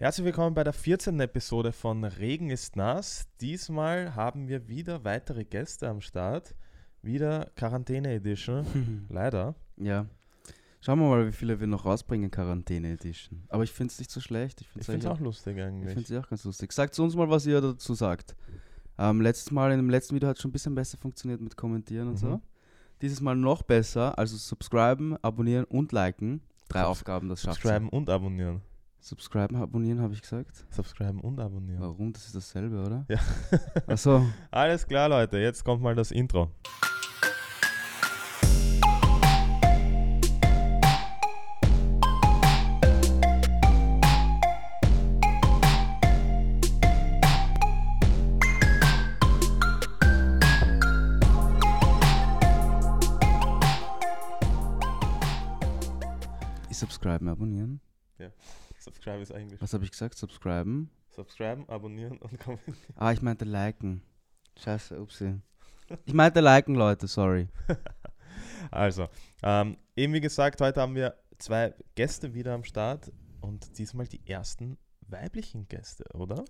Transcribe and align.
Herzlich 0.00 0.24
willkommen 0.24 0.54
bei 0.54 0.64
der 0.64 0.72
14. 0.72 1.20
Episode 1.20 1.72
von 1.72 2.02
Regen 2.04 2.48
ist 2.48 2.74
nass. 2.74 3.28
Diesmal 3.42 4.14
haben 4.14 4.48
wir 4.48 4.66
wieder 4.66 5.04
weitere 5.04 5.44
Gäste 5.44 5.88
am 5.90 6.00
Start. 6.00 6.54
Wieder 7.02 7.50
Quarantäne 7.54 8.14
Edition. 8.14 9.06
Leider. 9.10 9.54
Ja. 9.76 10.06
Schauen 10.80 11.00
wir 11.00 11.08
mal, 11.10 11.26
wie 11.26 11.32
viele 11.32 11.60
wir 11.60 11.66
noch 11.66 11.84
rausbringen, 11.84 12.30
Quarantäne 12.30 12.92
Edition. 12.92 13.42
Aber 13.50 13.62
ich 13.62 13.72
finde 13.72 13.92
es 13.92 13.98
nicht 13.98 14.10
so 14.10 14.20
schlecht. 14.20 14.62
Ich 14.62 14.68
finde 14.68 14.84
finde 14.86 14.98
es 15.00 15.04
es 15.04 15.10
auch 15.10 15.20
lustig 15.20 15.58
ich 15.58 15.62
eigentlich. 15.62 15.92
find's 15.92 16.12
auch 16.12 16.28
ganz 16.30 16.44
lustig. 16.44 16.72
Sagt 16.72 16.98
uns 16.98 17.14
mal, 17.14 17.28
was 17.28 17.44
ihr 17.44 17.60
dazu 17.60 17.92
sagt. 17.92 18.34
Ähm, 18.96 19.20
letztes 19.20 19.50
Mal, 19.50 19.70
in 19.72 19.78
dem 19.78 19.90
letzten 19.90 20.14
Video 20.14 20.30
hat 20.30 20.36
es 20.36 20.42
schon 20.42 20.48
ein 20.48 20.52
bisschen 20.52 20.74
besser 20.74 20.96
funktioniert 20.96 21.42
mit 21.42 21.56
Kommentieren 21.58 22.08
und 22.08 22.14
Mhm. 22.14 22.18
so. 22.18 22.40
Dieses 23.02 23.20
Mal 23.20 23.36
noch 23.36 23.60
besser. 23.62 24.18
Also 24.18 24.38
subscriben, 24.38 25.22
abonnieren 25.22 25.64
und 25.66 25.92
liken. 25.92 26.40
Drei 26.70 26.80
Subs- 26.80 26.88
Aufgaben, 26.90 27.28
das 27.28 27.42
schafft 27.42 27.60
Subscriben 27.60 27.90
und 27.90 28.08
abonnieren. 28.08 28.62
Subscriben, 29.02 29.56
abonnieren, 29.56 30.02
habe 30.02 30.12
ich 30.12 30.20
gesagt. 30.20 30.66
Subscriben 30.68 31.20
und 31.20 31.40
abonnieren. 31.40 31.80
Warum? 31.80 32.12
Das 32.12 32.26
ist 32.26 32.34
dasselbe, 32.34 32.82
oder? 32.82 33.06
Ja. 33.08 33.18
Achso. 33.86 34.26
Alles 34.50 34.86
klar, 34.86 35.08
Leute. 35.08 35.38
Jetzt 35.38 35.64
kommt 35.64 35.82
mal 35.82 35.94
das 35.94 36.10
Intro. 36.10 36.50
Subscriben, 56.70 57.28
abonnieren. 57.28 57.80
Subscribe 58.80 59.20
ist 59.20 59.32
eigentlich. 59.32 59.60
Was 59.60 59.74
habe 59.74 59.84
ich 59.84 59.90
gesagt? 59.90 60.16
Subscriben. 60.16 60.90
Subscriben, 61.10 61.68
abonnieren 61.68 62.18
und 62.18 62.38
kommentieren. 62.40 62.76
Ah, 62.96 63.12
ich 63.12 63.20
meinte 63.20 63.44
liken. 63.44 64.02
Scheiße, 64.58 65.00
upsi. 65.00 65.40
Ich 66.06 66.14
meinte 66.14 66.40
liken, 66.40 66.74
Leute, 66.74 67.06
sorry. 67.06 67.48
Also, 68.70 69.08
ähm, 69.42 69.76
eben 69.96 70.12
wie 70.12 70.20
gesagt, 70.20 70.60
heute 70.60 70.80
haben 70.80 70.94
wir 70.94 71.16
zwei 71.38 71.74
Gäste 71.94 72.34
wieder 72.34 72.54
am 72.54 72.62
Start 72.62 73.10
und 73.40 73.78
diesmal 73.78 74.06
die 74.06 74.24
ersten 74.28 74.78
weiblichen 75.00 75.66
Gäste, 75.66 76.04
oder? 76.14 76.44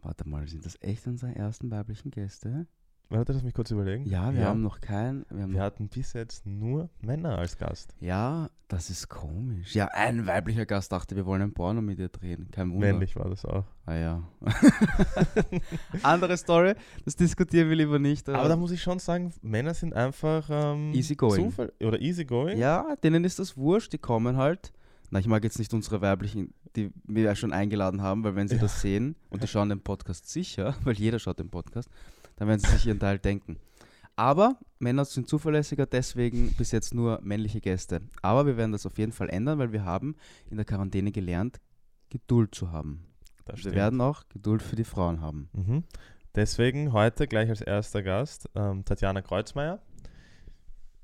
Warte 0.00 0.28
mal, 0.28 0.48
sind 0.48 0.66
das 0.66 0.76
echt 0.80 1.06
unsere 1.06 1.36
ersten 1.36 1.70
weiblichen 1.70 2.10
Gäste? 2.10 2.66
Warte, 3.12 3.32
lass 3.34 3.42
mich 3.42 3.52
kurz 3.52 3.70
überlegen. 3.70 4.06
Ja, 4.06 4.32
wir 4.34 4.46
haben 4.46 4.62
noch 4.62 4.80
keinen. 4.80 5.26
Wir 5.28 5.46
Wir 5.48 5.60
hatten 5.62 5.88
bis 5.88 6.14
jetzt 6.14 6.46
nur 6.46 6.88
Männer 7.02 7.36
als 7.38 7.58
Gast. 7.58 7.94
ja, 8.00 8.48
das 8.68 8.88
ist 8.88 9.10
komisch. 9.10 9.74
Ja, 9.74 9.88
ein 9.88 10.26
weiblicher 10.26 10.64
Gast 10.64 10.92
dachte, 10.92 11.14
wir 11.14 11.26
wollen 11.26 11.42
ein 11.42 11.52
Porno 11.52 11.82
mit 11.82 11.98
dir 11.98 12.08
drehen. 12.08 12.48
Kein 12.50 12.72
Wunder. 12.72 12.86
Männlich 12.86 13.14
war 13.16 13.28
das 13.28 13.44
auch. 13.44 13.64
Ah 13.84 13.94
ja. 13.96 14.22
Andere 16.02 16.36
Story, 16.38 16.74
das 17.04 17.16
diskutieren 17.16 17.68
wir 17.68 17.76
lieber 17.76 17.98
nicht. 17.98 18.28
Aber 18.30 18.48
da 18.48 18.56
muss 18.56 18.70
ich 18.70 18.82
schon 18.82 18.98
sagen, 18.98 19.32
Männer 19.42 19.74
sind 19.74 19.94
einfach 19.94 20.48
ähm, 20.50 20.92
Easygoing. 20.94 21.50
Zufall 21.50 21.72
oder 21.82 22.00
easygoing. 22.00 22.58
ja, 22.58 22.96
denen 23.04 23.24
ist 23.24 23.38
das 23.38 23.56
wurscht, 23.56 23.92
die 23.92 23.98
kommen 23.98 24.36
halt. 24.36 24.72
Na, 25.10 25.18
ich 25.18 25.26
mag 25.26 25.44
jetzt 25.44 25.58
nicht 25.58 25.74
unsere 25.74 26.00
weiblichen, 26.00 26.54
die 26.74 26.90
wir 27.04 27.24
ja 27.24 27.34
schon 27.36 27.52
eingeladen 27.52 28.00
haben, 28.00 28.24
weil 28.24 28.34
wenn 28.34 28.48
sie 28.48 28.54
Ja. 28.56 28.62
das 28.62 28.80
sehen 28.80 29.16
und 29.28 29.42
die 29.42 29.46
schauen 29.48 29.68
den 29.68 29.80
Podcast 29.82 30.30
sicher, 30.30 30.74
weil 30.84 30.94
jeder 30.94 31.18
schaut 31.18 31.38
den 31.38 31.50
Podcast, 31.50 31.90
dann 32.36 32.48
werden 32.48 32.60
sie 32.60 32.70
sich 32.70 32.86
ihren 32.86 33.00
Teil 33.00 33.18
denken. 33.18 33.56
Aber 34.16 34.58
Männer 34.78 35.04
sind 35.04 35.28
zuverlässiger, 35.28 35.86
deswegen 35.86 36.52
bis 36.54 36.70
jetzt 36.70 36.94
nur 36.94 37.20
männliche 37.22 37.60
Gäste. 37.60 38.02
Aber 38.20 38.46
wir 38.46 38.56
werden 38.56 38.72
das 38.72 38.84
auf 38.86 38.98
jeden 38.98 39.12
Fall 39.12 39.30
ändern, 39.30 39.58
weil 39.58 39.72
wir 39.72 39.84
haben 39.84 40.16
in 40.50 40.56
der 40.56 40.66
Quarantäne 40.66 41.12
gelernt, 41.12 41.60
Geduld 42.10 42.54
zu 42.54 42.70
haben. 42.72 43.06
Wir 43.46 43.72
werden 43.74 44.00
auch 44.00 44.22
Geduld 44.28 44.62
für 44.62 44.76
die 44.76 44.84
Frauen 44.84 45.20
haben. 45.20 45.48
Mhm. 45.52 45.84
Deswegen 46.34 46.92
heute 46.92 47.26
gleich 47.26 47.48
als 47.48 47.60
erster 47.60 48.02
Gast 48.02 48.48
ähm, 48.54 48.84
Tatjana 48.84 49.22
Kreuzmeier. 49.22 49.80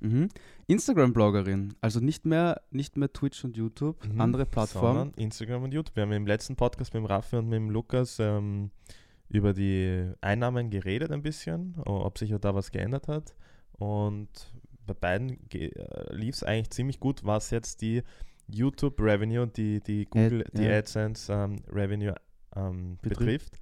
Mhm. 0.00 0.28
Instagram-Bloggerin, 0.68 1.74
also 1.80 1.98
nicht 1.98 2.24
mehr, 2.26 2.60
nicht 2.70 2.96
mehr 2.96 3.12
Twitch 3.12 3.42
und 3.44 3.56
YouTube, 3.56 4.04
Mhm. 4.06 4.20
andere 4.20 4.46
Plattformen. 4.46 4.98
Sondern 4.98 5.14
Instagram 5.18 5.62
und 5.64 5.72
YouTube. 5.74 5.96
Wir 5.96 6.02
haben 6.04 6.12
im 6.12 6.26
letzten 6.26 6.56
Podcast 6.56 6.92
mit 6.94 7.02
dem 7.02 7.06
Raffi 7.06 7.36
und 7.36 7.48
mit 7.48 7.56
dem 7.56 7.70
Lukas 7.70 8.18
ähm, 8.20 8.70
über 9.28 9.52
die 9.52 10.10
Einnahmen 10.20 10.70
geredet 10.70 11.10
ein 11.12 11.22
bisschen, 11.22 11.74
ob 11.84 12.18
sich 12.18 12.34
da 12.40 12.54
was 12.54 12.70
geändert 12.70 13.08
hat. 13.08 13.34
Und 13.72 14.28
bei 14.86 14.94
beiden 14.94 15.38
äh, 15.52 15.70
lief 16.14 16.36
es 16.36 16.42
eigentlich 16.42 16.70
ziemlich 16.70 16.98
gut, 16.98 17.24
was 17.24 17.50
jetzt 17.50 17.82
die 17.82 18.02
YouTube-Revenue 18.48 19.42
und 19.42 19.56
die, 19.58 19.80
die 19.80 20.06
Google, 20.06 20.44
die 20.54 20.62
ja. 20.64 20.78
AdSense-Revenue 20.78 22.14
ähm, 22.56 22.96
Betrifft. 23.02 23.52
betrifft. 23.52 23.58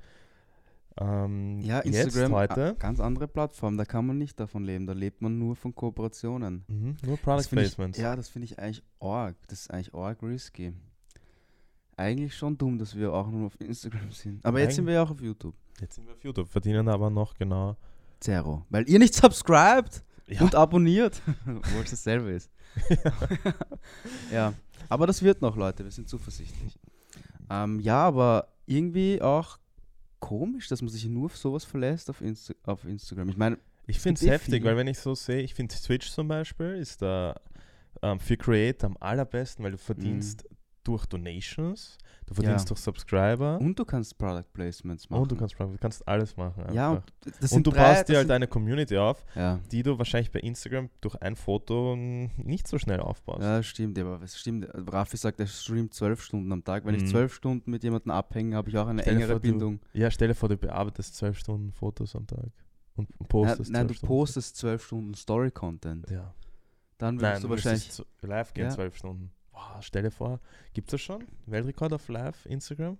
Ähm, 0.99 1.59
Ja, 1.61 1.81
Instagram, 1.81 2.35
a- 2.35 2.39
heute 2.39 2.77
ganz 2.79 3.01
andere 3.01 3.29
Plattform, 3.29 3.77
da 3.77 3.85
kann 3.85 4.07
man 4.07 4.17
nicht 4.17 4.39
davon 4.41 4.65
leben, 4.65 4.87
da 4.87 4.93
lebt 4.95 5.21
man 5.21 5.39
nur 5.39 5.55
von 5.57 5.75
Kooperationen. 5.75 6.65
mhm, 6.69 6.97
nur 7.05 7.17
Product 7.19 7.43
find 7.49 7.63
ich, 7.63 7.75
Placements. 7.75 7.99
ja, 7.99 8.17
das 8.17 8.29
finde 8.29 8.47
ich 8.47 8.59
eigentlich 8.59 8.83
arg, 9.01 9.37
das 9.49 9.63
ist 9.63 9.71
eigentlich 9.71 9.93
arg 9.95 10.23
risky. 10.23 10.73
Eigentlich 11.97 12.37
schon 12.37 12.59
dumm, 12.59 12.79
dass 12.79 12.95
wir 12.95 13.13
auch 13.13 13.31
nur 13.31 13.47
auf 13.47 13.61
Instagram 13.61 14.11
sind. 14.13 14.45
Aber 14.45 14.61
jetzt 14.61 14.75
sind 14.77 14.87
wir 14.87 14.95
ja 14.95 15.03
auch 15.03 15.11
auf 15.11 15.21
YouTube. 15.21 15.55
Jetzt 15.81 15.95
sind 15.95 16.07
wir 16.07 16.13
auf 16.15 16.23
YouTube, 16.23 16.49
verdienen 16.49 16.89
aber 16.89 17.09
noch 17.09 17.35
genau. 17.35 17.77
Zero. 18.21 18.65
Weil 18.71 18.89
ihr 18.89 18.99
nicht 18.99 19.15
subscribt 19.15 20.05
Ja, 20.27 20.43
und 20.43 20.55
abonniert, 20.55 21.23
obwohl 21.47 21.83
es 21.83 21.91
dasselbe 21.91 22.31
ist. 22.33 22.51
ja, 24.33 24.53
aber 24.89 25.07
das 25.07 25.23
wird 25.23 25.41
noch, 25.41 25.57
Leute, 25.57 25.85
wir 25.85 25.91
sind 25.91 26.09
zuversichtlich. 26.09 26.79
Ähm, 27.49 27.81
ja, 27.81 28.07
aber 28.07 28.49
irgendwie 28.67 29.23
auch 29.23 29.59
komisch, 30.21 30.69
dass 30.69 30.83
man 30.83 30.91
sich 30.91 31.07
nur 31.07 31.27
auf 31.27 31.37
sowas 31.37 31.65
verlässt 31.65 32.11
auf, 32.11 32.21
Insta 32.21 32.55
auf 32.65 32.85
Instagram. 32.85 33.29
Ich 33.29 33.37
meine, 33.37 33.59
Ich 33.87 34.01
finde 34.01 34.19
es 34.19 34.27
eh 34.27 34.31
heftig, 34.31 34.65
weil 34.65 34.77
wenn 34.77 34.89
ich 34.89 34.99
so 34.99 35.15
sehe, 35.15 35.41
ich 35.41 35.55
finde 35.55 35.75
Twitch 35.75 36.11
zum 36.11 36.29
Beispiel 36.29 36.75
ist 36.75 37.01
da 37.03 37.41
ähm, 38.03 38.19
für 38.19 38.37
Creator 38.37 38.91
am 38.91 38.97
allerbesten, 39.01 39.65
weil 39.65 39.73
du 39.73 39.79
verdienst 39.79 40.45
durch 40.87 41.07
Donations, 41.07 41.99
du 42.27 42.35
verdienst. 42.35 42.65
Ja. 42.67 42.69
durch 42.69 42.81
Subscriber 42.81 43.59
und, 43.59 43.67
und 43.67 43.79
du 43.79 43.85
kannst 43.85 44.17
Product 44.19 44.45
Placements 44.53 45.09
machen. 45.11 45.29
du 45.29 45.37
kannst 45.37 45.59
du 45.59 45.77
kannst 45.81 46.07
alles 46.09 46.37
machen. 46.37 46.65
ja, 46.73 46.93
einfach. 46.93 47.05
und 47.05 47.13
das 47.27 47.41
und 47.43 47.49
sind 47.49 47.67
du 47.67 47.71
drei- 47.73 47.95
baust 47.95 48.09
dir 48.09 48.17
halt 48.19 48.31
eine 48.31 48.47
Community 48.47 48.97
auf, 48.99 49.25
ja. 49.35 49.59
die 49.71 49.83
du 49.83 49.99
wahrscheinlich 49.99 50.31
bei 50.31 50.41
Instagram 50.41 50.89
durch 51.01 51.15
ein 51.23 51.37
Foto 51.37 51.97
nicht 51.97 52.69
so 52.69 52.79
schnell 52.79 53.01
aufbaust. 53.01 53.43
Ja, 53.43 53.63
stimmt, 53.63 53.99
aber 53.99 54.21
es 54.23 54.39
stimmt. 54.39 54.69
Raffi 54.73 55.17
sagt, 55.17 55.41
er 55.41 55.47
streamt 55.47 55.95
zwölf 55.95 56.23
Stunden 56.23 56.51
am 56.53 56.63
Tag. 56.65 56.85
Wenn 56.85 56.95
ich 56.95 57.03
Mhm. 57.03 57.09
zwölf 57.09 57.35
Stunden 57.35 57.71
mit 57.71 57.83
jemandem 57.85 58.11
abhänge, 58.13 58.57
habe 58.57 58.69
ich 58.71 58.79
auch 58.79 58.87
eine 58.87 59.03
Stell 59.03 59.15
engere 59.15 59.33
vor, 59.33 59.41
du- 59.41 59.49
Bindung. 59.51 59.81
Ja, 59.93 60.11
stell 60.11 60.29
dir 60.29 60.35
vor, 60.35 60.49
du 60.49 60.57
bearbeitest 60.57 61.15
zwölf 61.17 61.39
Stunden 61.39 61.73
Fotos 61.73 62.15
am 62.17 62.27
Tag 62.27 62.51
und 62.97 63.09
Nein, 63.19 63.29
postest 63.29 63.71
nein, 63.71 63.83
du 63.89 63.95
zwölf 63.95 63.99
Stunden 63.99 64.07
postest 64.09 64.57
zwölf 64.57 64.85
Stunden 64.85 65.15
Story-Content. 65.15 66.11
Ja. 66.11 66.33
Dann 66.99 67.17
Nein, 67.17 67.43
würdest 67.43 67.43
du 67.45 67.49
du 67.49 67.51
wahrscheinlich. 67.53 68.03
live 68.23 68.55
gehen, 68.55 68.65
Ja. 68.65 68.71
zwölf 68.71 68.97
Stunden. 68.97 69.31
Wow, 69.57 69.83
stell 69.83 70.03
dir 70.03 70.11
vor, 70.11 70.39
gibt 70.75 70.89
es 70.89 70.93
das 70.93 71.01
schon? 71.01 71.25
Weltrekord 71.47 71.93
auf 71.95 72.07
live 72.09 72.45
Instagram? 72.47 72.99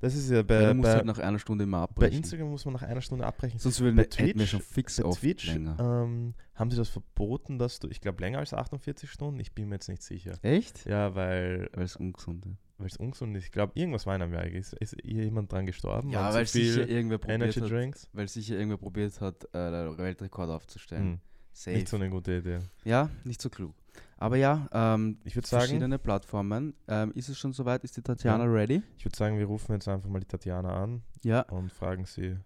Das 0.00 0.14
ist 0.14 0.28
ja 0.28 0.42
bei, 0.42 0.60
ja, 0.60 0.68
du 0.68 0.74
musst 0.74 0.88
bei, 0.90 0.94
halt 0.96 1.06
nach 1.06 1.18
einer 1.18 1.38
Stunde 1.38 1.64
immer 1.64 1.78
bei 1.78 1.84
abbrechen. 1.84 2.16
Instagram 2.18 2.50
muss 2.50 2.64
man 2.66 2.74
nach 2.74 2.82
einer 2.82 3.00
Stunde 3.00 3.24
abbrechen. 3.24 3.58
Sonst 3.58 3.80
würden 3.80 3.96
bei 3.96 4.02
hätten 4.02 4.18
wir 4.18 4.34
Twitch- 4.34 4.50
schon 4.50 4.60
fix 4.60 5.00
Bei 5.00 5.08
Twitch 5.10 5.48
ähm, 5.54 6.34
haben 6.54 6.70
sie 6.70 6.76
das 6.76 6.88
verboten, 6.90 7.58
dass 7.58 7.78
du, 7.78 7.88
ich 7.88 8.00
glaube, 8.02 8.20
länger 8.20 8.40
als 8.40 8.52
48 8.52 9.08
Stunden, 9.10 9.40
ich 9.40 9.52
bin 9.52 9.68
mir 9.68 9.76
jetzt 9.76 9.88
nicht 9.88 10.02
sicher. 10.02 10.34
Echt? 10.42 10.84
Ja, 10.84 11.14
weil 11.14 11.70
Weil 11.72 11.84
es 11.84 11.96
ungesund 11.96 12.44
ist. 12.44 12.56
weil 12.76 12.86
es 12.88 12.96
ungesund 12.98 13.34
ist. 13.36 13.44
Ich 13.44 13.52
glaube, 13.52 13.72
irgendwas 13.76 14.04
war 14.04 14.14
in 14.16 14.22
Amerika. 14.22 14.58
Ist, 14.58 14.74
ist 14.74 14.96
hier 15.02 15.24
jemand 15.24 15.50
dran 15.52 15.64
gestorben? 15.64 16.10
Ja, 16.10 16.34
weil 16.34 16.44
sicher 16.46 16.86
irgendwer 16.88 17.18
probiert 17.18 17.56
hat, 17.56 18.08
weil 18.12 18.28
sicher 18.28 18.56
irgendwer 18.56 18.78
probiert 18.78 19.20
hat, 19.22 19.44
äh, 19.54 19.96
Weltrekord 19.96 20.50
aufzustellen. 20.50 21.20
Hm, 21.66 21.72
nicht 21.74 21.88
so 21.88 21.96
eine 21.96 22.10
gute 22.10 22.38
Idee. 22.38 22.58
Ja, 22.84 23.08
nicht 23.22 23.40
so 23.40 23.48
klug. 23.48 23.74
Aber 24.16 24.36
ja, 24.36 24.68
ähm, 24.72 25.18
Ich 25.24 25.34
würde 25.36 25.48
sagen, 25.48 25.62
verschiedene 25.62 25.98
Plattformen. 25.98 26.74
Ähm, 26.88 27.12
ist 27.14 27.28
es 27.28 27.38
schon 27.38 27.52
soweit? 27.52 27.84
Ist 27.84 27.96
die 27.96 28.02
Tatjana 28.02 28.44
ready? 28.44 28.82
ich 28.96 29.04
würde 29.04 29.16
sagen, 29.16 29.38
wir 29.38 29.46
rufen 29.46 29.72
jetzt 29.72 29.88
einfach 29.88 30.08
mal 30.08 30.20
die 30.20 30.26
Tatjana 30.26 30.82
an 30.82 31.02
Ja, 31.22 31.40
und 31.42 31.72
fragen 31.72 32.04
sie. 32.06 32.36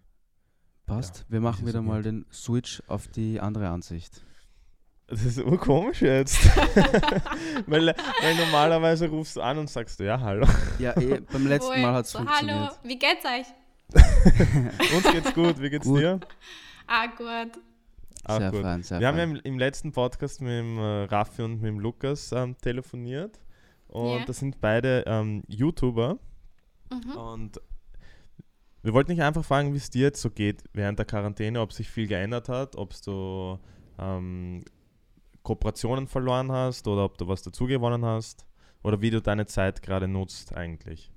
passt. 0.85 1.19
Ja, 1.19 1.25
Wir 1.29 1.41
machen 1.41 1.61
wieder 1.67 1.79
so 1.79 1.83
mal 1.83 2.01
den 2.01 2.25
Switch 2.31 2.81
auf 2.87 3.07
die 3.07 3.39
andere 3.39 3.69
Ansicht. 3.69 4.21
Das 5.07 5.23
ist 5.25 5.39
urkomisch 5.39 6.01
jetzt. 6.01 6.37
weil, 7.65 7.87
weil 7.87 8.35
normalerweise 8.35 9.07
rufst 9.09 9.37
du 9.37 9.41
an 9.41 9.57
und 9.57 9.69
sagst 9.69 9.99
du, 9.99 10.05
ja, 10.05 10.19
hallo. 10.19 10.45
Ja, 10.77 10.95
eh, 10.99 11.19
beim 11.31 11.47
letzten 11.47 11.71
Wohl. 11.71 11.81
Mal 11.81 11.93
hat 11.93 12.05
es 12.05 12.11
so, 12.11 12.19
funktioniert. 12.19 12.57
Hallo, 12.57 12.71
wie 12.83 12.99
geht's 12.99 13.25
euch? 13.25 13.45
Uns 14.95 15.11
geht's 15.11 15.33
gut, 15.33 15.59
wie 15.59 15.69
geht's 15.71 15.87
Gut. 15.87 15.99
dir? 15.99 16.19
Ah, 16.85 17.07
gut. 17.07 17.59
Auch 18.25 18.37
sehr 18.37 18.51
gut. 18.51 18.61
fein, 18.61 18.83
sehr 18.83 18.99
Wir 18.99 19.07
haben 19.07 19.17
ja 19.17 19.23
im, 19.23 19.35
im 19.37 19.57
letzten 19.59 19.91
Podcast 19.91 20.41
mit 20.41 20.51
dem 20.51 20.77
äh, 20.77 21.03
Raffi 21.05 21.41
und 21.41 21.61
mit 21.61 21.65
dem 21.69 21.79
Lukas 21.79 22.31
ähm, 22.31 22.55
telefoniert. 22.61 23.39
Und 23.87 24.19
Ja. 24.19 24.25
das 24.25 24.37
sind 24.39 24.59
beide 24.61 25.03
ähm, 25.07 25.43
YouTuber. 25.47 26.19
Mhm. 26.91 27.11
Und 27.17 27.61
wir 28.81 28.93
wollten 28.93 29.11
dich 29.11 29.21
einfach 29.21 29.43
fragen, 29.43 29.73
wie 29.73 29.77
es 29.77 29.89
dir 29.89 30.03
jetzt 30.03 30.21
so 30.21 30.29
geht 30.29 30.63
während 30.73 30.99
der 30.99 31.05
Quarantäne, 31.05 31.59
ob 31.61 31.73
sich 31.73 31.89
viel 31.89 32.07
geändert 32.07 32.49
hat, 32.49 32.75
ob 32.75 32.93
du 33.03 33.59
ähm, 33.97 34.63
Kooperationen 35.43 36.07
verloren 36.07 36.51
hast 36.51 36.87
oder 36.87 37.05
ob 37.05 37.17
du 37.17 37.27
was 37.27 37.41
dazugewonnen 37.41 38.05
hast 38.05 38.45
oder 38.83 39.01
wie 39.01 39.09
du 39.09 39.21
deine 39.21 39.45
Zeit 39.47 39.81
gerade 39.81 40.07
nutzt 40.07 40.53
eigentlich. 40.55 41.11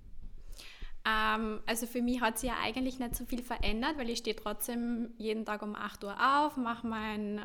Ähm, 1.04 1.60
also 1.66 1.86
für 1.86 2.00
mich 2.00 2.20
hat 2.20 2.38
sich 2.38 2.50
ja 2.50 2.56
eigentlich 2.62 2.98
nicht 2.98 3.16
so 3.16 3.24
viel 3.24 3.42
verändert, 3.42 3.98
weil 3.98 4.08
ich 4.10 4.18
stehe 4.18 4.36
trotzdem 4.36 5.10
jeden 5.18 5.44
Tag 5.44 5.62
um 5.62 5.74
8 5.74 6.04
Uhr 6.04 6.14
auf, 6.18 6.56
mache 6.56 6.86
mein 6.86 7.38
äh, 7.38 7.42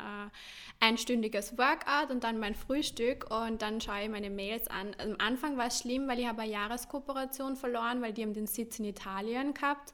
einstündiges 0.80 1.58
Workout 1.58 2.10
und 2.10 2.22
dann 2.22 2.38
mein 2.38 2.54
Frühstück 2.54 3.28
und 3.30 3.62
dann 3.62 3.80
schaue 3.80 4.02
ich 4.04 4.08
meine 4.08 4.30
Mails 4.30 4.68
an. 4.68 4.94
Am 4.98 5.16
Anfang 5.18 5.56
war 5.56 5.66
es 5.66 5.80
schlimm, 5.80 6.06
weil 6.06 6.20
ich 6.20 6.26
habe 6.26 6.42
eine 6.42 6.52
Jahreskooperation 6.52 7.56
verloren, 7.56 8.00
weil 8.00 8.12
die 8.12 8.22
haben 8.22 8.34
den 8.34 8.46
Sitz 8.46 8.78
in 8.78 8.84
Italien 8.84 9.54
gehabt. 9.54 9.92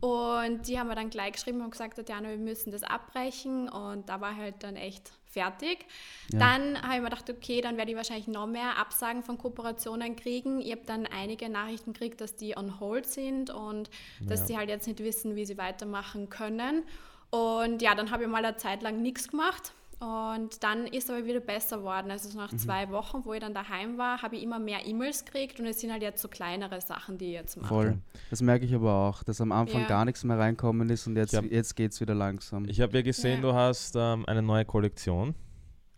Und 0.00 0.68
die 0.68 0.78
haben 0.78 0.88
mir 0.88 0.94
dann 0.94 1.10
gleich 1.10 1.32
geschrieben 1.32 1.62
und 1.62 1.70
gesagt, 1.70 1.96
Tatjana, 1.96 2.28
wir 2.28 2.36
müssen 2.36 2.70
das 2.70 2.82
abbrechen. 2.82 3.68
Und 3.68 4.08
da 4.08 4.20
war 4.20 4.36
halt 4.36 4.62
dann 4.62 4.76
echt 4.76 5.12
fertig. 5.30 5.86
Ja. 6.32 6.38
Dann 6.38 6.80
habe 6.82 6.94
ich 6.96 7.00
mir 7.00 7.10
gedacht, 7.10 7.30
okay, 7.30 7.60
dann 7.60 7.76
werde 7.76 7.90
ich 7.90 7.96
wahrscheinlich 7.96 8.26
noch 8.28 8.46
mehr 8.46 8.76
Absagen 8.78 9.22
von 9.22 9.38
Kooperationen 9.38 10.16
kriegen. 10.16 10.60
Ich 10.60 10.70
habe 10.72 10.82
dann 10.86 11.06
einige 11.06 11.48
Nachrichten 11.48 11.92
gekriegt, 11.92 12.20
dass 12.20 12.36
die 12.36 12.56
on 12.56 12.80
hold 12.80 13.06
sind 13.06 13.50
und 13.50 13.90
dass 14.20 14.40
Ja. 14.40 14.46
sie 14.46 14.56
halt 14.58 14.68
jetzt 14.68 14.86
nicht 14.86 15.00
wissen, 15.00 15.36
wie 15.36 15.44
sie 15.46 15.58
weitermachen 15.58 16.28
können. 16.28 16.84
Und 17.30 17.82
ja, 17.82 17.94
dann 17.94 18.10
habe 18.10 18.22
ich 18.24 18.28
mal 18.28 18.44
eine 18.44 18.56
Zeit 18.56 18.82
lang 18.82 19.02
nichts 19.02 19.28
gemacht. 19.28 19.72
Und 20.00 20.62
dann 20.62 20.86
ist 20.86 21.10
aber 21.10 21.24
wieder 21.24 21.40
besser 21.40 21.78
geworden. 21.78 22.10
Also 22.12 22.28
so 22.28 22.38
nach 22.38 22.54
zwei 22.56 22.88
Wochen, 22.90 23.24
wo 23.24 23.32
ich 23.34 23.40
dann 23.40 23.52
daheim 23.52 23.98
war, 23.98 24.22
habe 24.22 24.36
ich 24.36 24.44
immer 24.44 24.60
mehr 24.60 24.86
E-Mails 24.86 25.24
gekriegt 25.24 25.58
und 25.58 25.66
es 25.66 25.80
sind 25.80 25.90
halt 25.90 26.02
jetzt 26.02 26.22
so 26.22 26.28
kleinere 26.28 26.80
Sachen, 26.80 27.18
die 27.18 27.26
ich 27.26 27.32
jetzt 27.32 27.56
mache. 27.56 27.68
Voll. 27.68 27.98
Das 28.30 28.40
merke 28.40 28.64
ich 28.64 28.72
aber 28.74 28.92
auch, 28.94 29.24
dass 29.24 29.40
am 29.40 29.50
Anfang 29.50 29.80
Ja. 29.82 29.86
gar 29.88 30.04
nichts 30.04 30.22
mehr 30.22 30.38
reinkommen 30.38 30.88
ist 30.90 31.06
und 31.08 31.16
jetzt, 31.16 31.32
jetzt 31.32 31.74
geht 31.74 31.92
es 31.92 32.00
wieder 32.00 32.14
langsam. 32.14 32.64
Ich 32.68 32.80
habe 32.80 32.96
ja 32.96 33.02
gesehen, 33.02 33.42
Ja. 33.42 33.50
du 33.50 33.54
hast 33.54 33.96
ähm, 33.96 34.24
eine 34.26 34.40
neue 34.42 34.64
Kollektion. 34.64 35.34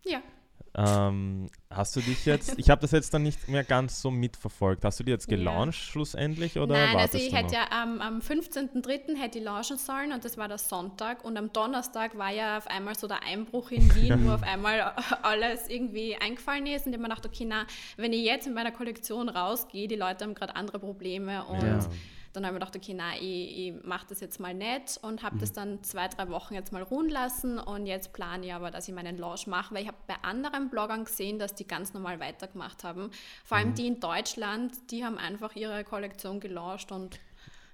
Ja. 0.06 0.20
Ähm, 0.76 1.50
hast 1.69 1.96
du 1.96 2.00
dich 2.00 2.25
jetzt, 2.26 2.56
ich 2.56 2.70
habe 2.70 2.81
das 2.81 2.93
jetzt 2.93 3.12
dann 3.12 3.25
nicht 3.25 3.49
mehr 3.49 3.64
ganz 3.64 4.00
so 4.00 4.11
mitverfolgt. 4.11 4.84
Hast 4.84 5.00
du 5.00 5.05
die 5.05 5.11
jetzt 5.11 5.28
Ja. 5.28 5.37
gelauncht 5.37 5.75
schlussendlich 5.78 6.58
oder 6.58 6.75
Nein, 6.75 6.96
also 6.96 7.19
ich 7.19 7.32
hätte 7.34 7.55
ja 7.55 7.67
am, 7.70 8.00
am 8.00 8.20
15.03. 8.20 9.17
hätte 9.17 9.38
ich 9.38 9.44
launchen 9.44 9.78
sollen 9.78 10.12
und 10.12 10.25
das 10.25 10.38
war 10.38 10.46
der 10.46 10.58
Sonntag 10.58 11.25
und 11.25 11.37
am 11.37 11.52
Donnerstag 11.52 12.17
war 12.17 12.31
ja 12.31 12.58
auf 12.58 12.69
einmal 12.69 12.94
so 12.96 13.08
der 13.08 13.25
Einbruch 13.25 13.72
in 13.72 13.93
Wien, 13.96 14.25
wo 14.26 14.31
auf 14.31 14.43
einmal 14.44 14.94
alles 15.22 15.69
irgendwie 15.69 16.17
eingefallen 16.17 16.67
ist 16.67 16.87
und 16.87 16.93
ich 16.93 16.99
mir 16.99 17.08
gedacht, 17.08 17.26
okay, 17.26 17.46
na, 17.49 17.66
wenn 17.96 18.12
ich 18.12 18.25
jetzt 18.25 18.46
in 18.46 18.55
meiner 18.55 18.70
Kollektion 18.70 19.28
rausgehe, 19.28 19.88
die 19.88 19.96
Leute 19.96 20.25
haben 20.25 20.34
gerade 20.34 20.55
andere 20.55 20.78
Probleme 20.78 21.44
und 21.46 21.62
Ja. 21.62 21.88
Dann 22.32 22.44
habe 22.46 22.54
ich 22.56 22.60
mir 22.60 22.66
gedacht, 22.66 22.76
okay, 22.76 22.94
na, 22.94 23.14
ich, 23.16 23.58
ich 23.76 23.84
mache 23.84 24.06
das 24.08 24.20
jetzt 24.20 24.38
mal 24.40 24.54
nicht 24.54 24.98
und 25.02 25.20
Mhm. 25.22 25.26
habe 25.26 25.38
das 25.38 25.52
dann 25.52 25.82
zwei, 25.82 26.08
drei 26.08 26.28
Wochen 26.28 26.54
jetzt 26.54 26.72
mal 26.72 26.82
ruhen 26.82 27.08
lassen 27.08 27.58
und 27.58 27.86
jetzt 27.86 28.12
plane 28.12 28.46
ich 28.46 28.52
aber, 28.54 28.70
dass 28.70 28.86
ich 28.88 28.94
meinen 28.94 29.16
Launch 29.18 29.46
mache, 29.46 29.74
weil 29.74 29.82
ich 29.82 29.88
habe 29.88 29.96
bei 30.06 30.14
anderen 30.22 30.70
Bloggern 30.70 31.04
gesehen, 31.04 31.38
dass 31.38 31.54
die 31.54 31.66
ganz 31.66 31.92
normal 31.94 32.20
weitergemacht 32.20 32.84
haben. 32.84 33.10
Vor 33.44 33.58
Mhm. 33.58 33.64
allem 33.64 33.74
die 33.74 33.86
in 33.86 34.00
Deutschland, 34.00 34.72
die 34.90 35.04
haben 35.04 35.18
einfach 35.18 35.54
ihre 35.56 35.82
Kollektion 35.84 36.40
gelauncht 36.40 36.92
und 36.92 37.18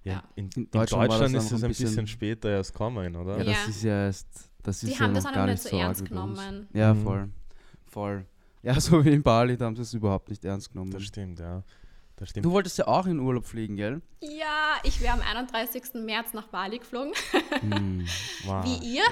Ja, 0.04 0.22
in, 0.36 0.44
in 0.44 0.50
In 0.62 0.70
Deutschland 0.70 0.74
Deutschland, 1.02 1.10
war 1.10 1.18
das 1.18 1.32
ist 1.32 1.52
es 1.52 1.62
ein 1.64 1.68
bisschen, 1.68 1.86
bisschen- 1.88 2.06
später 2.06 2.48
erst 2.50 2.72
kommen, 2.74 3.16
oder? 3.16 3.38
Ja, 3.38 3.44
das 3.44 3.64
Ja. 3.64 3.68
ist 3.70 3.82
ja 3.82 4.04
erst, 4.06 4.28
das 4.62 4.82
ist 4.84 4.88
Die 4.88 4.94
ja 4.94 5.00
haben 5.00 5.12
noch 5.12 5.18
das 5.22 5.26
auch 5.26 5.32
gar 5.34 5.46
nicht 5.46 5.62
so 5.62 5.76
ernst 5.76 6.04
genommen. 6.04 6.68
Ja, 6.72 6.94
Mhm. 6.94 7.02
voll. 7.02 7.28
Voll. 7.90 8.24
Ja, 8.62 8.74
so 8.80 9.04
wie 9.04 9.10
in 9.12 9.22
Bali, 9.24 9.56
da 9.56 9.64
haben 9.66 9.74
sie 9.76 9.82
es 9.82 9.92
überhaupt 9.94 10.28
nicht 10.30 10.44
ernst 10.44 10.70
genommen. 10.72 10.90
Das 10.92 11.02
stimmt, 11.02 11.40
ja. 11.40 11.62
Das 12.16 12.30
stimmt. 12.30 12.46
Du 12.46 12.50
wolltest 12.50 12.78
ja 12.78 12.86
auch 12.88 13.06
in 13.06 13.18
Urlaub 13.20 13.44
fliegen, 13.44 13.76
gell? 13.76 14.00
ja, 14.20 14.76
ich 14.82 15.00
wäre 15.02 15.12
am 15.14 15.20
31. 15.20 15.82
März 15.94 16.32
nach 16.32 16.46
Bali 16.48 16.78
geflogen, 16.78 17.12
Hm. 17.60 18.06
wow. 18.46 18.64
wie 18.64 18.94
ihr. 18.96 19.04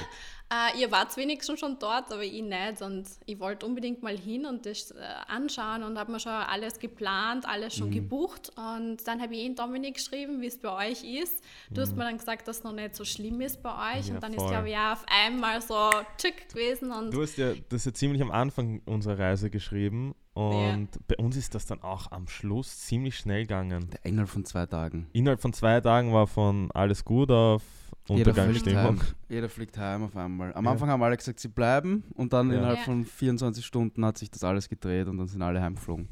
Äh, 0.53 0.79
ihr 0.81 0.91
wart 0.93 1.17
wenigstens 1.17 1.59
schon 1.59 1.79
dort, 1.79 2.12
aber 2.12 2.23
ich 2.23 2.43
nicht. 2.43 2.83
Und 2.83 3.06
ich 3.25 3.41
wollte 3.41 3.65
unbedingt 3.65 4.03
mal 4.03 4.17
hin 4.17 4.45
und 4.45 4.67
das 4.67 4.91
äh, 4.91 4.97
anschauen 5.27 5.83
und 5.83 5.99
habe 5.99 6.12
mir 6.12 6.21
schon 6.21 6.33
alles 6.33 6.79
geplant, 6.79 7.47
alles 7.49 7.75
Mhm. 7.75 7.79
schon 7.79 7.91
gebucht. 7.91 8.53
Und 8.56 8.99
dann 9.06 9.21
habe 9.23 9.35
ich 9.35 9.41
ihn 9.43 9.55
Dominik 9.56 9.95
geschrieben, 9.95 10.41
wie 10.43 10.47
es 10.47 10.59
bei 10.61 10.91
euch 10.91 11.03
ist. 11.03 11.43
Du 11.71 11.81
hast 11.81 11.97
mir 11.97 12.05
dann 12.05 12.19
gesagt, 12.19 12.47
dass 12.47 12.59
es 12.59 12.65
noch 12.65 12.73
nicht 12.75 12.95
so 12.95 13.05
schlimm 13.06 13.41
ist 13.41 13.62
bei 13.62 13.97
euch. 13.99 14.03
Mhm. 14.05 14.09
Ja, 14.09 14.15
und 14.17 14.23
dann 14.23 14.35
voll. 14.35 14.45
ist, 14.45 14.51
glaube 14.51 14.67
ich, 14.69 14.75
ja 14.75 14.93
auf 14.93 15.05
einmal 15.09 15.61
so 15.62 15.91
tschick 16.19 16.49
gewesen. 16.51 16.93
Und 16.93 17.11
Du 17.12 17.23
hast 17.23 17.37
ja 17.39 17.55
das 17.71 17.85
ja 17.87 17.95
ziemlich 17.95 18.21
am 18.21 18.31
Anfang 18.31 18.83
unserer 18.85 19.19
Reise 19.19 19.49
geschrieben 19.51 20.15
und 20.35 20.89
bei 21.07 21.17
uns 21.17 21.37
ist 21.37 21.55
das 21.55 21.65
dann 21.67 21.83
auch 21.83 22.11
am 22.13 22.27
Schluss 22.29 22.81
ziemlich 22.81 23.17
schnell 23.17 23.43
gegangen. 23.43 23.89
Der 23.93 24.05
Engel 24.05 24.27
von 24.27 24.45
zwei 24.45 24.67
Tagen. 24.67 25.07
Innerhalb 25.13 25.41
von 25.41 25.53
zwei 25.53 25.81
Tagen 25.81 26.13
war 26.13 26.27
von 26.27 26.71
alles 26.73 27.05
gut 27.05 27.31
auf 27.31 27.63
Jeder 28.09 28.17
fliegt, 28.17 28.29
Untergangsstimmung. 28.29 28.83
heim. 28.85 29.01
Jeder 29.29 29.49
fliegt 29.49 29.79
heim 29.79 30.03
auf 30.05 30.17
einmal. 30.17 30.53
Am 30.55 30.65
Ja. 30.65 30.71
Anfang 30.73 30.89
haben 30.91 31.03
alle 31.03 31.17
gesagt, 31.17 31.41
sie 31.41 31.49
bleiben 31.49 32.05
und 32.15 32.33
dann 32.33 32.51
Ja. 32.51 32.57
innerhalb 32.59 32.79
Ja. 32.79 32.85
von 32.85 33.05
24 33.05 33.65
Stunden 33.65 34.05
hat 34.05 34.19
sich 34.19 34.31
das 34.31 34.45
alles 34.45 34.69
gedreht 34.69 35.07
und 35.07 35.17
dann 35.19 35.27
sind 35.29 35.41
alle 35.43 35.63
heimgeflogen. 35.63 36.09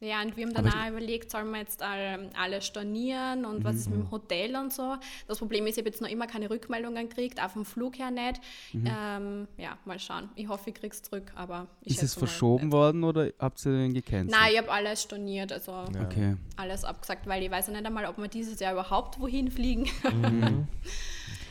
Ja, 0.00 0.22
und 0.22 0.36
wir 0.36 0.46
haben 0.46 0.54
dann 0.54 0.68
auch 0.68 0.88
überlegt, 0.90 1.28
sollen 1.30 1.50
wir 1.50 1.58
jetzt 1.58 1.82
ähm, 1.84 2.30
alle 2.38 2.62
stornieren 2.62 3.44
und 3.44 3.64
was 3.64 3.74
ist 3.76 3.88
mit 3.90 3.98
Mhm. 3.98 4.02
dem 4.04 4.10
Hotel 4.12 4.54
und 4.56 4.72
so. 4.72 4.96
Das 5.26 5.38
Problem 5.38 5.66
ist, 5.66 5.76
ich 5.76 5.82
habe 5.82 5.88
jetzt 5.88 6.00
noch 6.00 6.08
immer 6.08 6.28
keine 6.28 6.48
Rückmeldungen 6.50 7.08
gekriegt, 7.08 7.42
auch 7.42 7.50
vom 7.50 7.64
Flug 7.64 7.98
her 7.98 8.12
nicht. 8.12 8.40
Ähm, 8.72 9.48
ja, 9.56 9.76
mal 9.84 9.98
schauen. 9.98 10.28
Ich 10.36 10.46
hoffe, 10.46 10.70
ich 10.70 10.76
krieg's 10.76 11.02
zurück, 11.02 11.32
aber 11.34 11.66
ich 11.82 11.96
Mhm. 11.96 11.96
Ist 11.96 12.02
es 12.04 12.14
verschoben 12.14 12.64
nicht. 12.66 12.72
worden 12.72 13.02
oder 13.02 13.30
habt 13.40 13.64
ihr 13.66 13.72
den 13.72 13.92
gecancelt? 13.92 14.30
Nein, 14.30 14.50
ich 14.52 14.58
habe 14.58 14.70
alles 14.70 15.02
storniert, 15.02 15.52
also 15.52 15.72
Ja. 15.72 16.02
Okay. 16.04 16.36
alles 16.56 16.84
abgesagt, 16.84 17.26
weil 17.26 17.42
ich 17.42 17.50
weiß 17.50 17.66
ja 17.66 17.72
nicht 17.72 17.84
einmal, 17.86 18.06
ob 18.06 18.18
wir 18.18 18.28
dieses 18.28 18.60
Jahr 18.60 18.72
überhaupt 18.74 19.18
wohin 19.20 19.50
fliegen. 19.50 19.88
Mhm. 20.12 20.68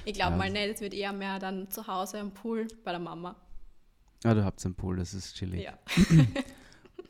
Ich 0.05 0.13
glaube 0.13 0.31
Ja. 0.31 0.37
mal 0.37 0.49
nicht, 0.49 0.75
es 0.75 0.79
wird 0.79 0.93
eher 0.93 1.11
mehr 1.11 1.37
dann 1.37 1.69
zu 1.69 1.85
Hause 1.85 2.21
am 2.21 2.31
Pool 2.31 2.65
bei 2.85 2.91
der 2.91 2.99
Mama. 3.01 3.35
Ja, 4.23 4.33
du 4.33 4.45
habt 4.45 4.63
einen 4.63 4.73
Pool, 4.73 4.95
das 4.95 5.13
ist 5.13 5.35
chillig. 5.35 5.63
Ja. 5.65 5.77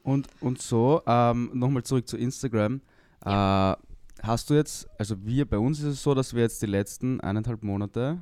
Und, 0.08 0.28
und 0.40 0.62
so, 0.62 1.02
ähm, 1.06 1.52
nochmal 1.54 1.84
zurück 1.84 2.08
zu 2.08 2.16
Instagram. 2.18 2.80
Äh, 3.26 3.76
hast 4.24 4.50
du 4.50 4.54
jetzt, 4.54 4.88
also 4.98 5.16
wir, 5.26 5.46
bei 5.46 5.58
uns 5.58 5.80
ist 5.80 5.86
es 5.86 6.04
so, 6.04 6.14
dass 6.14 6.34
wir 6.34 6.44
jetzt 6.44 6.62
die 6.62 6.66
letzten 6.68 7.20
eineinhalb 7.20 7.62
Monate 7.62 8.20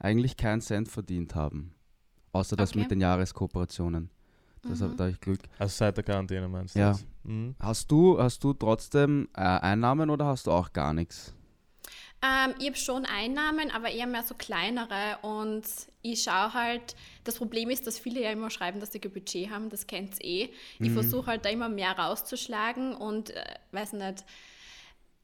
eigentlich 0.00 0.36
keinen 0.36 0.60
Cent 0.60 0.88
verdient 0.88 1.34
haben. 1.36 1.72
Außer 2.32 2.56
das 2.56 2.70
Okay. 2.70 2.80
mit 2.80 2.90
den 2.90 3.00
Jahreskooperationen. 3.00 4.10
Das 4.62 4.80
Mhm. 4.80 4.84
hab, 4.84 4.96
da 4.96 5.04
hab 5.04 5.10
ich 5.12 5.20
Glück. 5.20 5.38
Also 5.60 5.76
seit 5.76 5.96
der 5.96 6.02
Quarantäne 6.02 6.48
meinst 6.48 6.74
du? 6.74 6.80
Ja. 6.80 6.88
das? 6.90 7.06
Mhm. 7.22 7.54
Hast 7.60 7.88
du, 7.90 8.20
hast 8.20 8.42
du 8.42 8.52
trotzdem 8.52 9.28
äh, 9.36 9.40
Einnahmen 9.42 10.10
oder 10.10 10.26
hast 10.26 10.48
du 10.48 10.50
auch 10.50 10.72
gar 10.72 10.92
nichts? 10.92 11.32
Ähm, 12.26 12.54
ich 12.58 12.66
habe 12.66 12.76
schon 12.76 13.04
Einnahmen, 13.04 13.70
aber 13.70 13.90
eher 13.90 14.06
mehr 14.06 14.22
so 14.22 14.34
kleinere. 14.34 15.18
Und 15.22 15.64
ich 16.02 16.22
schaue 16.22 16.54
halt, 16.54 16.96
das 17.24 17.36
Problem 17.36 17.70
ist, 17.70 17.86
dass 17.86 17.98
viele 17.98 18.22
ja 18.22 18.30
immer 18.30 18.50
schreiben, 18.50 18.80
dass 18.80 18.92
sie 18.92 19.00
kein 19.00 19.12
Budget 19.12 19.50
haben, 19.50 19.70
das 19.70 19.86
kennt 19.86 20.22
eh. 20.24 20.50
Ich 20.78 20.90
versuche 20.90 21.26
halt 21.26 21.44
da 21.44 21.50
immer 21.50 21.68
mehr 21.68 21.92
rauszuschlagen 21.92 22.94
und 22.94 23.30
äh, 23.30 23.44
weiß 23.72 23.92
nicht, 23.94 24.24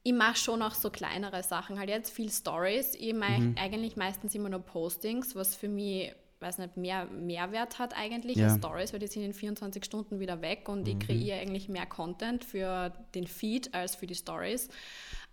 ich 0.03 0.13
mache 0.13 0.35
schon 0.35 0.61
auch 0.61 0.75
so 0.75 0.89
kleinere 0.89 1.43
Sachen, 1.43 1.79
halt 1.79 1.89
jetzt 1.89 2.13
viel 2.13 2.29
Stories. 2.29 2.93
Ich 2.95 3.13
mache 3.13 3.53
eigentlich 3.55 3.95
meistens 3.95 4.35
immer 4.35 4.49
nur 4.49 4.59
Postings, 4.59 5.33
was 5.33 5.55
für 5.55 5.69
mich 5.69 6.13
weiß 6.43 6.59
nicht, 6.59 6.77
mehr 6.77 7.05
Mehrwert 7.05 7.79
hat 7.79 7.97
eigentlich 7.97 8.37
Ja. 8.37 8.49
als 8.49 8.57
Stories, 8.57 8.93
weil 8.93 8.99
die 8.99 9.07
sind 9.07 9.23
in 9.23 9.33
24 9.33 9.83
Stunden 9.83 10.19
wieder 10.19 10.41
weg 10.41 10.69
und 10.69 10.87
ich 10.87 10.99
kreiere 10.99 11.39
eigentlich 11.39 11.69
mehr 11.69 11.85
Content 11.87 12.43
für 12.43 12.93
den 13.15 13.25
Feed 13.25 13.73
als 13.73 13.95
für 13.95 14.05
die 14.05 14.13
Stories. 14.15 14.69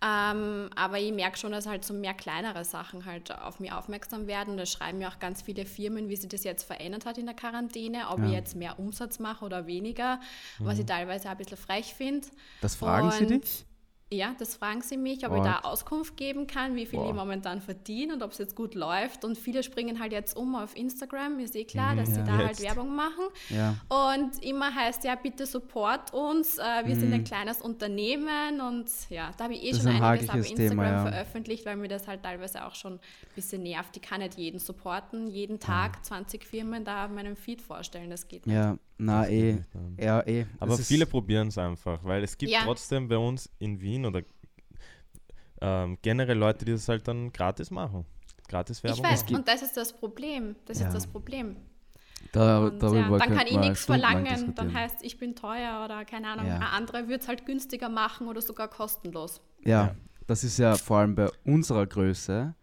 Ähm, 0.03 0.69
aber 0.75 0.97
ich 0.97 1.11
merke 1.13 1.37
schon, 1.37 1.51
dass 1.51 1.67
halt 1.67 1.85
so 1.85 1.93
mehr 1.93 2.15
kleinere 2.15 2.65
Sachen 2.65 3.05
halt 3.05 3.31
auf 3.39 3.59
mich 3.59 3.71
aufmerksam 3.71 4.25
werden. 4.25 4.57
Da 4.57 4.65
schreiben 4.65 4.97
mir 4.97 5.09
auch 5.09 5.19
ganz 5.19 5.43
viele 5.43 5.65
Firmen, 5.65 6.09
wie 6.09 6.15
sich 6.15 6.29
das 6.29 6.43
jetzt 6.43 6.63
verändert 6.63 7.05
hat 7.05 7.19
in 7.19 7.27
der 7.27 7.35
Quarantäne, 7.35 8.09
ob 8.09 8.17
Ja. 8.19 8.25
ich 8.25 8.31
jetzt 8.31 8.55
mehr 8.55 8.79
Umsatz 8.79 9.19
mache 9.19 9.45
oder 9.45 9.67
weniger, 9.67 10.19
was 10.57 10.79
ich 10.79 10.87
teilweise 10.87 11.27
auch 11.27 11.33
ein 11.33 11.37
bisschen 11.37 11.57
frech 11.57 11.93
finde. 11.93 12.27
Das 12.61 12.73
fragen 12.75 13.11
sie 13.11 13.25
Und- 13.25 13.43
dich? 13.43 13.65
Ja, 14.13 14.35
das 14.37 14.55
fragen 14.55 14.81
sie 14.81 14.97
mich, 14.97 15.25
ob 15.25 15.31
Boah. 15.31 15.37
ich 15.37 15.43
da 15.43 15.59
Auskunft 15.59 16.17
geben 16.17 16.45
kann, 16.45 16.75
wie 16.75 16.85
viel 16.85 16.99
Boah. 16.99 17.07
ich 17.09 17.13
momentan 17.15 17.61
verdiene 17.61 18.13
und 18.13 18.21
ob 18.23 18.31
es 18.31 18.39
jetzt 18.39 18.57
gut 18.57 18.75
läuft. 18.75 19.23
Und 19.23 19.37
viele 19.37 19.63
springen 19.63 20.01
halt 20.01 20.11
jetzt 20.11 20.35
um 20.35 20.53
auf 20.55 20.75
Instagram, 20.75 21.39
ist 21.39 21.55
eh 21.55 21.63
klar, 21.63 21.95
dass 21.95 22.09
Ja. 22.09 22.15
sie 22.15 22.23
da 22.25 22.37
halt 22.37 22.49
Jetzt. 22.49 22.61
Werbung 22.63 22.93
machen. 22.93 23.23
Ja. 23.49 23.75
Und 23.87 24.43
immer 24.43 24.75
heißt 24.75 25.05
ja, 25.05 25.15
bitte 25.15 25.45
support 25.45 26.13
uns, 26.13 26.57
äh, 26.57 26.61
wir 26.85 26.95
sind 26.97 27.07
Mhm. 27.07 27.13
ein 27.15 27.23
kleines 27.23 27.61
Unternehmen 27.61 28.59
und 28.59 28.89
ja, 29.09 29.31
da 29.37 29.45
habe 29.45 29.53
ich 29.53 29.63
eh 29.63 29.71
Das 29.71 29.81
schon 29.81 29.91
ein 29.91 30.03
einiges 30.03 30.29
auf 30.29 30.35
Instagram 30.35 30.69
Thema, 30.69 30.83
ja. 30.91 31.01
veröffentlicht, 31.03 31.65
weil 31.65 31.77
mir 31.77 31.87
das 31.87 32.05
halt 32.07 32.21
teilweise 32.21 32.65
auch 32.65 32.75
schon 32.75 32.95
ein 32.95 32.99
bisschen 33.33 33.63
nervt. 33.63 33.95
Ich 33.95 34.01
kann 34.03 34.19
nicht 34.19 34.37
jeden 34.37 34.59
supporten, 34.59 35.27
jeden 35.27 35.57
Tag 35.59 36.03
20 36.05 36.43
Firmen 36.43 36.83
da 36.83 37.05
auf 37.05 37.11
meinem 37.11 37.37
Feed 37.37 37.61
vorstellen, 37.61 38.09
das 38.09 38.27
geht 38.27 38.45
nicht. 38.45 38.55
Ja, 38.55 38.77
na 38.97 39.27
eh. 39.29 39.59
Ja, 39.97 40.21
eh. 40.27 40.45
Aber 40.59 40.77
viele 40.77 41.05
probieren 41.05 41.47
es 41.47 41.57
einfach, 41.57 42.03
weil 42.03 42.23
es 42.23 42.37
gibt 42.37 42.51
Ja. 42.51 42.59
trotzdem 42.63 43.07
bei 43.07 43.17
uns 43.17 43.49
in 43.59 43.79
Wien 43.79 44.00
oder 44.05 44.21
ähm, 45.61 45.97
generell 46.01 46.37
Leute, 46.37 46.65
die 46.65 46.71
das 46.71 46.87
halt 46.89 47.07
dann 47.07 47.31
gratis 47.31 47.71
machen. 47.71 48.05
Gratis 48.47 48.79
Ich 48.79 48.83
Werbung 48.83 49.03
weiß, 49.05 49.23
machen. 49.23 49.35
und 49.37 49.47
das 49.47 49.61
ist 49.61 49.77
das 49.77 49.93
Problem. 49.93 50.55
Das 50.65 50.79
Ja. 50.79 50.87
ist 50.87 50.93
das 50.93 51.07
Problem. 51.07 51.55
Da, 52.31 52.59
Und, 52.67 52.81
ja, 52.81 53.09
dann 53.17 53.19
kann 53.35 53.47
ich 53.47 53.57
nichts 53.57 53.85
verlangen, 53.85 54.53
dann 54.55 54.73
heißt 54.73 55.03
ich 55.03 55.17
bin 55.17 55.35
teuer 55.35 55.81
oder 55.83 56.05
keine 56.05 56.27
Ahnung. 56.29 56.45
Ja. 56.47 56.55
Ein 56.57 56.61
anderer 56.63 57.07
wird 57.07 57.21
es 57.23 57.27
halt 57.27 57.45
günstiger 57.45 57.89
machen 57.89 58.27
oder 58.27 58.41
sogar 58.41 58.67
kostenlos. 58.69 59.41
Ja, 59.65 59.69
Ja. 59.87 59.95
das 60.27 60.43
ist 60.43 60.57
ja 60.59 60.75
vor 60.75 60.97
allem 60.99 61.15
bei 61.15 61.29
unserer 61.45 61.85
Größe. 61.87 62.53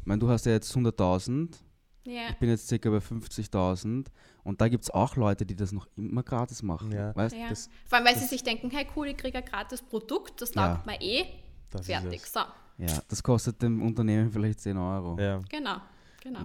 Ich 0.00 0.06
meine, 0.06 0.20
du 0.20 0.28
hast 0.28 0.46
ja 0.46 0.52
jetzt 0.52 0.74
100.000, 0.74 1.56
Ja. 2.04 2.28
ich 2.30 2.36
bin 2.36 2.48
jetzt 2.48 2.68
circa 2.68 2.90
bei 2.90 3.00
50.000 3.00 4.06
und 4.48 4.60
da 4.60 4.68
gibt 4.68 4.84
es 4.84 4.90
auch 4.90 5.16
Leute, 5.16 5.46
die 5.46 5.54
das 5.54 5.72
noch 5.72 5.86
immer 5.96 6.22
gratis 6.22 6.62
machen. 6.62 6.90
Ja. 6.92 7.14
Weißt? 7.14 7.36
Ja. 7.36 7.48
Das- 7.48 7.68
Vor 7.86 7.98
allem, 7.98 8.06
weil 8.06 8.14
sie 8.14 8.20
das- 8.22 8.30
sich 8.30 8.42
denken, 8.42 8.70
hey 8.70 8.86
cool, 8.96 9.08
ich 9.08 9.16
kriege 9.16 9.38
ein 9.38 9.44
gratis 9.44 9.82
Produkt, 9.82 10.40
das 10.42 10.54
Ja. 10.54 10.74
taugt 10.74 10.86
mir 10.86 11.00
eh. 11.00 11.26
Das 11.70 11.86
Fertig. 11.86 12.22
Ist 12.22 12.32
So, 12.32 12.40
Ja, 12.78 13.02
das 13.08 13.22
kostet 13.22 13.60
dem 13.62 13.82
Unternehmen 13.82 14.30
vielleicht 14.30 14.60
10 14.60 14.76
Euro. 14.78 15.18
Ja. 15.20 15.40
genau. 15.48 15.76
genau. 16.22 16.40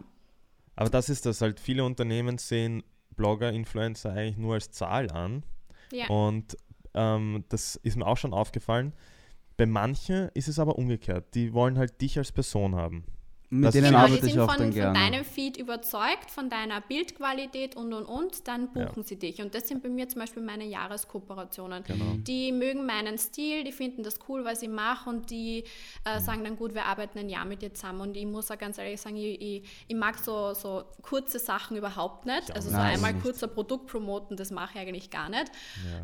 Aber 0.75 0.89
das 0.89 1.07
ist 1.09 1.25
das 1.25 1.41
halt, 1.41 1.59
viele 1.59 1.83
Unternehmen 1.85 2.37
sehen 2.39 2.83
Blogger, 3.15 3.51
Influencer 3.53 4.11
eigentlich 4.11 4.37
nur 4.37 4.55
als 4.55 4.71
Zahl 4.71 5.09
an. 5.11 5.43
Ja. 5.91 6.07
Und 6.07 6.57
ähm, 6.95 7.43
das 7.49 7.75
ist 7.75 7.95
mir 7.95 8.05
auch 8.07 8.17
schon 8.17 8.33
aufgefallen. 8.33 8.93
Bei 9.55 9.67
manchen 9.67 10.29
ist 10.33 10.47
es 10.47 10.57
aber 10.57 10.77
umgekehrt. 10.79 11.35
Die 11.35 11.53
wollen 11.53 11.77
halt 11.77 12.01
dich 12.01 12.17
als 12.17 12.31
Person 12.31 12.75
haben. 12.75 13.03
Mit 13.53 13.65
Das 13.67 13.73
denen 13.73 13.87
Genau, 13.87 13.99
arbeite 13.99 14.25
ich 14.25 14.33
sind 14.33 14.41
auch 14.41 14.49
von, 14.49 14.57
dann 14.57 14.67
von 14.67 14.73
gerne. 14.73 14.99
deinem 14.99 15.23
Feed 15.23 15.57
überzeugt, 15.57 16.31
von 16.31 16.49
deiner 16.49 16.81
Bildqualität 16.81 17.75
und 17.75 17.93
und 17.93 18.05
und, 18.05 18.47
dann 18.47 18.73
buchen 18.73 19.03
sie 19.03 19.17
dich. 19.17 19.41
Und 19.41 19.53
das 19.53 19.67
sind 19.67 19.83
bei 19.83 19.89
mir 19.89 20.09
zum 20.09 20.21
Beispiel 20.21 20.41
meine 20.41 20.65
Jahreskooperationen. 20.65 21.83
Genau. 21.83 22.15
Die 22.17 22.51
mögen 22.51 22.85
meinen 22.85 23.17
Stil, 23.17 23.63
die 23.63 23.71
finden 23.71 24.01
das 24.03 24.15
cool, 24.27 24.43
was 24.43 24.61
ich 24.63 24.69
mache 24.69 25.09
und 25.09 25.29
die 25.29 25.63
äh, 26.03 26.19
sagen 26.19 26.43
dann, 26.43 26.55
gut, 26.57 26.73
wir 26.73 26.85
arbeiten 26.85 27.19
ein 27.19 27.29
Jahr 27.29 27.45
mit 27.45 27.61
dir 27.61 27.73
zusammen. 27.73 28.01
Und 28.01 28.17
ich 28.17 28.25
muss 28.25 28.49
auch 28.49 28.57
ganz 28.57 28.77
ehrlich 28.77 28.99
sagen, 28.99 29.17
ich, 29.17 29.39
ich, 29.39 29.63
ich 29.87 29.95
mag 29.95 30.17
so, 30.17 30.53
so 30.53 30.83
kurze 31.01 31.37
Sachen 31.39 31.77
überhaupt 31.77 32.25
nicht. 32.25 32.55
Also 32.55 32.69
so 32.69 32.75
Nein, 32.75 32.95
einmal 32.95 33.13
kurzer 33.15 33.47
Produkt 33.47 33.87
promoten, 33.87 34.35
das 34.35 34.49
mache 34.51 34.71
ich 34.75 34.79
eigentlich 34.81 35.09
gar 35.11 35.29
nicht. 35.29 35.51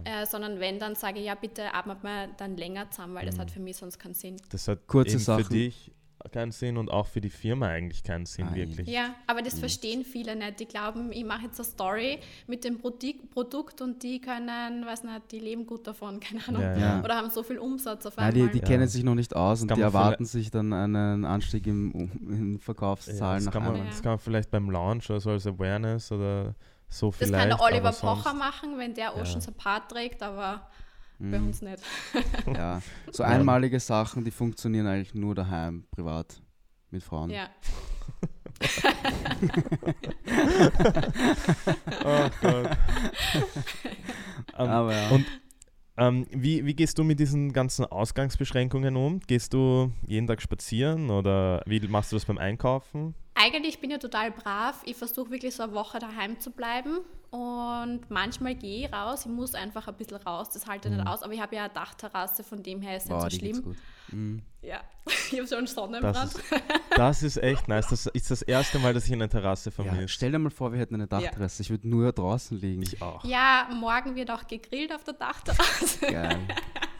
Äh, 0.04 0.26
sondern 0.26 0.60
wenn, 0.60 0.78
dann 0.80 0.96
sage 0.96 1.20
ich, 1.20 1.26
ja, 1.26 1.36
bitte 1.36 1.74
arbeiten 1.74 2.04
wir 2.04 2.28
dann 2.38 2.58
länger 2.58 2.92
zusammen, 2.92 3.16
weil 3.16 3.26
das 3.26 3.40
hat 3.40 3.50
für 3.50 3.60
mich 3.60 3.78
sonst 3.78 3.98
keinen 3.98 4.14
Sinn. 4.14 4.38
Das 4.52 4.68
hat 4.68 4.86
Kurze 4.88 5.18
Sachen. 5.20 5.46
für 5.46 5.54
dich 5.54 5.92
keinen 6.32 6.52
Sinn 6.52 6.78
und 6.78 6.92
auch 6.92 7.08
für 7.08 7.22
die 7.22 7.30
Firma 7.30 7.68
eigentlich 7.68 8.04
keinen 8.04 8.26
Sinn, 8.26 8.46
Nein. 8.48 8.56
wirklich. 8.56 8.88
Ja, 8.88 9.16
aber 9.26 9.42
das 9.42 9.58
verstehen 9.60 10.04
viele 10.04 10.36
nicht. 10.36 10.60
Die 10.60 10.66
glauben, 10.66 11.12
ich 11.12 11.24
mache 11.24 11.44
jetzt 11.46 11.60
eine 11.60 11.66
Story 11.66 12.20
mit 12.48 12.64
dem 12.64 12.78
Produ- 12.80 13.16
Produkt 13.32 13.82
und 13.82 14.04
die 14.04 14.20
können, 14.20 14.86
weiß 14.86 15.04
nicht, 15.04 15.32
die 15.32 15.40
leben 15.40 15.66
gut 15.66 15.88
davon, 15.88 16.20
keine 16.20 16.46
Ahnung. 16.48 16.62
Ja, 16.62 16.78
ja. 16.78 17.04
Oder 17.04 17.16
haben 17.16 17.30
so 17.30 17.42
viel 17.44 17.58
Umsatz 17.58 18.06
auf 18.06 18.18
Nein, 18.18 18.34
einmal. 18.34 18.48
die, 18.50 18.54
die 18.54 18.60
Ja. 18.60 18.66
kennen 18.66 18.88
sich 18.88 19.04
noch 19.04 19.16
nicht 19.16 19.36
aus 19.36 19.62
und 19.62 19.76
die 19.76 19.82
erwarten 19.82 20.26
sich 20.26 20.52
dann 20.52 20.74
einen 20.74 21.26
Anstieg 21.26 21.66
im, 21.68 21.92
in 22.30 22.54
Ja, 22.54 22.60
Verkaufszahlen 22.60 23.38
das, 23.38 23.46
nach 23.46 23.54
kann 23.54 23.64
man, 23.74 23.86
das 23.88 24.02
kann 24.02 24.12
man 24.14 24.20
vielleicht 24.20 24.52
beim 24.52 24.70
Launch 24.70 25.10
oder 25.10 25.20
so 25.20 25.30
als 25.32 25.48
Awareness 25.48 26.12
oder 26.12 26.54
so 26.90 27.10
das 27.10 27.18
vielleicht. 27.18 27.34
kann 27.40 27.50
der 27.50 27.62
Oliver 27.62 27.92
Pocher 27.92 28.34
machen, 28.34 28.78
wenn 28.78 28.94
der 28.94 29.16
Oceans 29.16 29.48
Apart 29.48 29.90
trägt, 29.92 30.22
aber 30.24 30.68
Mhm. 31.20 31.32
bei 31.32 31.38
uns 31.40 31.62
nicht. 31.62 31.84
Ja, 32.56 32.82
so 33.12 33.24
Ja. 33.24 33.30
einmalige 33.30 33.80
Sachen, 33.80 34.24
die 34.24 34.32
funktionieren 34.32 34.88
eigentlich 34.88 35.14
nur 35.14 35.36
daheim, 35.36 35.86
privat, 35.92 36.42
mit 36.92 37.04
Frauen. 37.04 37.30
Ja. 37.30 37.50
Oh 42.04 42.30
Gott. 42.42 42.70
Ähm, 44.58 44.68
Aber 44.70 44.94
ja. 44.94 45.10
Und 45.10 45.26
ähm, 45.96 46.26
wie, 46.32 46.66
wie 46.66 46.74
gehst 46.74 46.98
du 46.98 47.04
mit 47.06 47.20
diesen 47.20 47.54
ganzen 47.54 47.86
Ausgangsbeschränkungen 47.86 48.98
um? 48.98 49.22
Gehst 49.22 49.54
du 49.54 49.94
jeden 50.06 50.28
Tag 50.28 50.42
spazieren 50.42 51.10
oder 51.10 51.62
wie 51.66 51.80
machst 51.88 52.12
du 52.12 52.18
das 52.18 52.26
beim 52.26 52.38
Einkaufen? 52.38 53.16
Eigentlich 53.42 53.80
bin 53.80 53.90
ich 53.92 54.00
total 54.00 54.32
brav. 54.32 54.82
Ich 54.86 54.98
versuche 54.98 55.32
wirklich 55.32 55.56
so 55.56 55.64
eine 55.64 55.74
Woche 55.74 55.98
daheim 56.00 56.40
zu 56.40 56.52
bleiben. 56.52 57.00
Und 57.32 58.10
manchmal 58.10 58.56
gehe 58.56 58.88
ich 58.88 58.94
raus. 58.94 59.22
Ich 59.26 59.32
muss 59.32 59.54
einfach 59.54 59.88
ein 59.88 59.94
bisschen 59.96 60.18
raus. 60.18 60.50
Das 60.50 60.66
halte 60.68 60.90
ich 60.90 60.96
nicht 60.96 61.08
aus. 61.08 61.22
Aber 61.22 61.32
ich 61.32 61.40
habe 61.40 61.56
ja 61.56 61.66
eine 61.66 61.74
Dachterrasse, 61.74 62.44
von 62.44 62.62
dem 62.64 62.82
her 62.82 62.98
ist 62.98 63.04
es 63.04 63.10
Mhm. 63.10 63.14
Boah, 63.14 63.24
nicht 63.26 63.34
so 63.34 63.40
schlimm. 63.40 63.62
gut. 63.64 63.78
Mhm. 64.12 64.42
Ja, 64.64 64.82
ich 65.32 65.38
habe 65.38 65.48
schon 65.48 65.68
Sonnenbrand. 65.68 66.16
Das 66.18 66.34
ist, 66.36 66.44
das 66.98 67.24
ist 67.24 67.38
echt 67.38 67.68
nice. 67.68 67.88
Das 67.88 68.08
ist 68.08 68.32
das 68.32 68.42
erste 68.42 68.80
Mal, 68.80 68.94
dass 68.96 69.06
ich 69.06 69.14
eine 69.14 69.30
Terrasse 69.30 69.70
Ja, 69.70 69.76
vermisse. 69.84 70.08
stell 70.10 70.32
dir 70.32 70.40
mal 70.40 70.50
vor, 70.50 70.74
wir 70.74 70.80
hätten 70.80 70.96
eine 70.96 71.08
Dachterrasse. 71.08 71.62
Ich 71.62 71.70
würde 71.70 71.88
nur 71.88 72.12
draußen 72.12 72.60
liegen. 72.60 72.82
ich 72.82 73.00
auch. 73.02 73.24
Ja, 73.24 73.70
morgen 73.74 74.16
wird 74.16 74.32
auch 74.32 74.46
gegrillt 74.48 74.92
auf 74.94 75.04
der 75.04 75.14
Dachterrasse. 75.14 76.00
Geil. 76.12 76.40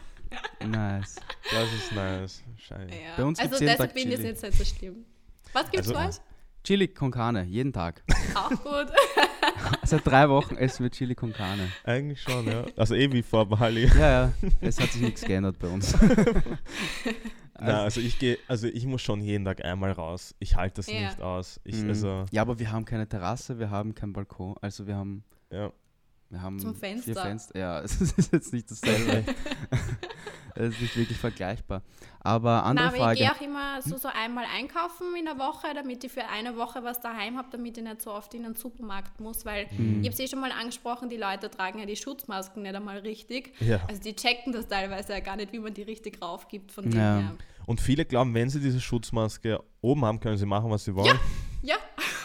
nice. 0.66 1.16
Das 1.50 1.72
ist 1.72 1.92
nice. 1.92 2.42
Scheiße. 2.56 2.88
Ja. 2.94 3.16
Bei 3.16 3.24
uns 3.24 3.38
also 3.40 3.58
deshalb 3.58 3.92
bin 3.94 4.10
ich 4.12 4.18
jetzt 4.20 4.42
nicht 4.42 4.56
so 4.56 4.64
schlimm. 4.64 5.04
Was 5.52 5.70
gibt's 5.70 5.88
Also- 5.88 5.94
bei 6.00 6.08
euch? 6.08 6.14
Chili 6.62 6.88
con 6.88 7.10
Carne, 7.10 7.44
jeden 7.44 7.72
Tag. 7.72 8.02
Auch 8.34 8.50
gut. 8.50 8.88
Seit 9.84 10.06
drei 10.06 10.28
Wochen 10.28 10.56
essen 10.56 10.82
wir 10.84 10.90
Chili 10.90 11.14
con 11.14 11.32
Carne. 11.32 11.68
Eigentlich 11.84 12.20
schon, 12.22 12.46
ja. 12.46 12.64
Also 12.76 12.94
eh 12.94 13.10
wie 13.12 13.22
vor 13.22 13.46
Bali. 13.48 13.86
Ja, 13.86 14.10
ja, 14.26 14.32
es 14.60 14.78
hat 14.78 14.90
sich 14.92 15.00
nichts 15.02 15.22
geändert 15.22 15.58
bei 15.58 15.68
uns. 15.68 15.94
Na, 17.58 17.82
also 17.82 18.00
ich 18.00 18.18
gehe, 18.18 18.38
also 18.48 18.66
ich 18.68 18.86
muss 18.86 19.02
schon 19.02 19.20
jeden 19.20 19.44
Tag 19.44 19.64
einmal 19.64 19.92
raus. 19.92 20.34
Ich 20.38 20.56
halte 20.56 20.76
das 20.76 20.86
Ja. 20.86 21.00
nicht 21.08 21.20
aus. 21.20 21.60
Ich, 21.64 21.76
Mhm. 21.82 21.88
also, 21.90 22.24
ja, 22.30 22.42
aber 22.42 22.58
wir 22.58 22.72
haben 22.72 22.84
keine 22.84 23.06
Terrasse, 23.08 23.58
wir 23.58 23.70
haben 23.70 23.94
keinen 23.94 24.12
Balkon. 24.14 24.54
Also 24.62 24.86
wir 24.86 24.96
haben, 24.96 25.24
ja. 25.50 25.70
wir 26.30 26.40
haben 26.42 26.58
Zum 26.58 26.74
vier 26.74 26.80
Fenster. 26.80 27.22
Fenster. 27.22 27.58
Ja, 27.58 27.80
es 27.82 28.00
ist 28.00 28.32
jetzt 28.32 28.52
nicht 28.52 28.70
dasselbe. 28.70 29.24
Es 30.60 30.74
ist 30.74 30.80
nicht 30.82 30.96
wirklich 30.96 31.18
vergleichbar. 31.18 31.82
Aber 32.22 32.64
andere 32.64 32.74
Nein, 32.74 32.86
aber 32.86 32.96
ich 32.96 33.02
Frage. 33.02 33.18
gehe 33.18 33.32
auch 33.32 33.40
immer 33.40 33.80
so, 33.82 33.96
so 33.96 34.08
einmal 34.08 34.44
einkaufen 34.54 35.06
in 35.18 35.24
der 35.24 35.38
Woche, 35.38 35.68
damit 35.74 36.04
ich 36.04 36.12
für 36.12 36.26
eine 36.28 36.56
Woche 36.56 36.84
was 36.84 37.00
daheim 37.00 37.38
habe, 37.38 37.48
damit 37.50 37.78
ich 37.78 37.82
nicht 37.84 38.02
so 38.02 38.12
oft 38.12 38.34
in 38.34 38.42
den 38.42 38.54
Supermarkt 38.54 39.18
muss, 39.20 39.44
weil 39.46 39.66
Mhm. 39.78 40.00
ich 40.02 40.08
habe 40.08 40.14
es 40.14 40.18
eh 40.20 40.28
schon 40.28 40.40
mal 40.40 40.52
angesprochen, 40.52 41.08
die 41.08 41.16
Leute 41.16 41.50
tragen 41.50 41.78
ja 41.78 41.86
die 41.86 41.96
Schutzmasken 41.96 42.62
nicht 42.62 42.74
einmal 42.74 42.98
richtig. 42.98 43.54
Ja. 43.60 43.80
Also 43.88 44.02
die 44.02 44.14
checken 44.14 44.52
das 44.52 44.68
teilweise 44.68 45.14
ja 45.14 45.20
gar 45.20 45.36
nicht, 45.36 45.52
wie 45.52 45.58
man 45.60 45.72
die 45.72 45.82
richtig 45.82 46.20
raufgibt 46.20 46.72
von 46.72 46.84
dem 46.84 46.92
Ja. 46.92 47.16
her. 47.18 47.34
Und 47.66 47.80
viele 47.80 48.04
glauben, 48.04 48.34
wenn 48.34 48.50
sie 48.50 48.60
diese 48.60 48.80
Schutzmaske 48.80 49.62
oben 49.80 50.04
haben, 50.04 50.20
können 50.20 50.36
sie 50.36 50.46
machen, 50.46 50.70
was 50.70 50.84
sie 50.84 50.94
wollen. 50.94 51.18
Ja, 51.62 51.76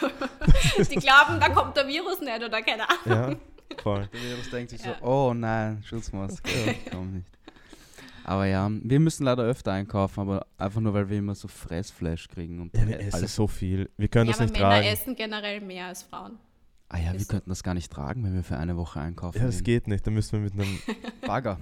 die 0.90 0.96
glauben, 0.96 1.40
da 1.40 1.48
kommt 1.50 1.76
der 1.76 1.86
Virus 1.86 2.20
nicht 2.20 2.42
oder 2.44 2.62
keine 2.62 2.84
Ahnung. 2.88 3.38
Ja, 3.70 3.80
voll. 3.82 4.08
Der 4.12 4.20
Virus 4.22 4.50
denkt 4.50 4.70
sich 4.70 4.84
Ja. 4.84 4.96
so, 5.00 5.06
oh 5.06 5.34
nein, 5.34 5.82
Schutzmaske, 5.86 6.50
komm 6.90 7.12
nicht. 7.14 7.26
Aber 8.28 8.44
ja, 8.46 8.68
wir 8.70 8.98
müssen 8.98 9.22
leider 9.22 9.44
öfter 9.44 9.70
einkaufen, 9.72 10.18
aber 10.18 10.46
einfach 10.58 10.80
nur, 10.80 10.92
weil 10.94 11.08
wir 11.08 11.18
immer 11.18 11.36
so 11.36 11.46
Fressflash 11.46 12.26
kriegen 12.26 12.60
und 12.60 12.76
Ja, 12.76 12.84
wir 12.88 12.98
essen 12.98 13.14
alles. 13.18 13.36
so 13.36 13.46
viel. 13.46 13.88
Wir 13.96 14.08
können 14.08 14.26
Ja, 14.26 14.32
das 14.32 14.40
aber 14.40 14.50
nicht 14.50 14.60
Männer 14.60 14.68
tragen. 14.74 14.86
essen 14.88 15.14
generell 15.14 15.60
mehr 15.60 15.86
als 15.86 16.02
Frauen. 16.02 16.38
Ah 16.88 16.98
ja, 16.98 17.12
wir 17.12 17.20
Ist- 17.20 17.28
könnten 17.28 17.50
das 17.50 17.62
gar 17.62 17.74
nicht 17.74 17.92
tragen, 17.92 18.24
wenn 18.24 18.34
wir 18.34 18.42
für 18.42 18.56
eine 18.56 18.76
Woche 18.76 18.98
einkaufen. 18.98 19.38
Ja, 19.38 19.44
das 19.46 19.58
gehen. 19.62 19.64
geht 19.82 19.86
nicht. 19.88 20.04
Da 20.04 20.10
müssen 20.10 20.32
wir 20.32 20.40
mit 20.40 20.54
einem. 20.54 20.78
Bagger. 21.26 21.58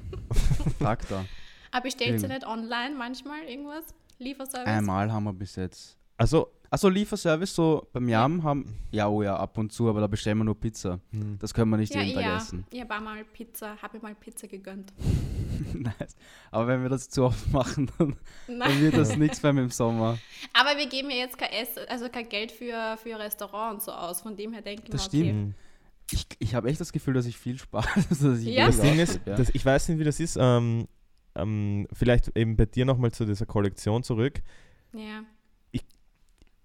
Traktor. 0.79 1.27
Aber 1.71 1.83
bestellt 1.83 2.21
sie 2.21 2.27
Irgend- 2.27 2.43
nicht 2.43 2.47
online 2.47 2.95
manchmal 2.97 3.43
irgendwas? 3.43 3.85
Lieferservice? 4.19 4.67
Einmal 4.67 5.13
haben 5.13 5.25
wir 5.25 5.33
bis 5.35 5.57
jetzt. 5.57 5.99
Also, 6.17 6.49
Also 6.75 6.89
Lieferservice 6.89 7.55
so 7.55 7.87
beim 7.93 8.09
Jam 8.09 8.43
haben, 8.43 8.77
ja, 8.91 9.07
oh 9.07 9.23
ja, 9.23 9.37
ab 9.37 9.57
und 9.59 9.73
zu, 9.73 9.89
aber 9.89 10.01
da 10.01 10.09
bestellen 10.09 10.39
wir 10.39 10.45
nur 10.45 10.59
Pizza. 10.59 10.99
hm, 11.13 11.39
Das 11.39 11.55
können 11.55 11.71
wir 11.71 11.77
nicht 11.77 11.95
ja, 11.95 12.01
jeden 12.03 12.17
Tag 12.17 12.25
ja. 12.25 12.37
essen. 12.37 12.65
Ich 12.73 12.81
habe 12.81 13.01
mal 13.01 13.23
Pizza, 13.25 13.77
habe 13.81 14.01
mal 14.01 14.13
Pizza 14.17 14.49
gegönnt. 14.49 14.93
nice. 15.73 16.17
Aber 16.51 16.67
wenn 16.67 16.83
wir 16.83 16.89
das 16.89 17.09
zu 17.09 17.23
oft 17.27 17.53
machen, 17.53 17.89
dann, 17.97 18.17
dann 18.59 18.81
wird 18.81 18.97
das 18.97 19.17
nichts 19.17 19.41
mehr 19.45 19.53
im 19.53 19.71
Sommer. 19.71 20.19
Aber 20.53 20.77
wir 20.77 20.89
geben 20.89 21.11
ja 21.11 21.19
jetzt 21.19 21.39
kein, 21.39 21.51
Ess, 21.53 21.79
also 21.89 22.09
kein 22.09 22.29
Geld 22.29 22.51
für, 22.51 22.97
für 23.01 23.17
Restaurant 23.21 23.75
und 23.75 23.83
so 23.83 23.93
aus. 23.93 24.23
Von 24.23 24.37
dem 24.37 24.53
her 24.53 24.63
denke 24.63 24.83
ich 24.87 24.91
Das 24.91 25.13
mir, 25.13 25.21
okay. 25.21 25.29
stimmt. 25.29 25.55
Ich, 26.11 26.27
ich 26.41 26.55
habe 26.57 26.69
echt 26.69 26.81
das 26.81 26.91
Gefühl, 26.91 27.15
dass 27.15 27.27
ich 27.27 27.39
viel 27.39 27.57
spare. 27.57 27.87
Also, 28.11 28.31
dass 28.31 28.41
ich 28.41 28.47
Ja. 28.49 28.67
das 28.67 28.81
Ding 28.81 28.99
ist, 28.99 29.21
ja. 29.25 29.37
das, 29.37 29.51
ich 29.55 29.65
weiß 29.65 29.91
nicht, 29.91 30.01
wie 30.01 30.05
das 30.05 30.19
ist. 30.19 30.37
Ähm, 30.41 30.89
ähm, 31.37 31.87
vielleicht 31.93 32.37
eben 32.37 32.57
bei 32.57 32.67
dir 32.67 32.85
nochmal 32.85 33.13
zu 33.13 33.25
dieser 33.25 33.47
Kollektion 33.47 34.03
zurück. 34.03 34.43
Ja. 34.93 35.23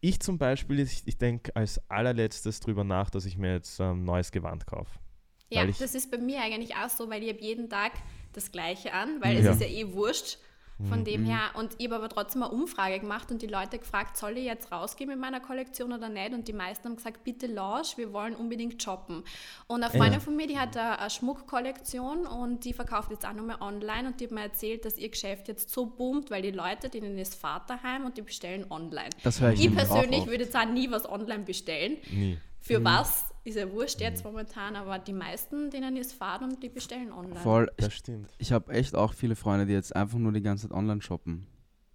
Ich 0.02 0.20
zum 0.22 0.38
Beispiel, 0.38 0.80
ich, 0.80 1.04
ich 1.06 1.18
denke 1.18 1.56
als 1.56 1.80
allerletztes 1.90 2.60
drüber 2.62 2.84
nach, 2.84 3.10
dass 3.10 3.26
ich 3.26 3.38
mir 3.38 3.54
jetzt 3.54 3.80
ähm, 3.80 4.04
neues 4.06 4.32
Gewand 4.32 4.66
kaufe. 4.66 5.00
Ja, 5.50 5.66
ich- 5.66 5.78
das 5.78 5.96
ist 5.96 6.10
bei 6.12 6.18
mir 6.18 6.42
eigentlich 6.42 6.76
auch 6.76 6.90
so, 6.90 7.10
weil 7.10 7.24
ich 7.24 7.30
habe 7.30 7.42
jeden 7.42 7.70
Tag 7.70 7.92
das 8.34 8.52
Gleiche 8.52 8.94
an, 8.94 9.20
weil 9.22 9.44
Ja. 9.44 9.52
es 9.52 9.56
ist 9.58 9.62
ja 9.62 9.68
eh 9.68 9.92
wurscht. 9.94 10.38
Von 10.88 11.04
dem 11.04 11.24
Mhm. 11.24 11.26
her, 11.26 11.40
und 11.56 11.76
ich 11.78 11.88
habe 11.88 11.96
aber 11.98 12.08
trotzdem 12.08 12.42
eine 12.42 12.54
Umfrage 12.54 13.00
gemacht 13.02 13.32
und 13.32 13.42
die 13.42 13.48
Leute 13.48 13.80
gefragt, 13.80 14.16
soll 14.16 14.38
ich 14.38 14.46
jetzt 14.46 14.72
rausgehen 14.72 15.10
mit 15.10 15.20
meiner 15.20 15.42
Kollektion 15.42 15.92
oder 15.92 16.08
nicht? 16.08 16.32
Und 16.34 16.48
die 16.48 16.54
meisten 16.54 16.88
haben 16.88 16.96
gesagt, 16.96 17.26
bitte 17.26 17.48
lausch, 17.48 17.98
wir 17.98 18.14
wollen 18.14 18.34
unbedingt 18.34 18.82
shoppen. 18.82 19.24
Und 19.68 19.84
eine 19.84 19.92
Freundin 19.92 20.14
Ja. 20.14 20.20
von 20.22 20.38
mir, 20.38 20.48
die 20.48 20.58
hat 20.58 20.78
eine, 20.78 20.98
eine 21.00 21.10
Schmuckkollektion 21.10 22.26
und 22.26 22.64
die 22.64 22.72
verkauft 22.74 23.12
jetzt 23.12 23.26
auch 23.28 23.34
nochmal 23.34 23.58
online 23.62 24.08
und 24.08 24.20
die 24.22 24.26
hat 24.26 24.32
mir 24.32 24.42
erzählt, 24.44 24.86
dass 24.86 24.98
ihr 24.98 25.10
Geschäft 25.10 25.48
jetzt 25.50 25.70
so 25.70 25.86
boomt, 25.86 26.32
weil 26.32 26.42
die 26.44 26.52
Leute, 26.52 26.90
denen 26.90 27.18
ist 27.18 27.36
Vaterheim 27.36 28.06
und 28.06 28.18
die 28.18 28.22
bestellen 28.22 28.66
online. 28.70 29.10
Das 29.24 29.42
höre 29.42 29.52
ich 29.54 29.66
Ich 29.66 29.76
persönlich 29.76 30.26
würde 30.28 30.44
jetzt 30.46 30.56
auch 30.56 30.66
nie 30.66 30.90
was 30.92 31.10
online 31.10 31.44
bestellen. 31.44 31.98
Nie. 32.12 32.38
Für 32.62 32.84
was 32.84 33.26
ist 33.50 33.56
ja 33.56 33.72
wurscht 33.72 34.00
jetzt 34.02 34.24
momentan, 34.24 34.76
aber 34.76 35.00
die 35.00 35.14
meisten, 35.14 35.70
denen 35.70 35.98
ist 35.98 36.14
Fahrt 36.14 36.42
und 36.42 36.62
die 36.64 36.70
bestellen 36.70 37.12
online. 37.12 37.40
Voll. 37.40 37.70
Das 37.78 37.88
Ich, 37.90 37.96
stimmt. 37.96 38.30
ich 38.38 38.52
habe 38.52 38.72
echt 38.74 38.96
auch 38.96 39.14
viele 39.14 39.36
Freunde, 39.36 39.66
die 39.66 39.74
jetzt 39.74 39.96
einfach 39.96 40.18
nur 40.18 40.32
die 40.32 40.42
ganze 40.42 40.68
Zeit 40.68 40.78
online 40.78 41.02
shoppen. 41.02 41.46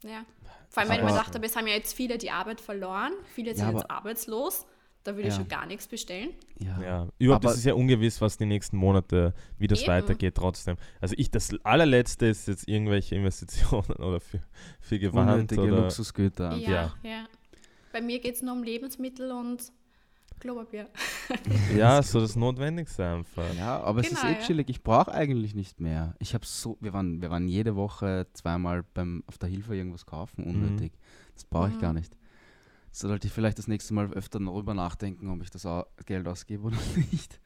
Ja. 0.03 0.25
Vor 0.69 0.83
allem, 0.83 0.91
weil 0.91 0.99
ich 0.99 1.05
mir 1.05 1.11
gedacht 1.11 1.35
habe, 1.35 1.47
es 1.47 1.57
haben 1.57 1.67
ja 1.67 1.75
jetzt 1.75 1.95
viele 1.95 2.19
die 2.19 2.31
Arbeit 2.31 2.61
verloren, 2.61 3.13
viele 3.33 3.51
Ja, 3.51 3.57
sind 3.57 3.67
jetzt 3.73 3.85
aber- 3.85 3.91
arbeitslos, 3.91 4.67
da 5.05 5.15
würde 5.17 5.29
ich 5.29 5.35
Ja. 5.35 5.41
schon 5.41 5.49
gar 5.49 5.67
nichts 5.67 5.87
bestellen. 5.87 6.31
Ja. 6.59 6.81
Ja, 6.83 7.09
überhaupt 7.19 7.45
Aber- 7.45 7.53
ist 7.53 7.59
es 7.61 7.65
ja 7.65 7.75
ungewiss, 7.75 8.21
was 8.21 8.37
die 8.39 8.47
nächsten 8.47 8.77
Monate, 8.77 9.35
wie 9.59 9.67
das 9.67 9.81
Eben. 9.83 9.89
weitergeht 9.89 10.35
trotzdem. 10.35 10.77
Also 11.01 11.15
ich, 11.19 11.31
das 11.31 11.51
allerletzte 11.63 12.27
ist 12.27 12.49
jetzt 12.49 12.67
irgendwelche 12.69 13.15
Investitionen 13.15 13.93
oder 13.99 14.21
für, 14.21 14.41
für 14.81 14.99
Gewand 14.99 15.31
Unnötige 15.31 15.63
oder 15.63 15.83
Luxusgüter. 15.83 16.57
Ja, 16.57 16.71
ja. 16.71 16.95
ja. 17.03 17.25
Bei 17.93 18.01
mir 18.01 18.19
geht 18.19 18.35
es 18.35 18.43
nur 18.43 18.55
um 18.55 18.63
Lebensmittel 18.65 19.31
und 19.31 19.73
Klopapier. 20.45 20.89
Ja, 21.75 22.03
so 22.03 22.21
das 22.21 22.37
Notwendigste 22.37 23.07
einfach. 23.07 23.55
Ja, 23.57 23.81
aber 23.81 24.01
es 24.01 24.13
ist 24.13 24.21
Genau, 24.21 24.35
eh 24.35 24.37
ja. 24.39 24.41
chillig. 24.47 24.69
Ich 24.69 24.83
brauche 24.83 25.11
eigentlich 25.11 25.55
nicht 25.55 25.81
mehr. 25.81 26.15
Ich 26.19 26.35
habe 26.35 26.45
so, 26.45 26.77
wir 26.83 26.93
waren, 26.93 27.23
wir 27.23 27.31
waren 27.31 27.49
jede 27.49 27.77
Woche 27.77 28.27
zweimal 28.35 28.83
beim 28.93 29.25
auf 29.27 29.39
der 29.39 29.49
Hilfe 29.49 29.75
irgendwas 29.75 30.05
kaufen, 30.05 30.45
unnötig. 30.45 30.93
Das 31.35 31.45
brauche 31.45 31.71
ich 31.71 31.77
Mhm. 31.77 31.81
gar 31.81 31.93
nicht. 31.95 32.15
Sollte 32.93 33.27
ich 33.27 33.33
vielleicht 33.33 33.59
das 33.59 33.69
nächste 33.69 33.95
Mal 33.95 34.13
öfter 34.13 34.39
darüber 34.39 34.75
nachdenken, 34.75 35.31
ob 35.31 35.43
ich 35.43 35.49
das 35.51 35.67
Geld 36.05 36.29
ausgebe 36.29 36.65
oder 36.65 36.77
nicht. 37.11 37.41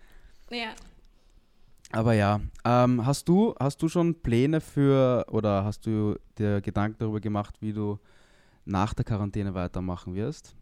Ja. 0.50 0.70
Aber 1.92 2.14
ja, 2.14 2.40
ähm, 2.64 3.06
hast 3.06 3.28
du 3.28 3.54
hast 3.60 3.80
du 3.80 3.88
schon 3.88 4.20
Pläne 4.22 4.60
für 4.60 5.24
oder 5.30 5.64
hast 5.64 5.86
du 5.86 6.16
dir 6.36 6.60
Gedanken 6.60 6.96
darüber 6.98 7.20
gemacht, 7.20 7.54
wie 7.62 7.72
du 7.72 8.00
nach 8.64 8.92
der 8.92 9.04
Quarantäne 9.04 9.54
weitermachen 9.54 10.16
wirst? 10.16 10.56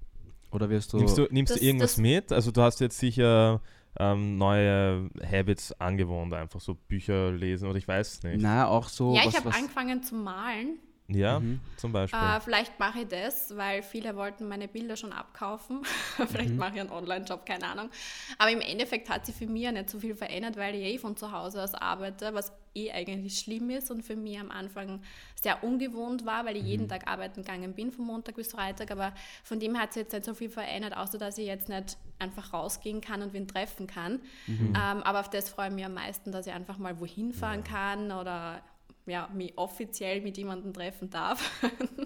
Oder 0.50 0.70
wirst 0.70 0.92
du, 0.92 0.98
Nimmst 0.98 1.18
du, 1.18 1.26
nimmst 1.30 1.52
Das- 1.52 1.60
du 1.60 1.64
irgendwas 1.66 1.92
das- 1.92 1.98
mit? 1.98 2.32
Also 2.32 2.50
du 2.50 2.62
hast 2.62 2.80
jetzt 2.80 2.98
sicher 2.98 3.60
ähm, 3.98 4.36
neue 4.36 5.08
Habits 5.24 5.72
angewohnt, 5.80 6.34
einfach 6.34 6.60
so 6.60 6.74
Bücher 6.74 7.32
lesen 7.32 7.68
oder 7.68 7.78
ich 7.78 7.88
weiß 7.88 8.22
nicht. 8.24 8.42
na 8.42 8.66
auch 8.68 8.88
so 8.88 9.14
ja, 9.14 9.22
was, 9.24 9.34
ich 9.34 9.40
habe 9.40 9.54
angefangen 9.54 10.02
zu 10.02 10.14
malen. 10.14 10.78
Ja, 11.08 11.38
Mhm. 11.40 11.60
zum 11.76 11.92
Beispiel. 11.92 12.18
Äh, 12.18 12.40
vielleicht 12.40 12.80
mache 12.80 13.00
ich 13.00 13.08
das, 13.08 13.56
weil 13.56 13.82
viele 13.82 14.16
wollten 14.16 14.48
meine 14.48 14.66
Bilder 14.66 14.96
schon 14.96 15.12
abkaufen. 15.12 15.82
vielleicht 16.28 16.50
Mhm. 16.50 16.56
mache 16.58 16.74
ich 16.74 16.80
einen 16.80 16.90
Online-Job, 16.90 17.46
keine 17.46 17.66
Ahnung. 17.68 17.90
Aber 18.38 18.50
im 18.50 18.60
Endeffekt 18.60 19.08
hat 19.08 19.24
sich 19.26 19.34
für 19.36 19.46
mich 19.46 19.62
ja 19.62 19.72
nicht 19.72 19.88
so 19.90 20.00
viel 20.00 20.16
verändert, 20.16 20.56
weil 20.56 20.74
ich 20.74 20.82
eh 20.82 20.98
von 20.98 21.16
zu 21.16 21.30
Hause 21.30 21.62
aus 21.62 21.74
arbeite, 21.74 22.34
was 22.34 22.52
eh 22.74 22.90
eigentlich 22.90 23.38
schlimm 23.38 23.70
ist 23.70 23.90
und 23.90 24.02
für 24.02 24.16
mich 24.16 24.38
am 24.38 24.50
Anfang 24.50 25.00
sehr 25.40 25.62
ungewohnt 25.62 26.26
war, 26.26 26.44
weil 26.44 26.56
ich 26.56 26.62
Mhm. 26.64 26.68
jeden 26.68 26.88
Tag 26.88 27.06
arbeiten 27.06 27.42
gegangen 27.42 27.74
bin, 27.74 27.92
von 27.92 28.04
Montag 28.04 28.34
bis 28.34 28.50
Freitag. 28.52 28.90
Aber 28.90 29.12
von 29.44 29.60
dem 29.60 29.78
hat 29.78 29.92
sich 29.92 30.02
jetzt 30.02 30.12
nicht 30.12 30.24
so 30.24 30.34
viel 30.34 30.50
verändert, 30.50 30.96
außer 30.96 31.18
dass 31.18 31.38
ich 31.38 31.46
jetzt 31.46 31.68
nicht 31.68 31.96
einfach 32.18 32.52
rausgehen 32.52 33.00
kann 33.00 33.22
und 33.22 33.32
wen 33.32 33.46
treffen 33.46 33.86
kann. 33.86 34.20
Mhm. 34.48 34.74
Ähm, 34.74 35.02
aber 35.02 35.20
auf 35.20 35.30
das 35.30 35.48
freue 35.50 35.68
ich 35.68 35.74
mich 35.74 35.84
am 35.84 35.94
meisten, 35.94 36.32
dass 36.32 36.46
ich 36.48 36.52
einfach 36.52 36.78
mal 36.78 36.98
wohin 36.98 37.32
fahren 37.32 37.62
kann 37.62 38.10
oder 38.10 38.60
ja, 39.06 39.28
mich 39.32 39.56
offiziell 39.56 40.20
mit 40.20 40.36
jemandem 40.36 40.72
treffen 40.72 41.10
darf. 41.10 41.50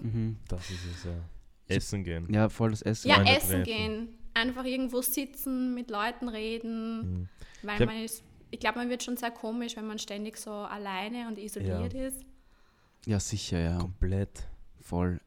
mhm. 0.01 0.37
das 0.47 0.69
ist 0.69 0.85
es 0.95 1.03
ja. 1.03 1.11
Essen 1.67 2.03
gehen. 2.03 2.27
ja 2.31 2.49
voll 2.49 2.71
das 2.71 2.81
Essen. 2.81 3.09
Ja, 3.09 3.21
essen 3.23 3.49
treffen. 3.49 3.63
gehen. 3.63 4.09
Einfach 4.33 4.63
irgendwo 4.65 5.01
sitzen, 5.01 5.73
mit 5.73 5.89
Leuten 5.89 6.29
reden. 6.29 6.99
Mhm. 6.99 7.29
Weil 7.63 7.81
Ich 7.81 7.87
man 7.87 8.03
ist, 8.03 8.23
ich 8.49 8.59
glaube, 8.59 8.79
man 8.79 8.89
wird 8.89 9.03
schon 9.03 9.17
sehr 9.17 9.31
komisch, 9.31 9.75
wenn 9.75 9.87
man 9.87 9.99
ständig 9.99 10.37
so 10.37 10.51
alleine 10.51 11.27
und 11.27 11.37
isoliert 11.37 11.93
ist. 11.93 12.25
Ja, 13.05 13.19
sicher, 13.19 13.59
ja. 13.59 13.77
Komplett. 13.77 14.47
Voll. 14.79 15.19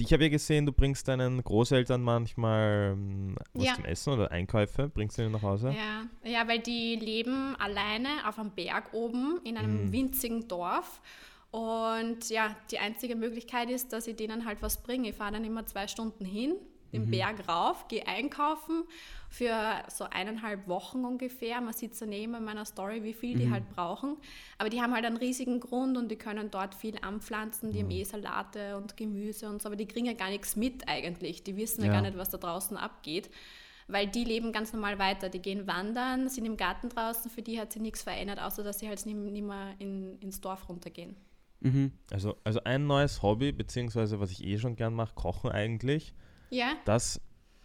Ich 0.00 0.12
habe 0.12 0.22
ja 0.24 0.28
gesehen, 0.30 0.64
du 0.66 0.72
bringst 0.72 1.06
deinen 1.08 1.42
Großeltern 1.42 2.02
manchmal 2.02 2.92
ähm, 2.94 3.36
was 3.52 3.66
Ja. 3.66 3.74
zum 3.74 3.84
Essen 3.84 4.12
oder 4.14 4.30
Einkäufe, 4.30 4.88
bringst 4.88 5.18
du 5.18 5.22
ihnen 5.22 5.32
nach 5.32 5.42
Hause? 5.42 5.74
Ja. 5.76 6.06
ja, 6.30 6.48
weil 6.48 6.60
die 6.60 6.96
leben 6.96 7.54
alleine 7.56 8.08
auf 8.26 8.38
einem 8.38 8.50
Berg 8.52 8.92
oben 8.94 9.40
in 9.44 9.56
einem 9.56 9.88
Mhm. 9.88 9.92
winzigen 9.92 10.48
Dorf. 10.48 11.00
Und 11.50 12.30
ja, 12.30 12.56
die 12.70 12.78
einzige 12.78 13.14
Möglichkeit 13.14 13.68
ist, 13.70 13.92
dass 13.92 14.06
ich 14.06 14.16
denen 14.16 14.46
halt 14.46 14.62
was 14.62 14.82
bringe. 14.82 15.10
Ich 15.10 15.16
fahre 15.16 15.32
dann 15.32 15.44
immer 15.44 15.66
zwei 15.66 15.86
Stunden 15.86 16.24
hin, 16.24 16.54
den 16.92 17.10
Berg 17.10 17.48
rauf, 17.48 17.88
gehe 17.88 18.06
einkaufen 18.06 18.84
für 19.30 19.54
so 19.88 20.04
eineinhalb 20.04 20.68
Wochen 20.68 21.04
ungefähr. 21.04 21.60
Man 21.60 21.72
sieht 21.72 21.94
so 21.94 22.04
neben 22.04 22.34
in 22.34 22.44
meiner 22.44 22.64
Story, 22.66 23.02
wie 23.02 23.14
viel 23.14 23.38
die 23.38 23.50
halt 23.50 23.68
brauchen. 23.70 24.16
Aber 24.58 24.68
die 24.68 24.82
haben 24.82 24.92
halt 24.92 25.06
einen 25.06 25.16
riesigen 25.16 25.58
Grund 25.60 25.96
und 25.96 26.10
die 26.10 26.16
können 26.16 26.50
dort 26.50 26.74
viel 26.74 26.98
anpflanzen. 27.00 27.72
Die 27.72 27.80
haben 27.80 27.90
eh 27.90 28.04
Salate 28.04 28.76
und 28.76 28.96
Gemüse 28.96 29.48
und 29.48 29.62
so, 29.62 29.68
aber 29.68 29.76
die 29.76 29.86
kriegen 29.86 30.06
ja 30.06 30.12
gar 30.12 30.28
nichts 30.28 30.54
mit 30.54 30.86
eigentlich. 30.86 31.42
Die 31.44 31.56
wissen 31.56 31.80
ja, 31.80 31.86
Ja. 31.86 31.92
gar 31.94 32.02
nicht, 32.02 32.18
was 32.18 32.28
da 32.30 32.38
draußen 32.38 32.76
abgeht. 32.76 33.30
Weil 33.88 34.06
die 34.06 34.24
leben 34.24 34.52
ganz 34.52 34.72
normal 34.72 34.98
weiter. 34.98 35.28
Die 35.28 35.40
gehen 35.40 35.66
wandern, 35.66 36.28
sind 36.28 36.44
im 36.44 36.56
Garten 36.56 36.88
draußen. 36.88 37.30
Für 37.30 37.42
die 37.42 37.58
hat 37.58 37.72
sich 37.72 37.82
nichts 37.82 38.02
verändert, 38.02 38.40
außer 38.40 38.62
dass 38.62 38.78
sie 38.78 38.88
halt 38.88 39.04
nicht 39.06 39.16
nicht 39.16 39.44
mehr 39.44 39.74
in, 39.78 40.18
ins 40.20 40.40
Dorf 40.40 40.68
runtergehen. 40.68 41.16
Mhm. 41.60 41.92
Also, 42.10 42.36
also 42.44 42.62
ein 42.64 42.86
neues 42.86 43.22
Hobby, 43.22 43.52
beziehungsweise 43.52 44.20
was 44.20 44.30
ich 44.30 44.44
eh 44.44 44.58
schon 44.58 44.76
gern 44.76 44.94
mache, 44.94 45.14
Kochen 45.14 45.50
eigentlich, 45.50 46.12
Ja, 46.52 46.72
das 46.84 47.20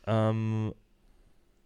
ähm, 0.06 0.74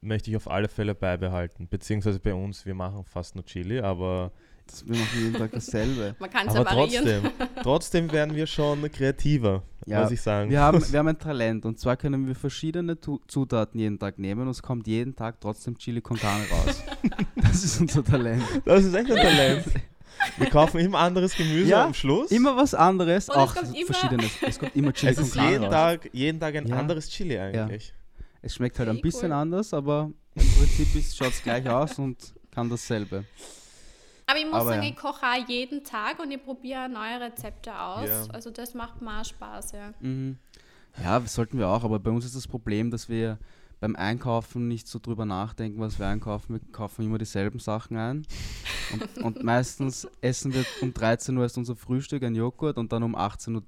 möchte 0.02 0.32
ich 0.32 0.38
auf 0.38 0.50
alle 0.50 0.68
Fälle 0.68 0.96
beibehalten. 0.96 1.68
Beziehungsweise 1.70 2.20
bei 2.20 2.34
uns, 2.34 2.66
wir 2.66 2.74
machen 2.74 3.04
fast 3.06 3.36
nur 3.36 3.46
Chili, 3.46 3.80
aber, 3.80 4.32
Das, 4.66 4.84
wir 4.88 4.96
machen 4.98 5.20
jeden 5.24 5.34
Tag 5.36 5.52
dasselbe. 5.52 6.16
man 6.20 6.30
kann 6.30 6.48
es 6.48 6.56
ja 6.56 6.62
aber 6.62 6.72
variieren. 6.76 7.22
trotzdem, 7.24 7.48
trotzdem 7.64 8.12
werden 8.12 8.36
wir 8.36 8.48
schon 8.48 8.82
kreativer, 8.92 9.62
Ja, 9.86 10.02
muss 10.02 10.12
ich 10.12 10.22
sagen. 10.22 10.50
Wir 10.50 10.62
haben, 10.62 10.82
wir 10.92 10.98
haben 11.00 11.08
ein 11.10 11.20
Talent 11.30 11.66
und 11.66 11.80
zwar 11.80 11.96
können 11.98 12.26
wir 12.26 12.34
verschiedene 12.36 13.00
Tu- 13.00 13.20
Zutaten 13.28 13.80
jeden 13.80 14.00
Tag 14.00 14.18
nehmen 14.18 14.42
und 14.42 14.50
es 14.50 14.64
kommt 14.64 14.88
jeden 14.88 15.16
Tag 15.16 15.40
trotzdem 15.40 15.78
Chili 15.78 16.02
con 16.02 16.18
Carne 16.18 16.46
raus. 16.52 16.82
Das 17.36 17.64
ist 17.64 17.82
unser 17.82 18.04
Talent. 18.04 18.44
Das 18.66 18.84
ist 18.84 18.94
echt 18.96 19.12
ein 19.12 19.18
Talent. 19.18 19.66
Wir 20.38 20.50
kaufen 20.50 20.80
immer 20.80 21.00
anderes 21.00 21.36
Gemüse 21.36 21.70
Ja, 21.70 21.86
am 21.86 21.94
Schluss. 21.94 22.32
Immer 22.32 22.56
was 22.56 22.74
anderes, 22.74 23.30
Und 23.30 23.36
es 23.36 23.42
auch 23.42 23.56
kommt 23.56 23.76
immer- 23.76 23.86
verschiedenes. 23.94 24.32
Es 24.42 24.60
kommt 24.60 24.76
immer 24.76 24.94
Chili 24.94 25.12
es 25.14 25.18
ist 25.20 25.36
jeden. 25.36 25.70
Tag, 25.70 26.10
jeden 26.14 26.40
Tag 26.40 26.56
ein 26.56 26.68
Ja. 26.68 26.78
anderes 26.78 27.10
Chili 27.10 27.38
eigentlich. 27.38 27.94
Es 28.42 28.56
schmeckt 28.56 28.80
halt 28.80 28.90
ein 28.90 29.02
bisschen 29.02 29.32
cool. 29.32 29.38
anders, 29.38 29.74
aber 29.74 30.12
im 30.36 30.48
Prinzip 30.58 30.88
schaut 31.16 31.30
es 31.34 31.44
gleich 31.44 31.68
aus 31.70 31.98
und 32.00 32.18
kann 32.52 32.70
dasselbe. 32.70 33.26
Aber 34.26 34.40
ich 34.40 34.46
muss 34.46 34.54
Aber 34.56 34.66
sagen, 34.72 34.84
ja. 34.84 34.90
ich 34.90 34.96
koche 34.96 35.26
auch 35.26 35.48
jeden 35.50 35.84
Tag 35.84 36.20
und 36.20 36.32
ich 36.32 36.42
probiere 36.42 36.88
neue 36.88 37.20
Rezepte 37.20 37.78
aus. 37.78 38.08
Ja. 38.08 38.24
Also 38.34 38.50
das 38.50 38.74
macht 38.74 39.02
mir 39.02 39.20
auch 39.20 39.26
Spaß, 39.26 39.74
ja. 39.74 39.94
Mhm. 40.00 40.38
Ja, 41.04 41.20
sollten 41.22 41.58
wir 41.60 41.68
auch, 41.68 41.84
aber 41.84 42.00
bei 42.00 42.12
uns 42.12 42.26
ist 42.26 42.36
das 42.36 42.48
Problem, 42.48 42.92
dass 42.92 43.10
wir 43.10 43.38
beim 43.82 43.96
Einkaufen 43.96 44.68
nicht 44.68 44.88
so 44.88 45.00
drüber 45.00 45.26
nachdenken, 45.26 45.82
was 45.82 45.98
wir 46.00 46.08
einkaufen. 46.08 46.54
Wir 46.54 46.72
kaufen 46.72 47.04
immer 47.04 47.18
dieselben 47.18 47.60
Sachen 47.60 47.98
ein. 47.98 48.28
Und, 48.94 49.24
und 49.24 49.44
meistens 49.44 50.08
essen 50.22 50.54
wir 50.54 50.64
um 50.82 50.94
13 50.94 51.36
Uhr 51.36 51.46
ist 51.46 51.58
unser 51.58 51.76
Frühstück, 51.76 52.24
ein 52.24 52.36
Joghurt 52.36 52.78
und 52.78 52.94
dann 52.94 53.02
um 53.04 53.16
18 53.16 53.56
Uhr 53.56 53.64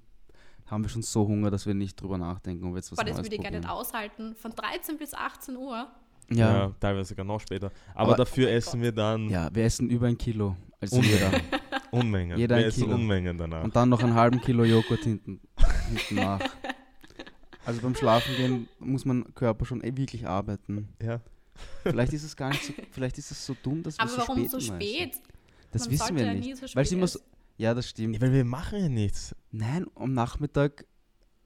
haben 0.68 0.84
wir 0.84 0.90
schon 0.90 1.02
so 1.02 1.28
Hunger, 1.28 1.50
dass 1.52 1.66
wir 1.66 1.74
nicht 1.74 2.00
drüber 2.00 2.18
nachdenken, 2.18 2.66
ob 2.66 2.74
wir 2.74 2.78
jetzt 2.78 2.92
was 2.92 2.98
Boah, 2.98 3.06
das 3.06 3.18
würde 3.18 3.36
ich 3.36 3.42
gar 3.42 3.52
nicht 3.52 3.68
aushalten. 3.68 4.36
Von 4.36 4.52
13 4.52 4.98
bis 4.98 5.14
18 5.16 5.58
Uhr. 5.58 5.88
Ja. 6.30 6.54
Ja, 6.54 6.72
teilweise 6.80 7.10
sogar 7.10 7.26
noch 7.26 7.42
später. 7.42 7.72
Aber, 7.96 8.10
Aber- 8.10 8.16
dafür 8.18 8.48
Oh 8.48 8.52
essen 8.52 8.82
wir 8.82 8.92
dann 8.92 9.30
ja, 9.30 9.50
wir 9.54 9.66
essen 9.66 9.90
über 9.90 10.08
ein 10.08 10.18
Kilo. 10.18 10.56
Also 10.80 11.02
jeder. 11.02 11.28
Unmengen. 11.92 12.34
Unmengen. 12.34 12.38
Jeder 12.38 12.56
wir 12.58 12.64
ein 12.64 12.70
essen 12.70 12.84
Kilo. 12.84 12.96
Unmengen 12.96 13.38
danach. 13.38 13.64
Und 13.64 13.76
dann 13.76 13.90
noch 13.90 14.02
einen 14.04 14.14
halben 14.14 14.40
Kilo 14.42 14.64
Joghurt 14.64 15.04
hinten, 15.04 15.42
hinten 15.90 16.16
nach. 16.16 16.40
Also 17.66 17.82
beim 17.82 17.96
Schlafen 17.96 18.36
gehen 18.36 18.68
muss 18.80 19.06
mein 19.06 19.34
Körper 19.36 19.66
schon 19.66 19.82
eh 19.84 19.96
wirklich 19.96 20.28
arbeiten. 20.28 20.90
ja. 21.02 21.22
Vielleicht 21.84 22.14
ist 22.14 22.24
es 22.24 22.36
gar 22.36 22.50
nicht 22.50 22.64
so, 22.66 22.74
vielleicht 22.92 23.18
ist 23.20 23.30
es 23.30 23.46
so 23.46 23.56
dumm, 23.62 23.84
dass 23.84 23.96
wir 23.98 24.02
Aber 24.02 24.12
so 24.12 24.18
warum 24.18 24.38
spät 24.40 24.50
so 24.52 24.60
spät? 24.60 25.22
Das 25.72 25.84
Man 25.84 25.92
wissen 25.92 26.16
wir 26.16 26.26
ja 26.26 26.34
nicht. 26.34 26.46
nie 26.46 26.54
so 26.56 26.66
spät 26.68 26.76
Weil 26.76 26.84
es 26.84 26.92
essen. 27.16 27.22
ja, 27.58 27.74
das 27.76 27.90
stimmt. 27.90 28.16
ja, 28.16 28.22
weil 28.22 28.34
wir 28.34 28.44
machen 28.44 28.80
ja 28.80 28.90
nichts. 28.90 29.36
Nein, 29.52 29.86
am 29.94 30.14
Nachmittag, 30.14 30.86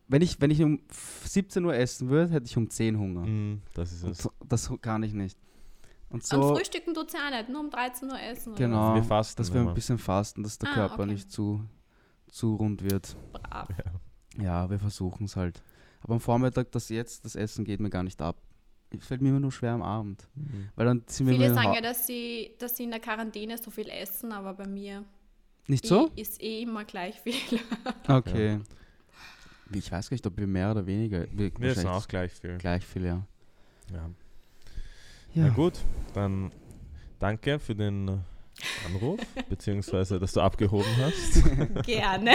wenn 0.08 0.22
ich, 0.22 0.40
wenn 0.40 0.50
ich 0.50 0.64
um 0.64 0.80
17 1.26 1.64
Uhr 1.66 1.76
essen 1.76 2.08
würde, 2.10 2.32
hätte 2.32 2.46
ich 2.46 2.56
um 2.56 2.70
10 2.70 2.98
Hunger. 2.98 3.26
Mm, 3.28 3.62
das 3.74 3.92
ist 3.92 4.04
es. 4.04 4.30
das 4.48 4.72
kann 4.82 5.04
ich 5.04 5.12
nicht. 5.14 5.38
Und 6.10 6.16
Und 6.22 6.26
so, 6.26 6.56
frühstücken 6.56 6.94
tut 6.94 7.12
ja 7.12 7.28
auch 7.28 7.32
nicht, 7.38 7.50
nur 7.50 7.60
um 7.60 7.70
13 7.70 8.10
Uhr 8.10 8.18
essen. 8.22 8.52
oder 8.54 8.58
genau, 8.60 8.96
Wir 8.96 9.04
fasten 9.04 9.38
dass 9.42 9.54
wir 9.54 9.60
ein 9.60 9.74
bisschen 9.74 9.98
fasten, 9.98 10.42
dass 10.42 10.58
der 10.58 10.70
Ah, 10.70 10.74
Körper 10.74 11.04
okay. 11.04 11.12
nicht 11.12 11.30
zu, 11.30 11.66
zu 12.32 12.56
rund 12.56 12.82
wird. 12.82 13.18
Brav. 13.34 13.68
Ja, 14.42 14.70
wir 14.70 14.80
versuchen 14.80 15.26
es 15.26 15.36
halt. 15.36 15.62
Aber 16.08 16.15
am 16.15 16.20
Vormittag, 16.20 16.72
das 16.72 16.89
jetzt, 16.89 17.24
das 17.26 17.36
Essen 17.36 17.63
geht 17.63 17.80
mir 17.80 17.89
gar 17.91 18.02
nicht 18.04 18.20
ab. 18.22 18.38
Es 18.98 19.06
fällt 19.06 19.22
mir 19.22 19.30
immer 19.30 19.39
nur 19.41 19.52
schwer 19.52 19.74
am 19.74 19.82
Abend. 19.82 20.26
Mhm. 20.36 20.70
Weil 20.76 20.86
dann 20.86 21.04
sind 21.08 21.28
wir 21.28 21.34
Viele 21.36 21.54
sagen 21.54 21.67
ha- 21.67 21.76
ja, 21.76 21.82
dass 21.82 22.08
sie, 22.08 22.52
dass 22.58 22.76
sie 22.78 22.86
in 22.86 22.91
der 22.91 23.02
Quarantäne 23.02 23.58
so 23.58 23.70
viel 23.70 23.89
essen, 23.89 24.32
aber 24.32 24.54
bei 24.54 24.65
mir 24.67 25.04
Nicht 25.67 25.86
so? 25.86 26.10
eh, 26.15 26.22
ist 26.22 26.41
eh 26.41 26.62
immer 26.63 26.86
gleich 26.86 27.20
viel. 27.20 27.36
Okay. 28.08 28.60
Wie, 29.70 29.80
Ich 29.80 29.91
weiß 29.91 30.10
gar 30.10 30.15
nicht, 30.15 30.26
ob 30.26 30.38
wir 30.38 30.48
mehr 30.48 30.72
oder 30.72 30.86
weniger. 30.86 31.26
Wir, 31.34 31.52
Wir 31.60 31.72
essen 31.72 31.88
auch 31.88 32.08
gleich 32.08 32.32
viel. 32.32 32.58
gleich 32.58 32.86
viel, 32.86 33.04
ja. 33.06 33.22
Ja. 33.91 34.10
Ja, 35.34 35.48
Na 35.48 35.50
gut, 35.50 35.74
dann 36.13 36.54
danke 37.20 37.60
für 37.60 37.76
den 37.76 38.08
äh, 38.08 38.17
Anruf, 38.86 39.20
beziehungsweise 39.50 40.17
dass 40.20 40.32
du 40.32 40.39
abgehoben 40.39 40.88
hast. 40.98 41.43
Gerne. 41.86 42.32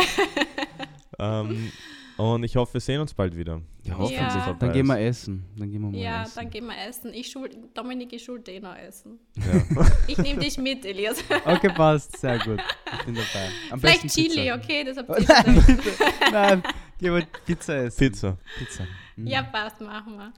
ähm, 1.18 1.72
und 2.18 2.44
ich 2.44 2.57
hoffe, 2.57 2.75
wir 2.75 2.81
sehen 2.81 3.01
uns 3.01 3.14
bald 3.14 3.37
wieder. 3.37 3.61
Ja, 3.85 3.96
hoffentlich. 3.98 4.18
Ganze 4.20 4.38
Ja. 4.38 4.53
Dann 4.55 4.72
gehen 4.72 4.87
wir 4.87 4.98
essen. 5.01 5.44
Dann 5.57 5.70
gehen 5.70 5.83
wir 5.83 5.90
mal 5.90 5.96
Ja, 5.98 6.22
essen. 6.22 6.33
dann 6.37 6.51
gehen 6.51 6.66
wir 6.66 6.88
essen. 6.88 7.12
Ich 7.14 7.31
schul, 7.31 7.51
Dominik, 7.75 8.12
ich 8.12 8.22
schul 8.25 8.40
den 8.40 8.62
noch 8.62 8.77
essen. 8.77 9.18
Ja. 9.37 9.87
Ich 10.07 10.18
nehme 10.18 10.40
dich 10.40 10.57
mit, 10.59 10.85
Elias. 10.85 11.22
Okay, 11.44 11.68
passt. 11.75 12.16
Sehr 12.18 12.38
gut. 12.38 12.61
Ich 12.98 13.05
bin 13.05 13.14
dabei. 13.14 13.48
Am 13.70 13.81
Vielleicht 13.81 14.09
Chili, 14.09 14.29
Pizza. 14.51 14.55
okay? 14.57 14.85
Das 14.85 14.96
habt 14.98 15.09
ihr 15.20 15.27
nein, 15.29 15.64
bitte. 15.66 15.92
Nein, 16.33 16.62
gehen 16.98 17.14
wir 17.14 17.27
Pizza 17.46 17.77
essen. 17.85 17.98
Pizza. 17.98 18.38
Pizza. 18.59 18.85
Mhm. 19.16 19.27
Ja, 19.27 19.42
passt, 19.42 19.81
machen 19.81 20.16
wir. 20.16 20.33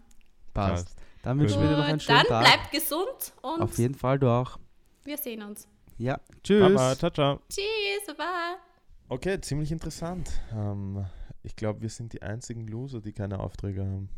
passt. 0.55 0.85
Passt. 0.87 0.99
Dann 1.23 1.39
wünschen 1.41 1.61
wir 1.63 1.69
dir 1.71 1.77
noch 1.79 1.85
einen 1.85 2.01
schönen 2.01 2.19
dann 2.19 2.27
Tag. 2.27 2.45
bleibt 2.45 2.71
gesund 2.73 3.33
und 3.43 3.63
Auf 3.63 3.79
jeden 3.79 3.95
Fall, 3.95 4.19
du 4.19 4.29
auch. 4.29 4.59
wir 5.05 5.17
sehen 5.17 5.43
uns. 5.43 5.67
Ja, 5.97 6.21
tschüss. 6.43 6.61
Baba, 6.75 6.95
ciao, 6.97 7.11
ciao. 7.11 7.41
Tschüss, 7.49 8.07
baba. 8.09 8.57
Okay, 9.09 9.41
ziemlich 9.41 9.71
interessant. 9.73 10.29
Ähm, 10.53 11.05
ich 11.45 11.55
glaube, 11.57 11.83
wir 11.83 11.91
sind 11.91 12.13
die 12.13 12.23
einzigen 12.23 12.67
Loser, 12.67 13.01
die 13.01 13.13
keine 13.13 13.39
Aufträge 13.39 13.83
haben. 13.85 14.09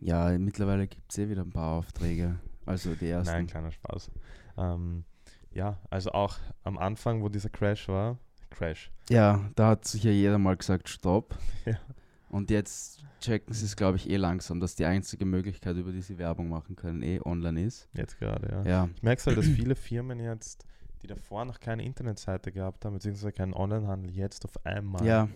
Ja, 0.00 0.36
mittlerweile 0.38 0.86
gibt 0.86 1.10
es 1.10 1.18
eh 1.18 1.28
wieder 1.28 1.42
ein 1.42 1.50
paar 1.50 1.78
Aufträge. 1.78 2.38
Also 2.66 2.94
die 2.94 3.08
ersten. 3.08 3.32
Nein, 3.32 3.46
kleiner 3.46 3.70
Spaß. 3.72 4.10
Ähm, 4.58 5.04
ja, 5.50 5.80
also 5.90 6.12
auch 6.12 6.36
am 6.64 6.76
Anfang, 6.78 7.22
wo 7.22 7.28
dieser 7.28 7.48
Crash 7.48 7.88
war, 7.88 8.18
Crash. 8.50 8.90
Ja, 9.08 9.50
da 9.56 9.68
hat 9.68 9.86
sich 9.86 10.02
ja 10.04 10.10
jeder 10.10 10.38
mal 10.38 10.56
gesagt, 10.56 10.88
stopp. 10.88 11.36
Ja. 11.64 11.78
Und 12.30 12.50
jetzt 12.50 13.02
checken 13.20 13.54
sie 13.54 13.64
es, 13.64 13.74
glaube 13.74 13.96
ich, 13.96 14.10
eh 14.10 14.16
langsam, 14.16 14.60
dass 14.60 14.74
die 14.74 14.84
einzige 14.84 15.24
Möglichkeit, 15.24 15.76
über 15.78 15.92
die 15.92 16.02
sie 16.02 16.18
Werbung 16.18 16.50
machen 16.50 16.76
können, 16.76 17.00
eh 17.02 17.20
online 17.24 17.64
ist. 17.64 17.88
Jetzt 17.94 18.18
gerade, 18.18 18.48
ja. 18.50 18.62
Ja, 18.64 18.88
Ich 18.94 19.02
merke 19.02 19.24
halt, 19.24 19.38
dass 19.38 19.46
viele 19.46 19.74
Firmen 19.74 20.20
jetzt, 20.20 20.66
die 21.00 21.06
davor 21.06 21.46
noch 21.46 21.58
keine 21.58 21.84
Internetseite 21.84 22.52
gehabt 22.52 22.84
haben, 22.84 22.92
beziehungsweise 22.92 23.32
keinen 23.32 23.54
Onlinehandel, 23.54 24.10
jetzt 24.10 24.44
auf 24.44 24.64
einmal. 24.66 25.06
ja. 25.06 25.28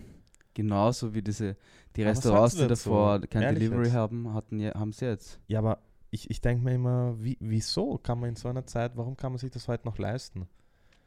Genauso 0.55 1.15
wie 1.15 1.23
diese, 1.23 1.57
die 1.97 2.03
Aber 2.03 2.11
Restaurants, 2.11 2.57
die 2.57 2.67
davor 2.67 3.21
kein 3.21 3.43
Ehrlich 3.43 3.61
Delivery 3.61 3.85
jetzt? 3.87 3.95
haben, 3.95 4.35
hatten 4.35 4.59
ja, 4.59 4.75
haben 4.75 4.93
sie 4.93 5.07
jetzt. 5.07 5.41
Ja, 5.49 5.61
aber 5.61 5.79
ich, 6.11 6.31
ich 6.31 6.41
denke 6.41 6.63
mir 6.65 6.75
immer, 6.75 7.15
wie, 7.23 7.39
wieso 7.41 7.97
kann 7.99 8.21
man 8.21 8.31
in 8.31 8.37
so 8.37 8.49
einer 8.49 8.67
Zeit, 8.67 8.97
warum 8.97 9.17
kann 9.17 9.33
man 9.33 9.39
sich 9.39 9.51
das 9.51 9.67
heute 9.69 9.87
noch 9.87 9.97
leisten? 9.99 10.47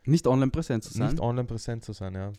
Nicht 0.05 0.27
online 0.27 0.51
präsent 0.51 0.83
zu 0.83 0.93
sein. 0.93 1.09
Nicht 1.11 1.19
online 1.19 1.47
präsent 1.47 1.83
zu 1.83 1.93
sein, 1.93 2.13
ja. 2.15 2.31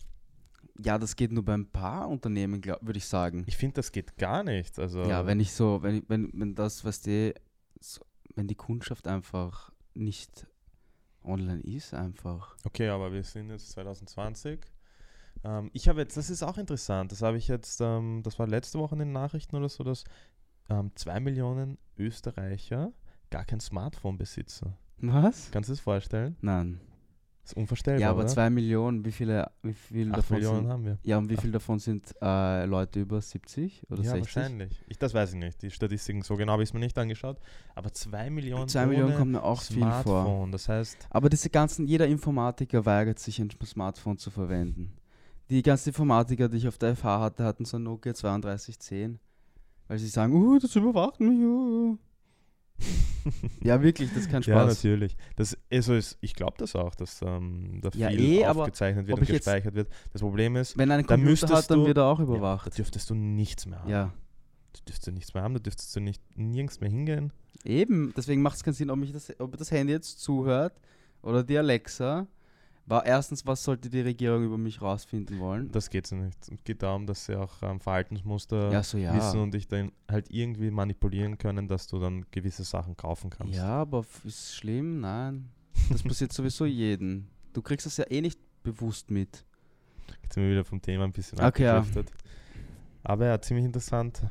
ja, 0.83 0.99
das 0.99 1.15
geht 1.17 1.33
nur 1.33 1.45
bei 1.45 1.55
ein 1.55 1.71
paar 1.71 2.09
Unternehmen, 2.09 2.65
würde 2.65 2.97
ich 2.99 3.07
sagen. 3.07 3.45
Ich 3.47 3.57
finde, 3.57 3.75
das 3.75 3.93
geht 3.93 4.17
gar 4.19 4.43
nicht. 4.43 4.79
Also, 4.79 5.03
Ja, 5.05 5.27
wenn 5.27 5.39
ich 5.41 5.53
so, 5.53 5.83
wenn, 5.83 6.05
wenn, 6.09 6.31
wenn 6.35 6.55
das, 6.55 6.85
was 6.85 7.01
die, 7.01 7.35
so, 7.81 8.05
wenn 8.35 8.49
die 8.49 8.55
Kundschaft 8.57 9.07
einfach 9.07 9.71
nicht 9.95 10.47
online 11.23 11.61
ist, 11.63 11.95
einfach. 11.95 12.57
Okay, 12.65 12.89
aber 12.89 13.13
wir 13.13 13.23
sind 13.23 13.51
jetzt 13.51 13.71
2020. 13.71 14.61
Ähm, 15.47 15.71
ich 15.73 15.89
habe 15.89 16.01
jetzt, 16.01 16.17
das 16.17 16.29
ist 16.29 16.43
auch 16.43 16.59
interessant, 16.59 17.13
das 17.13 17.23
habe 17.23 17.37
ich 17.37 17.49
jetzt, 17.49 17.81
ähm, 17.81 18.23
das 18.25 18.39
war 18.39 18.47
letzte 18.47 18.79
Woche 18.79 18.95
in 18.97 19.01
den 19.01 19.13
Nachrichten 19.13 19.57
oder 19.57 19.69
so, 19.69 19.85
dass 19.85 20.05
ähm, 20.69 20.91
zwei 20.97 21.21
Millionen 21.21 21.79
Österreicher 21.97 22.93
gar 23.31 23.45
kein 23.45 23.61
Smartphone 23.61 24.19
besitzen. 24.19 24.75
Was? 24.99 25.51
Kannst 25.53 25.69
du 25.69 25.73
das 25.73 25.81
vorstellen? 25.81 26.37
Nein. 26.41 26.81
Das 27.43 27.53
ist 27.53 27.59
unvorstellbar. 27.59 28.01
Ja, 28.01 28.11
aber 28.11 28.21
oder? 28.21 28.29
zwei 28.29 28.51
Millionen, 28.51 29.05
wie 29.05 29.13
viele, 29.13 29.49
wie 29.63 29.73
viel 29.73 30.09
Acht 30.09 30.19
davon 30.19 30.39
Millionen 30.39 30.63
sind, 30.63 30.69
haben 30.69 30.85
wir. 30.85 30.99
ja, 31.05 31.17
und 31.17 31.31
wie 31.31 31.37
viel 31.37 31.53
davon 31.53 31.79
sind 31.79 32.13
äh, 32.21 32.65
Leute 32.65 32.99
über 32.99 33.21
70 33.21 33.85
oder 33.89 34.03
ja, 34.03 34.11
60? 34.11 34.37
wahrscheinlich. 34.37 34.85
Ich, 34.89 34.99
das 34.99 35.15
weiß 35.15 35.35
ich 35.35 35.39
nicht. 35.39 35.63
Die 35.63 35.71
Statistiken, 35.71 36.23
so 36.23 36.35
genau 36.35 36.55
habe 36.55 36.65
ich 36.65 36.71
es 36.71 36.73
mir 36.73 36.81
nicht 36.81 36.99
angeschaut. 36.99 37.39
Aber 37.77 37.93
zwei 37.93 38.31
Millionen, 38.31 38.67
Zwei 38.67 38.87
Millionen 38.87 39.15
kommt 39.15 39.31
mir 39.31 39.45
auch 39.45 39.63
viel 39.63 39.79
vor. 39.79 40.03
Smartphone. 40.03 40.51
Das 40.51 40.69
heißt, 40.69 41.07
Aber 41.09 41.29
diese 41.29 41.49
ganzen, 41.49 41.87
jeder 41.87 42.09
Informatiker 42.09 42.85
weigert 42.85 43.21
sich, 43.21 43.39
ein 43.39 43.51
Smartphone 43.65 44.19
zu 44.19 44.33
verwenden. 44.33 44.97
Die 45.51 45.63
ganzen 45.63 45.91
Informatiker, 45.91 46.49
die 46.49 46.57
ich 46.59 46.69
auf 46.69 46.79
der 46.79 46.97
FH 46.97 47.21
hatte, 47.21 47.45
hatten 47.45 47.65
so 47.65 47.77
ein 47.79 47.85
Nokia 47.85 48.13
3210. 48.13 49.19
Weil 49.89 49.99
sie 49.99 50.09
sagen, 50.09 50.33
uh, 50.35 50.59
das 50.59 50.75
überwacht 50.75 51.21
mich. 51.21 51.39
Uh. 51.39 51.99
ja, 53.63 53.81
wirklich, 53.83 54.11
das 54.11 54.23
ist 54.23 54.31
kein 54.31 54.43
ja, 54.43 54.55
Spaß. 54.61 54.75
natürlich. 54.77 55.17
Das, 55.37 55.57
also 55.73 55.95
ist, 55.95 56.19
ich 56.21 56.35
glaube 56.35 56.55
das 56.59 56.75
auch, 56.77 56.95
dass 56.95 57.23
ähm, 57.23 57.79
da 57.81 57.91
viel 57.91 58.01
Ja, 58.01 58.11
eh, 58.11 58.45
aber 58.45 58.63
aufgezeichnet 58.63 59.07
wird 59.07 59.19
und 59.19 59.27
gespeichert 59.27 59.75
wird. 59.75 59.89
Das 60.13 60.21
Problem 60.21 60.57
ist, 60.57 60.77
Wenn 60.77 60.91
ein 60.91 61.03
Da 61.03 61.07
Computer 61.15 61.31
müsstest 61.31 61.53
hat, 61.55 61.71
dann 61.71 61.81
du- 61.81 61.87
wird 61.87 61.97
er 61.99 62.05
auch 62.07 62.19
ja, 62.19 62.25
überwacht. 62.25 62.67
da 62.67 62.71
dürftest 62.75 63.09
du 63.11 63.15
nichts 63.15 63.67
mehr 63.67 63.81
haben. 63.81 63.91
Ja, 63.91 64.13
Da 64.73 64.81
dürftest 64.87 65.07
du 65.07 65.13
nichts 65.13 65.33
mehr 65.33 65.43
haben, 65.43 65.55
da 65.55 65.61
dürftest 65.61 65.95
du 65.97 66.01
nicht 66.01 66.23
nirgends 66.37 66.81
mehr 66.81 66.91
hingehen. 66.91 67.33
eben. 67.65 68.13
Deswegen 68.17 68.43
macht 68.43 68.57
es 68.57 68.65
keinen 68.65 68.75
Sinn, 68.75 68.91
ob, 68.91 68.99
mich 68.99 69.13
das, 69.13 69.33
ob 69.41 69.57
das 69.57 69.71
Handy 69.71 69.93
jetzt 69.93 70.21
zuhört 70.21 70.75
oder 71.23 71.43
die 71.43 71.57
Alexa. 71.57 72.27
War 72.89 73.05
erstens, 73.05 73.45
was 73.45 73.65
sollte 73.65 73.91
die 73.91 74.01
Regierung 74.01 74.45
über 74.45 74.57
mich 74.59 74.81
rausfinden 74.81 75.41
wollen? 75.41 75.73
Das 75.73 75.91
geht 75.91 76.07
so 76.07 76.15
nicht. 76.15 76.39
Es 76.41 76.63
geht 76.63 76.83
darum, 76.85 77.07
dass 77.07 77.25
sie 77.27 77.35
auch 77.37 77.61
ähm, 77.63 77.81
Verhaltensmuster 77.81 78.71
Ja, 78.71 78.83
so 78.85 78.97
ja. 78.97 79.13
wissen 79.15 79.41
und 79.41 79.53
dich 79.55 79.67
dann 79.67 79.91
halt 80.09 80.31
irgendwie 80.31 80.71
manipulieren 80.71 81.37
können, 81.37 81.67
dass 81.67 81.89
du 81.89 81.99
dann 81.99 82.25
gewisse 82.31 82.63
Sachen 82.63 82.97
kaufen 82.97 83.29
kannst. 83.31 83.55
Ja, 83.57 83.81
aber 83.81 84.05
ist 84.25 84.55
schlimm? 84.55 85.01
Nein. 85.01 85.49
Das 85.91 86.05
passiert 86.05 86.33
sowieso 86.33 86.65
jeden. 86.65 87.29
Du 87.53 87.61
kriegst 87.61 87.87
das 87.87 87.97
ja 87.97 88.05
eh 88.09 88.21
nicht 88.21 88.39
bewusst 88.63 89.11
mit. 89.11 89.45
Jetzt 90.23 90.35
sind 90.35 90.45
wir 90.45 90.51
wieder 90.51 90.65
vom 90.65 90.81
Thema 90.81 91.05
ein 91.05 91.13
bisschen 91.13 91.41
Okay, 91.41 91.65
ja. 91.65 91.79
abgedriftet. 91.79 92.17
Aber 93.03 93.27
ja, 93.27 93.41
ziemlich 93.41 93.65
interessant, 93.67 94.23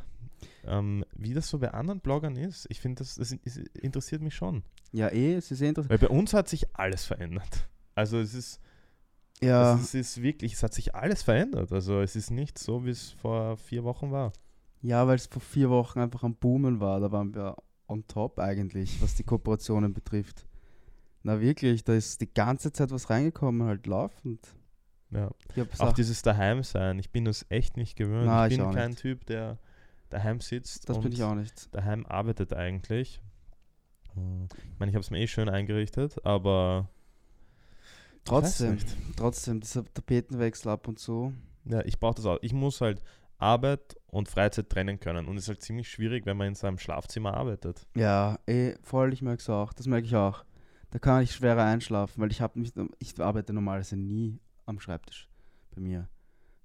ähm, 0.65 1.03
wie 1.15 1.33
das 1.33 1.49
so 1.49 1.59
bei 1.59 1.71
anderen 1.73 1.99
Bloggern 1.99 2.37
ist. 2.37 2.67
Ich 2.69 2.79
finde, 2.79 2.99
das, 2.99 3.15
das 3.15 3.31
interessiert 3.73 4.21
mich 4.21 4.35
schon. 4.35 4.63
Ja, 4.93 5.09
eh, 5.09 5.33
es 5.33 5.51
ist 5.51 5.59
eh 5.61 5.67
interessant. 5.67 5.89
Weil 5.89 6.07
bei 6.07 6.13
uns 6.13 6.33
hat 6.33 6.47
sich 6.47 6.73
alles 6.73 7.03
verändert. 7.05 7.67
Also 7.95 8.19
es 8.19 8.33
ist, 8.33 8.59
Ja, 9.41 9.75
es 9.75 9.93
ist 9.93 10.21
wirklich, 10.21 10.53
es 10.53 10.63
hat 10.63 10.73
sich 10.73 10.93
alles 10.95 11.23
verändert. 11.23 11.71
Also 11.71 12.01
es 12.01 12.15
ist 12.15 12.29
nicht 12.31 12.57
so, 12.59 12.85
wie 12.85 12.91
es 12.91 13.11
vor 13.11 13.57
vier 13.57 13.83
Wochen 13.83 14.11
war. 14.11 14.33
ja 14.81 15.07
weil 15.07 15.15
es 15.15 15.25
vor 15.27 15.41
vier 15.41 15.69
Wochen 15.69 15.99
einfach 15.99 16.23
am 16.23 16.35
Boomen 16.35 16.79
war. 16.79 16.99
Da 16.99 17.11
waren 17.11 17.33
wir 17.33 17.55
on 17.87 18.05
top 18.07 18.39
eigentlich, 18.39 19.01
was 19.01 19.15
die 19.15 19.23
Kooperationen 19.23 19.93
betrifft. 19.93 20.45
Na 21.23 21.39
wirklich, 21.41 21.83
da 21.83 21.93
ist 21.93 22.21
die 22.21 22.31
ganze 22.31 22.71
Zeit 22.71 22.91
was 22.91 23.09
reingekommen, 23.09 23.67
halt 23.67 23.87
laufend. 23.87 24.55
Ja. 25.11 25.31
Ich 25.55 25.79
Auch 25.79 25.93
dieses 25.93 26.21
Daheimsein. 26.21 26.99
Ich 26.99 27.11
bin 27.11 27.25
das 27.25 27.45
echt 27.49 27.77
nicht 27.77 27.95
gewöhnt. 27.95 28.25
Na, 28.25 28.45
ich 28.47 28.53
ich 28.53 28.59
bin 28.59 28.67
auch 28.67 28.73
kein 28.73 28.91
nicht. 28.91 29.01
Typ, 29.01 29.25
der 29.25 29.57
daheim 30.09 30.39
sitzt 30.39 30.87
das 30.89 30.97
und 30.97 31.03
bin 31.03 31.11
ich 31.13 31.23
auch 31.23 31.35
nicht. 31.35 31.73
daheim 31.73 32.05
arbeitet 32.05 32.53
eigentlich. 32.53 33.21
Hm, 34.13 34.47
Ich 34.73 34.79
meine, 34.79 34.89
ich 34.91 34.95
habe 34.95 35.03
es 35.03 35.09
mir 35.11 35.19
eh 35.19 35.27
schön 35.27 35.49
eingerichtet, 35.49 36.23
aber 36.25 36.89
ich 36.91 36.94
Trotzdem, 38.25 38.73
nicht. 38.73 38.87
trotzdem, 39.15 39.59
dieser 39.61 39.85
Tapetenwechsel 39.85 40.71
ab 40.71 40.87
und 40.87 40.99
zu. 40.99 41.33
Ja, 41.65 41.83
ich 41.85 41.99
brauche 41.99 42.15
das 42.15 42.25
auch. 42.25 42.37
Ich 42.41 42.53
muss 42.53 42.81
halt 42.81 43.01
Arbeit 43.37 43.95
und 44.07 44.29
Freizeit 44.29 44.69
trennen 44.69 44.99
können. 44.99 45.27
Und 45.27 45.37
es 45.37 45.43
ist 45.43 45.49
halt 45.49 45.61
ziemlich 45.61 45.89
schwierig, 45.89 46.25
wenn 46.25 46.37
man 46.37 46.47
in 46.49 46.55
seinem 46.55 46.77
Schlafzimmer 46.77 47.33
arbeitet. 47.35 47.85
Ja, 47.95 48.39
eh, 48.47 48.75
voll, 48.81 49.13
ich 49.13 49.21
merke 49.21 49.41
es 49.41 49.49
auch. 49.49 49.73
Das 49.73 49.87
merke 49.87 50.05
ich 50.07 50.15
auch. 50.15 50.43
Da 50.91 50.99
kann 50.99 51.23
ich 51.23 51.33
schwerer 51.33 51.63
einschlafen, 51.63 52.21
weil 52.21 52.31
ich 52.31 52.41
habe 52.41 52.59
mich, 52.59 52.71
ich 52.99 53.19
arbeite 53.19 53.51
normalerweise 53.53 53.97
nie 53.97 54.39
am 54.65 54.79
Schreibtisch 54.79 55.29
bei 55.73 55.81
mir. 55.81 56.07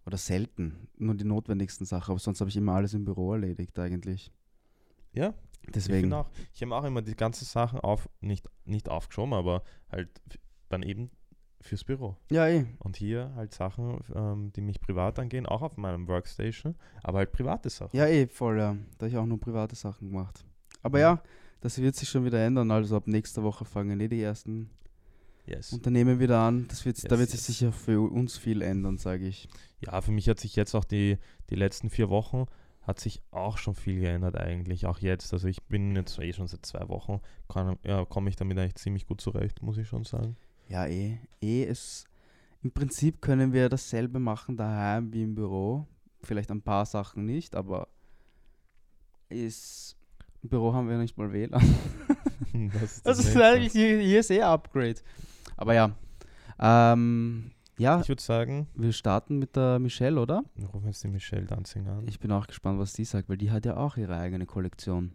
Oder 0.07 0.17
selten. 0.17 0.89
Nur 0.97 1.15
die 1.15 1.25
notwendigsten 1.25 1.85
Sachen. 1.87 2.13
Aber 2.13 2.21
sonst 2.21 2.41
habe 2.41 2.49
ich 2.51 2.57
immer 2.57 2.75
alles 2.75 2.95
im 2.95 3.05
Büro 3.05 3.33
erledigt 3.33 3.79
eigentlich. 3.79 4.33
Ja, 5.13 5.35
Ich 5.63 5.73
Deswegen. 5.73 6.13
auch, 6.13 6.31
ich 6.55 6.63
habe 6.63 6.75
auch 6.75 6.85
immer 6.85 7.03
die 7.03 7.17
ganzen 7.17 7.45
Sachen 7.45 7.81
auf, 7.81 8.09
nicht, 8.21 8.49
nicht 8.65 8.89
aufgeschoben, 8.89 9.35
aber 9.35 9.63
halt 9.91 10.09
dann 10.69 10.83
eben 10.83 11.11
fürs 11.61 11.85
Büro. 11.85 12.17
Ja, 12.31 12.49
eh. 12.49 12.65
Und 12.79 12.97
hier 12.97 13.33
halt 13.35 13.53
Sachen, 13.53 14.01
ähm, 14.15 14.53
die 14.55 14.61
mich 14.63 14.81
privat 14.81 15.19
angehen, 15.19 15.47
auch 15.47 15.63
auf 15.63 15.77
meinem 15.77 16.09
Workstation, 16.09 16.75
aber 17.03 17.19
halt 17.19 17.33
private 17.33 17.69
Sachen. 17.71 17.97
Ja, 17.97 18.07
eh, 18.07 18.27
voll, 18.29 18.59
ja. 18.59 18.77
Da 18.99 19.05
habe 19.05 19.09
ich 19.09 19.17
auch 19.17 19.27
nur 19.27 19.39
private 19.41 19.77
Sachen 19.77 20.09
gemacht. 20.11 20.45
Aber 20.83 20.99
Mhm. 20.99 21.03
ja, 21.03 21.23
das 21.61 21.79
wird 21.79 21.95
sich 21.97 22.09
schon 22.09 22.25
wieder 22.25 22.45
ändern. 22.45 22.71
Also 22.71 22.97
ab 22.97 23.07
nächster 23.07 23.43
Woche 23.43 23.65
fangen 23.65 24.01
eh 24.01 24.09
die 24.09 24.23
ersten 24.23 24.71
Yes. 25.47 25.73
Unternehmen 25.73 26.21
wieder 26.21 26.39
an. 26.41 26.67
Das 26.69 26.85
wird, 26.85 26.97
da 27.05 27.11
Yes, 27.11 27.19
wird 27.19 27.31
sich 27.31 27.41
yes. 27.41 27.47
sicher 27.47 27.73
für 27.73 28.01
uns 28.11 28.39
viel 28.39 28.63
ändern, 28.63 28.99
sage 28.99 29.27
ich. 29.27 29.49
Ja, 29.81 30.01
für 30.01 30.13
mich 30.13 30.29
hat 30.29 30.39
sich 30.39 30.55
jetzt 30.57 30.75
auch 30.75 30.85
die, 30.85 31.19
die 31.51 31.57
letzten 31.57 31.91
vier 31.91 32.09
Wochen 32.09 32.47
hat 32.83 32.99
sich 33.01 33.21
auch 33.31 33.59
schon 33.59 33.75
viel 33.75 34.01
geändert 34.01 34.37
eigentlich, 34.39 34.87
auch 34.87 34.99
jetzt. 35.01 35.33
Also 35.35 35.49
ich 35.49 35.63
bin 35.65 35.95
jetzt 35.97 36.19
eh 36.19 36.33
schon 36.33 36.47
seit 36.49 36.65
zwei 36.65 36.89
Wochen, 36.89 37.21
ja, 37.85 38.05
komme 38.07 38.31
ich 38.31 38.37
damit 38.37 38.59
eigentlich 38.59 38.77
ziemlich 38.77 39.07
gut 39.07 39.21
zurecht, 39.21 39.61
muss 39.63 39.77
ich 39.77 39.87
schon 39.89 40.05
sagen. 40.05 40.37
Ja, 40.71 40.87
eh. 40.87 41.19
Eh, 41.41 41.65
es. 41.65 42.05
Im 42.63 42.71
Prinzip 42.71 43.21
können 43.21 43.53
wir 43.53 43.69
dasselbe 43.69 44.19
machen 44.21 44.57
daheim 44.57 45.13
wie 45.13 45.25
im 45.25 45.35
Büro. 45.35 45.87
Vielleicht 46.23 46.51
ein 46.51 46.63
paar 46.63 46.87
Sachen 46.87 47.27
nicht, 47.27 47.55
aber 47.57 47.89
ist. 49.29 49.97
Im 50.43 50.49
Büro 50.49 50.73
haben 50.73 50.89
wir 50.89 50.97
nicht 50.97 51.19
mal 51.19 51.33
WLAN. 51.33 51.61
das 52.73 52.97
ist 52.97 53.07
Das 53.07 53.19
ist 53.19 53.25
Nächste. 53.27 53.45
eigentlich 53.45 53.73
hier, 53.73 53.99
hier 53.99 54.21
ist 54.21 54.31
eh 54.31 54.43
Upgrade. 54.43 54.97
Aber 55.57 55.75
ja. 55.75 55.91
Ähm, 56.59 57.51
ja, 57.79 58.01
Ich 58.01 58.09
würde 58.09 58.23
sagen, 58.23 58.69
wir 58.75 58.93
starten 58.93 59.39
mit 59.39 59.57
der 59.57 59.79
Michelle, 59.79 60.21
oder? 60.21 60.45
wir 60.55 60.67
rufen 60.69 60.87
jetzt 60.87 61.03
die 61.03 61.09
Michelle 61.09 61.47
Danzing 61.47 61.89
an. 61.89 62.07
Ich 62.07 62.21
bin 62.21 62.31
auch 62.33 62.47
gespannt, 62.47 62.79
was 62.79 62.93
die 62.93 63.05
sagt, 63.05 63.29
weil 63.29 63.39
die 63.39 63.51
hat 63.51 63.67
ja 63.67 63.77
auch 63.77 63.97
ihre 63.97 64.17
eigene 64.17 64.47
Kollektion. 64.47 65.13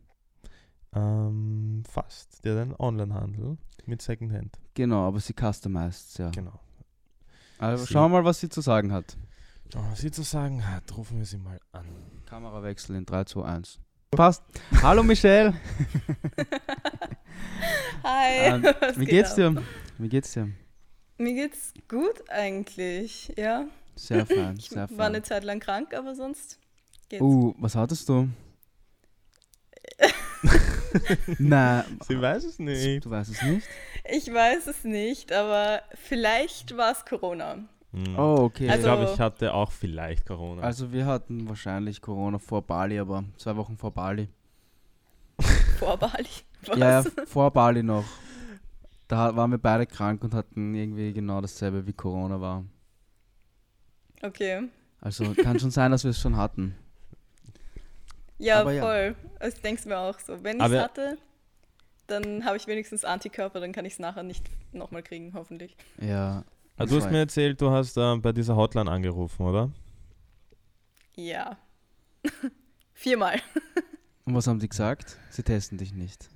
Ähm, 0.93 1.83
fast. 1.89 2.43
Der 2.43 2.55
hat 2.55 2.61
einen 2.61 2.75
Onlinehandel 2.77 3.57
mit 3.85 4.01
Secondhand. 4.01 4.59
Genau, 4.75 5.07
aber 5.07 5.19
sie 5.19 5.33
customized, 5.33 6.19
ja. 6.19 6.29
Genau. 6.29 6.59
Also 7.57 7.85
Sie- 7.85 7.93
schauen 7.93 8.11
wir 8.11 8.19
mal, 8.19 8.25
was 8.25 8.39
sie 8.39 8.49
zu 8.49 8.61
sagen 8.61 8.91
hat. 8.93 9.17
Oh, 9.75 9.79
was 9.89 9.99
sie 10.01 10.11
zu 10.11 10.21
sagen 10.21 10.67
hat, 10.69 10.95
rufen 10.95 11.17
wir 11.17 11.25
sie 11.25 11.37
mal 11.37 11.59
an. 11.71 11.85
Kamerawechsel 12.27 12.95
in 12.95 13.05
3, 13.05 13.23
2, 13.23 13.43
1. 13.43 13.79
Passt. 14.11 14.43
Hallo 14.83 15.01
Michelle. 15.03 15.53
Hi. 18.03 18.31
Ähm, 18.33 18.63
was 18.79 18.95
Wie 18.99 19.05
geht 19.05 19.09
geht's 19.09 19.35
dir? 19.35 19.63
Wie 19.97 20.09
geht's 20.09 20.33
dir? 20.33 20.51
Mir 21.17 21.33
geht's 21.33 21.73
gut 21.87 22.29
eigentlich, 22.29 23.33
ja. 23.37 23.65
Sehr 23.95 24.25
fein, 24.25 24.55
Ich 24.57 24.69
sehr 24.69 24.81
war 24.81 24.87
fein. 24.89 24.99
eine 25.07 25.23
Zeit 25.23 25.43
lang 25.45 25.59
krank, 25.59 25.93
aber 25.93 26.13
sonst 26.15 26.59
geht's. 27.09 27.21
Uh, 27.21 27.53
was 27.57 27.75
hattest 27.75 28.07
du? 28.09 28.29
Nein, 31.39 31.83
Sie 32.07 32.19
weiß 32.21 32.43
es 32.43 32.59
nicht. 32.59 33.05
du 33.05 33.09
weißt 33.09 33.31
es 33.31 33.41
nicht. 33.43 33.67
Ich 34.09 34.31
weiß 34.33 34.67
es 34.67 34.83
nicht, 34.83 35.31
aber 35.31 35.81
vielleicht 35.95 36.75
war 36.77 36.91
es 36.91 37.05
Corona. 37.05 37.57
Hm. 37.91 38.17
Oh, 38.19 38.37
okay. 38.43 38.65
ich 38.65 38.71
Also- 38.71 38.83
glaube, 38.83 39.11
ich 39.13 39.19
hatte 39.19 39.53
auch 39.53 39.71
vielleicht 39.71 40.25
Corona. 40.25 40.61
Also 40.61 40.91
wir 40.91 41.05
hatten 41.05 41.47
wahrscheinlich 41.47 42.01
Corona 42.01 42.37
vor 42.39 42.61
Bali, 42.61 42.99
aber 42.99 43.23
zwei 43.37 43.55
Wochen 43.55 43.77
vor 43.77 43.91
Bali. 43.91 44.27
vor 45.79 45.97
Bali. 45.97 46.27
Was? 46.67 46.77
Ja, 46.77 47.03
vor 47.25 47.51
Bali 47.51 47.83
noch. 47.83 48.05
Da 49.07 49.35
waren 49.35 49.51
wir 49.51 49.57
beide 49.59 49.85
krank 49.85 50.23
und 50.23 50.33
hatten 50.33 50.73
irgendwie 50.73 51.13
genau 51.13 51.39
dasselbe 51.41 51.85
wie 51.85 51.93
Corona 51.93 52.41
war. 52.41 52.63
Okay. 54.23 54.67
Also 55.01 55.33
kann 55.35 55.59
schon 55.59 55.69
sein, 55.71 55.91
dass 55.91 56.03
wir 56.03 56.11
es 56.11 56.19
schon 56.19 56.35
hatten. 56.37 56.75
Ja, 58.37 58.61
Aber 58.61 58.71
ja. 58.73 58.81
voll. 58.81 59.15
Also 59.39 59.55
ich 59.57 59.61
denke 59.61 59.79
es 59.79 59.85
mir 59.85 59.97
auch 59.97 60.19
so. 60.19 60.43
Wenn 60.43 60.59
ich 60.59 60.65
es 60.65 60.71
hatte, 60.79 61.17
dann 62.07 62.45
habe 62.45 62.57
ich 62.57 62.67
wenigstens 62.67 63.05
Antikörper, 63.05 63.59
dann 63.59 63.71
kann 63.71 63.85
ich 63.85 63.93
es 63.93 63.99
nachher 63.99 64.23
nicht 64.23 64.45
nochmal 64.73 65.03
kriegen, 65.03 65.33
hoffentlich. 65.33 65.75
Ja. 65.99 66.43
Ah, 66.77 66.85
du 66.85 66.97
hast 66.97 67.09
mir 67.09 67.19
erzählt, 67.19 67.61
du 67.61 67.71
hast 67.71 67.95
ähm, 67.97 68.21
bei 68.21 68.33
dieser 68.33 68.55
Hotline 68.57 68.91
angerufen, 68.91 69.45
oder? 69.45 69.71
Ja. 71.15 71.57
Viermal. 72.93 73.39
Und 74.25 74.35
was 74.35 74.47
haben 74.47 74.59
die 74.59 74.67
gesagt? 74.69 75.17
Sie 75.29 75.43
testen 75.43 75.77
dich 75.77 75.93
nicht. 75.93 76.29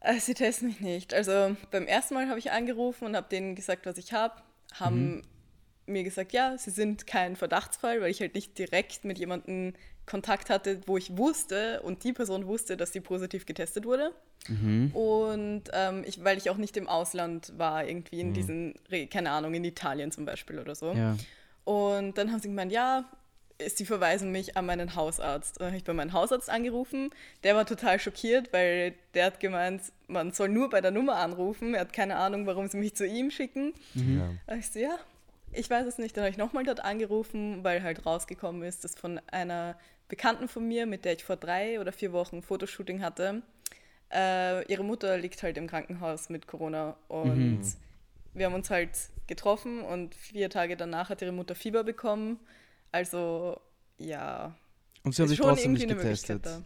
Äh, 0.00 0.18
Sie 0.18 0.34
testen 0.34 0.68
mich 0.68 0.80
nicht. 0.80 1.14
Also 1.14 1.56
beim 1.70 1.86
ersten 1.86 2.14
Mal 2.14 2.28
habe 2.28 2.38
ich 2.38 2.50
angerufen 2.50 3.04
und 3.04 3.16
habe 3.16 3.28
denen 3.28 3.54
gesagt, 3.54 3.86
was 3.86 3.98
ich 3.98 4.12
habe. 4.12 4.34
Haben 4.74 5.16
Mhm. 5.16 5.22
mir 5.86 6.04
gesagt, 6.04 6.32
ja, 6.32 6.56
sie 6.58 6.70
sind 6.70 7.06
kein 7.06 7.36
Verdachtsfall, 7.36 8.00
weil 8.00 8.10
ich 8.10 8.20
halt 8.20 8.34
nicht 8.34 8.58
direkt 8.58 9.04
mit 9.04 9.18
jemandem 9.18 9.74
Kontakt 10.08 10.50
hatte, 10.50 10.80
wo 10.86 10.96
ich 10.96 11.16
wusste 11.16 11.80
und 11.82 12.02
die 12.02 12.12
Person 12.12 12.46
wusste, 12.46 12.76
dass 12.76 12.92
sie 12.92 13.00
positiv 13.00 13.46
getestet 13.46 13.84
wurde. 13.84 14.10
Mhm. 14.48 14.90
Und 14.94 15.64
ähm, 15.72 16.02
ich, 16.06 16.24
weil 16.24 16.38
ich 16.38 16.50
auch 16.50 16.56
nicht 16.56 16.76
im 16.76 16.88
Ausland 16.88 17.52
war, 17.56 17.86
irgendwie 17.86 18.20
in 18.20 18.30
Mhm. 18.30 18.34
diesen, 18.34 18.74
keine 19.10 19.30
Ahnung, 19.30 19.54
in 19.54 19.64
Italien 19.64 20.10
zum 20.10 20.24
Beispiel 20.24 20.58
oder 20.58 20.74
so. 20.74 20.92
Ja. 20.92 21.16
Und 21.64 22.16
dann 22.18 22.32
haben 22.32 22.40
sie 22.40 22.48
gemeint, 22.48 22.72
ja, 22.72 23.04
sie 23.74 23.84
verweisen 23.84 24.30
mich 24.32 24.56
an 24.56 24.66
meinen 24.66 24.94
Hausarzt. 24.94 25.60
Dann 25.60 25.68
habe 25.68 25.76
ich 25.76 25.84
bei 25.84 25.92
meinem 25.92 26.12
Hausarzt 26.12 26.48
angerufen. 26.48 27.10
Der 27.42 27.54
war 27.56 27.66
total 27.66 27.98
schockiert, 27.98 28.52
weil 28.52 28.94
der 29.14 29.26
hat 29.26 29.40
gemeint, 29.40 29.82
man 30.06 30.32
soll 30.32 30.48
nur 30.48 30.70
bei 30.70 30.80
der 30.80 30.92
Nummer 30.92 31.16
anrufen. 31.16 31.74
Er 31.74 31.80
hat 31.80 31.92
keine 31.92 32.16
Ahnung, 32.16 32.46
warum 32.46 32.68
sie 32.68 32.78
mich 32.78 32.94
zu 32.94 33.04
ihm 33.06 33.30
schicken. 33.30 33.74
Mhm. 33.94 34.18
Ja. 34.18 34.30
Da 34.46 34.54
ich 34.56 34.70
so, 34.70 34.78
ja, 34.78 34.96
ich 35.52 35.68
weiß 35.68 35.86
es 35.86 35.98
nicht. 35.98 36.16
Dann 36.16 36.22
habe 36.24 36.30
ich 36.30 36.38
nochmal 36.38 36.64
dort 36.64 36.80
angerufen, 36.84 37.64
weil 37.64 37.82
halt 37.82 38.06
rausgekommen 38.06 38.62
ist, 38.62 38.84
dass 38.84 38.94
von 38.94 39.20
einer 39.30 39.76
Bekannten 40.08 40.48
von 40.48 40.66
mir, 40.66 40.86
mit 40.86 41.04
der 41.04 41.14
ich 41.14 41.24
vor 41.24 41.36
drei 41.36 41.80
oder 41.80 41.92
vier 41.92 42.12
Wochen 42.12 42.36
ein 42.36 42.42
Fotoshooting 42.42 43.02
hatte, 43.02 43.42
äh, 44.12 44.64
ihre 44.72 44.82
Mutter 44.84 45.18
liegt 45.18 45.42
halt 45.42 45.58
im 45.58 45.66
Krankenhaus 45.66 46.28
mit 46.30 46.46
Corona 46.46 46.96
und 47.08 47.58
Mhm. 47.58 47.72
wir 48.34 48.46
haben 48.46 48.54
uns 48.54 48.70
halt 48.70 48.90
getroffen 49.26 49.82
und 49.82 50.14
vier 50.14 50.48
Tage 50.48 50.76
danach 50.76 51.10
hat 51.10 51.20
ihre 51.20 51.32
Mutter 51.32 51.54
Fieber 51.54 51.84
bekommen. 51.84 52.38
Also 52.90 53.60
ja, 53.98 54.54
Und 55.04 55.14
sie 55.14 55.22
haben 55.22 55.28
sich 55.28 55.38
trotzdem 55.38 55.72
nicht 55.74 55.86
getestet. 55.88 56.46
da. 56.46 56.62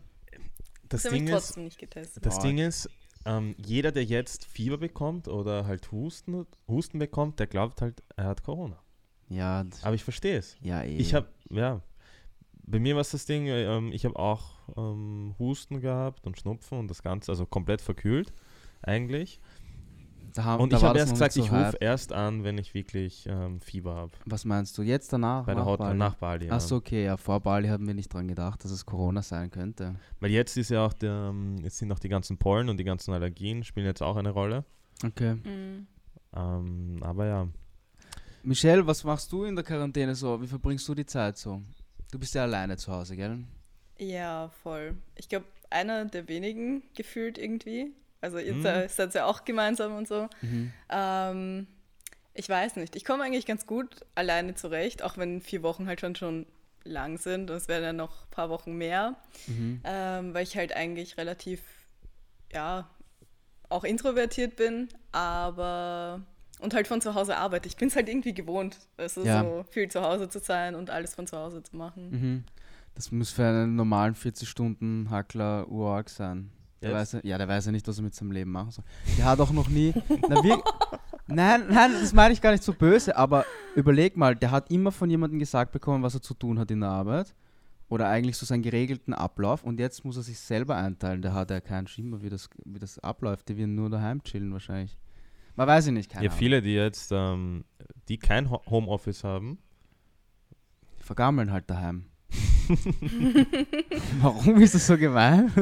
Das 0.88 1.02
Sie 1.02 1.08
haben 1.08 1.14
Ding 1.14 1.24
mich 1.24 1.32
ist, 1.34 1.46
trotzdem 1.46 1.64
nicht 1.64 1.78
getestet. 1.78 2.24
das. 2.24 2.38
Ding 2.38 2.58
ist 2.58 2.88
ähm, 3.24 3.54
jeder, 3.56 3.90
der 3.92 4.04
jetzt 4.04 4.44
Fieber 4.46 4.78
bekommt 4.78 5.26
oder 5.28 5.66
halt 5.66 5.90
Husten, 5.92 6.46
Husten 6.68 6.98
bekommt, 6.98 7.38
der 7.40 7.46
glaubt 7.46 7.80
halt, 7.80 8.02
er 8.16 8.24
hat 8.26 8.42
Corona. 8.44 8.78
Ja, 9.28 9.64
das- 9.64 9.82
Aber 9.84 9.94
ich 9.94 10.04
verstehe 10.04 10.38
es. 10.38 10.56
ja, 10.60 10.82
eh. 10.82 10.96
Ich 10.98 11.14
habe, 11.14 11.28
ja, 11.50 11.80
bei 12.64 12.78
mir 12.78 12.94
war 12.94 13.00
es 13.00 13.10
das 13.10 13.26
Ding, 13.26 13.46
äh, 13.46 13.64
ähm, 13.64 13.92
ich 13.92 14.04
habe 14.04 14.18
auch 14.18 14.60
ähm, 14.76 15.34
Husten 15.38 15.80
gehabt 15.80 16.26
und 16.26 16.38
Schnupfen 16.38 16.78
und 16.78 16.88
das 16.88 17.02
Ganze, 17.02 17.32
also 17.32 17.46
komplett 17.46 17.80
verkühlt 17.80 18.32
eigentlich. 18.82 19.40
da 20.34 20.56
Und 20.56 20.72
da 20.72 20.78
ich 20.78 20.82
habe 20.84 20.98
erst 20.98 21.12
gesagt, 21.12 21.36
nicht 21.36 21.46
ich 21.46 21.50
so 21.50 21.56
rufe 21.56 21.76
erst 21.80 22.12
an, 22.12 22.44
wenn 22.44 22.58
ich 22.58 22.74
wirklich 22.74 23.26
ähm, 23.28 23.60
Fieber 23.60 23.94
habe. 23.94 24.12
Was 24.26 24.44
meinst 24.44 24.76
du? 24.78 24.82
Jetzt 24.82 25.12
danach? 25.12 25.44
Bei 25.44 25.54
der 25.54 25.64
Hotline 25.64 25.90
Bali? 25.90 25.98
nach 25.98 26.14
Bali. 26.14 26.46
Ja. 26.46 26.54
Ach 26.54 26.60
so, 26.60 26.76
okay, 26.76 27.04
ja, 27.04 27.16
vor 27.16 27.40
Bali 27.40 27.68
haben 27.68 27.86
wir 27.86 27.94
nicht 27.94 28.12
dran 28.12 28.28
gedacht, 28.28 28.64
dass 28.64 28.70
es 28.70 28.86
Corona 28.86 29.22
sein 29.22 29.50
könnte. 29.50 29.96
Weil 30.20 30.30
jetzt 30.30 30.56
ist 30.56 30.70
ja 30.70 30.86
auch 30.86 30.92
der, 30.92 31.30
ähm, 31.30 31.58
jetzt 31.62 31.78
sind 31.78 31.90
auch 31.92 31.98
die 31.98 32.08
ganzen 32.08 32.38
Pollen 32.38 32.68
und 32.68 32.78
die 32.78 32.84
ganzen 32.84 33.12
Allergien 33.12 33.64
spielen 33.64 33.86
jetzt 33.86 34.02
auch 34.02 34.16
eine 34.16 34.30
Rolle. 34.30 34.64
Okay. 35.04 35.34
Mhm. 35.34 35.86
Ähm, 36.34 36.98
aber 37.02 37.26
ja, 37.26 37.48
Michelle, 38.44 38.84
was 38.86 39.04
machst 39.04 39.30
du 39.30 39.44
in 39.44 39.54
der 39.54 39.64
Quarantäne 39.64 40.14
so? 40.14 40.40
Wie 40.40 40.48
verbringst 40.48 40.88
du 40.88 40.94
die 40.94 41.06
Zeit 41.06 41.38
so? 41.38 41.62
Du 42.12 42.18
bist 42.18 42.34
ja 42.36 42.42
alleine 42.42 42.76
zu 42.76 42.92
Hause, 42.92 43.16
gell? 43.16 43.38
Ja, 43.98 44.50
voll. 44.62 44.94
Ich 45.16 45.28
glaube, 45.28 45.46
einer 45.70 46.04
der 46.04 46.28
wenigen 46.28 46.82
gefühlt 46.94 47.38
irgendwie. 47.38 47.92
Also 48.20 48.38
ihr 48.38 48.54
Mhm. 48.54 48.62
seid- 48.62 49.14
ja 49.14 49.24
auch 49.24 49.44
gemeinsam 49.44 49.96
und 49.96 50.06
so. 50.06 50.28
Mhm. 50.42 50.72
Ähm, 50.90 51.66
ich 52.34 52.48
weiß 52.48 52.76
nicht. 52.76 52.94
Ich 52.96 53.04
komme 53.04 53.24
eigentlich 53.24 53.46
ganz 53.46 53.66
gut 53.66 54.04
alleine 54.14 54.54
zurecht, 54.54 55.02
auch 55.02 55.16
wenn 55.18 55.40
vier 55.40 55.62
Wochen 55.64 55.86
halt 55.88 56.00
schon 56.00 56.14
schon 56.14 56.46
lang 56.84 57.16
sind. 57.18 57.50
Und 57.50 57.56
es 57.56 57.66
werden 57.68 57.82
ja 57.84 57.92
noch 57.94 58.24
ein 58.26 58.30
paar 58.30 58.50
Wochen 58.50 58.74
mehr, 58.76 59.16
Mhm. 59.46 59.80
ähm, 59.84 60.34
weil 60.34 60.42
ich 60.44 60.56
halt 60.56 60.76
eigentlich 60.76 61.16
relativ, 61.16 61.62
ja, 62.52 62.88
auch 63.70 63.84
introvertiert 63.84 64.56
bin, 64.56 64.88
aber 65.12 66.20
und 66.62 66.74
halt 66.74 66.86
von 66.88 67.00
zu 67.00 67.14
Hause 67.14 67.36
arbeite. 67.36 67.68
Ich 67.68 67.76
bin 67.76 67.88
es 67.88 67.96
halt 67.96 68.08
irgendwie 68.08 68.32
gewohnt, 68.34 68.78
also 68.96 69.22
Ja. 69.24 69.42
so 69.42 69.64
viel 69.70 69.88
zu 69.88 70.00
Hause 70.02 70.28
zu 70.28 70.38
sein 70.38 70.74
und 70.74 70.90
alles 70.90 71.14
von 71.14 71.26
zu 71.26 71.36
Hause 71.36 71.62
zu 71.62 71.76
machen. 71.76 72.10
Mhm. 72.10 72.44
Das 72.94 73.10
muss 73.10 73.30
für 73.30 73.46
einen 73.46 73.74
normalen 73.76 74.14
40-Stunden-Hackler 74.14 75.68
urarg 75.68 76.08
sein. 76.10 76.50
Der 76.82 76.92
weiß, 76.92 77.12
ja, 77.12 77.20
ja, 77.22 77.38
der 77.38 77.46
weiß 77.48 77.66
ja 77.66 77.72
nicht, 77.72 77.86
was 77.86 77.98
er 77.98 78.02
mit 78.04 78.14
seinem 78.14 78.32
Leben 78.32 78.50
machen 78.50 78.70
soll. 78.72 78.84
Der 79.16 79.24
hat 79.26 79.38
auch 79.40 79.52
noch 79.52 79.68
nie. 79.68 79.94
na, 80.28 80.42
wir, 80.42 80.60
nein, 81.28 81.62
nein, 81.70 81.92
das 82.00 82.12
meine 82.12 82.34
ich 82.34 82.40
gar 82.40 82.50
nicht 82.50 82.64
so 82.64 82.72
böse, 82.72 83.16
aber 83.16 83.44
überleg 83.76 84.16
mal, 84.16 84.34
der 84.34 84.50
hat 84.50 84.70
immer 84.70 84.90
von 84.90 85.08
jemandem 85.08 85.38
gesagt 85.38 85.70
bekommen, 85.70 86.02
was 86.02 86.14
er 86.14 86.22
zu 86.22 86.34
tun 86.34 86.58
hat 86.58 86.70
in 86.72 86.80
der 86.80 86.88
Arbeit. 86.90 87.34
Oder 87.88 88.08
eigentlich 88.08 88.36
so 88.38 88.46
seinen 88.46 88.62
geregelten 88.62 89.12
Ablauf 89.12 89.62
und 89.64 89.78
jetzt 89.78 90.02
muss 90.04 90.16
er 90.16 90.22
sich 90.22 90.38
selber 90.40 90.76
einteilen. 90.76 91.20
Der 91.22 91.34
hat 91.34 91.50
ja 91.50 91.60
keinen 91.60 91.86
Schimmer, 91.86 92.22
wie 92.22 92.30
das, 92.30 92.48
wie 92.64 92.78
das 92.78 92.98
abläuft. 92.98 93.48
Die 93.50 93.56
werden 93.58 93.74
nur 93.74 93.90
daheim 93.90 94.22
chillen 94.24 94.50
wahrscheinlich. 94.52 94.96
Man 95.56 95.66
weiß 95.66 95.86
ich 95.86 95.92
nicht, 95.92 96.10
keine 96.10 96.26
ja, 96.26 96.30
Ahnung. 96.30 96.38
viele, 96.38 96.62
die 96.62 96.74
jetzt, 96.74 97.10
ähm, 97.12 97.64
die 98.08 98.18
kein 98.18 98.50
Ho 98.50 98.62
Homeoffice 98.66 99.24
haben, 99.24 99.58
Die 100.98 101.04
vergammeln 101.04 101.52
halt 101.52 101.68
daheim. 101.68 102.06
Warum 104.20 104.60
ist 104.60 104.74
das 104.74 104.86
so 104.86 104.96
gemein? 104.96 105.52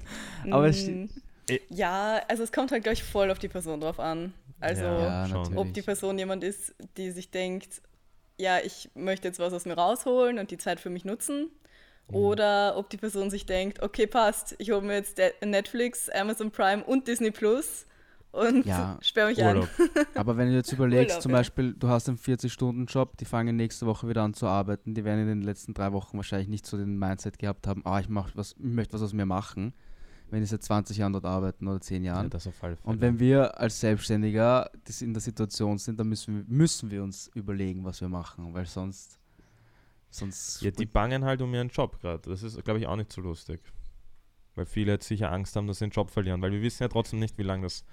Aber 0.50 0.68
es 0.68 0.90
Mm, 0.90 1.06
Eh. 1.50 1.60
Ja, 1.70 2.20
also 2.28 2.42
es 2.42 2.52
kommt 2.52 2.72
halt, 2.72 2.82
glaube 2.84 2.94
ich, 2.94 3.02
voll 3.04 3.30
auf 3.30 3.38
die 3.38 3.48
Person 3.48 3.80
drauf 3.80 3.98
an. 4.00 4.34
Also 4.60 4.84
Ja, 4.84 5.26
schon. 5.26 5.56
ob 5.56 5.72
die 5.74 5.82
Person 5.82 6.18
jemand 6.18 6.44
ist, 6.44 6.74
die 6.98 7.10
sich 7.10 7.30
denkt, 7.30 7.80
ja, 8.38 8.58
ich 8.60 8.90
möchte 8.94 9.28
jetzt 9.28 9.38
was 9.40 9.52
aus 9.54 9.64
mir 9.66 9.74
rausholen 9.74 10.38
und 10.38 10.50
die 10.50 10.58
Zeit 10.58 10.80
für 10.80 10.90
mich 10.90 11.04
nutzen. 11.06 11.50
Mhm. 12.08 12.14
Oder 12.14 12.76
ob 12.76 12.90
die 12.90 12.98
Person 12.98 13.30
sich 13.30 13.46
denkt, 13.46 13.82
okay, 13.82 14.06
passt, 14.06 14.56
ich 14.58 14.70
hole 14.72 14.82
mir 14.82 14.94
jetzt 14.94 15.18
De- 15.18 15.32
Netflix, 15.44 16.08
Amazon 16.10 16.50
Prime 16.50 16.84
und 16.84 17.08
Disney 17.08 17.30
Plus 17.32 17.86
und 18.32 18.66
Ja, 18.66 18.98
sperre 19.00 19.28
mich 19.30 19.38
Urlaub. 19.38 19.68
Aber 20.14 20.36
wenn 20.36 20.48
du 20.48 20.54
jetzt 20.54 20.72
überlegst, 20.72 21.10
Urlaub, 21.10 21.22
zum 21.22 21.30
ja. 21.32 21.38
Beispiel, 21.38 21.72
du 21.74 21.88
hast 21.88 22.08
einen 22.08 22.18
40-Stunden-Job, 22.18 23.16
die 23.16 23.24
fangen 23.24 23.56
nächste 23.56 23.86
Woche 23.86 24.08
wieder 24.08 24.22
an 24.22 24.34
zu 24.34 24.46
arbeiten, 24.46 24.94
die 24.94 25.04
werden 25.04 25.20
in 25.22 25.28
den 25.28 25.42
letzten 25.42 25.74
drei 25.74 25.92
Wochen 25.92 26.16
wahrscheinlich 26.16 26.48
nicht 26.48 26.66
so 26.66 26.76
den 26.76 26.98
Mindset 26.98 27.38
gehabt 27.38 27.66
haben, 27.66 27.82
ah, 27.84 28.00
ich, 28.00 28.08
mach 28.08 28.30
was, 28.34 28.52
ich 28.52 28.64
möchte 28.64 28.92
was 28.94 29.02
aus 29.02 29.12
mir 29.12 29.26
machen, 29.26 29.72
wenn 30.30 30.40
die 30.40 30.46
seit 30.46 30.62
20 30.62 30.98
Jahren 30.98 31.14
dort 31.14 31.24
arbeiten 31.24 31.66
oder 31.66 31.80
10 31.80 32.04
Ja, 32.04 32.14
Jahren. 32.14 32.30
das 32.30 32.46
auf 32.46 32.62
alle 32.62 32.76
Fälle. 32.76 32.90
Und 32.92 33.00
wenn 33.00 33.18
wir 33.18 33.58
als 33.58 33.80
Selbstständiger 33.80 34.70
das 34.84 35.00
in 35.00 35.14
der 35.14 35.22
Situation 35.22 35.78
sind, 35.78 35.98
dann 35.98 36.08
müssen 36.08 36.36
wir, 36.36 36.44
müssen 36.46 36.90
wir 36.90 37.02
uns 37.02 37.30
überlegen, 37.34 37.84
was 37.84 38.00
wir 38.02 38.08
machen, 38.10 38.52
weil 38.52 38.66
sonst, 38.66 39.18
sonst 40.10 40.60
ja, 40.60 40.70
die 40.70 40.84
bangen 40.86 41.24
halt 41.24 41.40
um 41.40 41.54
ihren 41.54 41.68
Job 41.68 41.98
gerade. 42.00 42.28
Das 42.28 42.42
ist, 42.42 42.62
glaube 42.62 42.78
ich, 42.78 42.86
auch 42.86 42.96
nicht 42.96 43.10
so 43.10 43.22
lustig. 43.22 43.60
Weil 44.54 44.66
viele 44.66 44.92
jetzt 44.92 45.06
sicher 45.06 45.30
Angst 45.30 45.54
haben, 45.56 45.66
dass 45.66 45.78
sie 45.78 45.86
den 45.86 45.92
Job 45.92 46.10
verlieren. 46.10 46.42
Weil 46.42 46.50
wir 46.52 46.60
wissen 46.62 46.82
ja 46.82 46.88
trotzdem 46.88 47.20
nicht, 47.20 47.38
wie 47.38 47.44
lange 47.44 47.62
das 47.62 47.84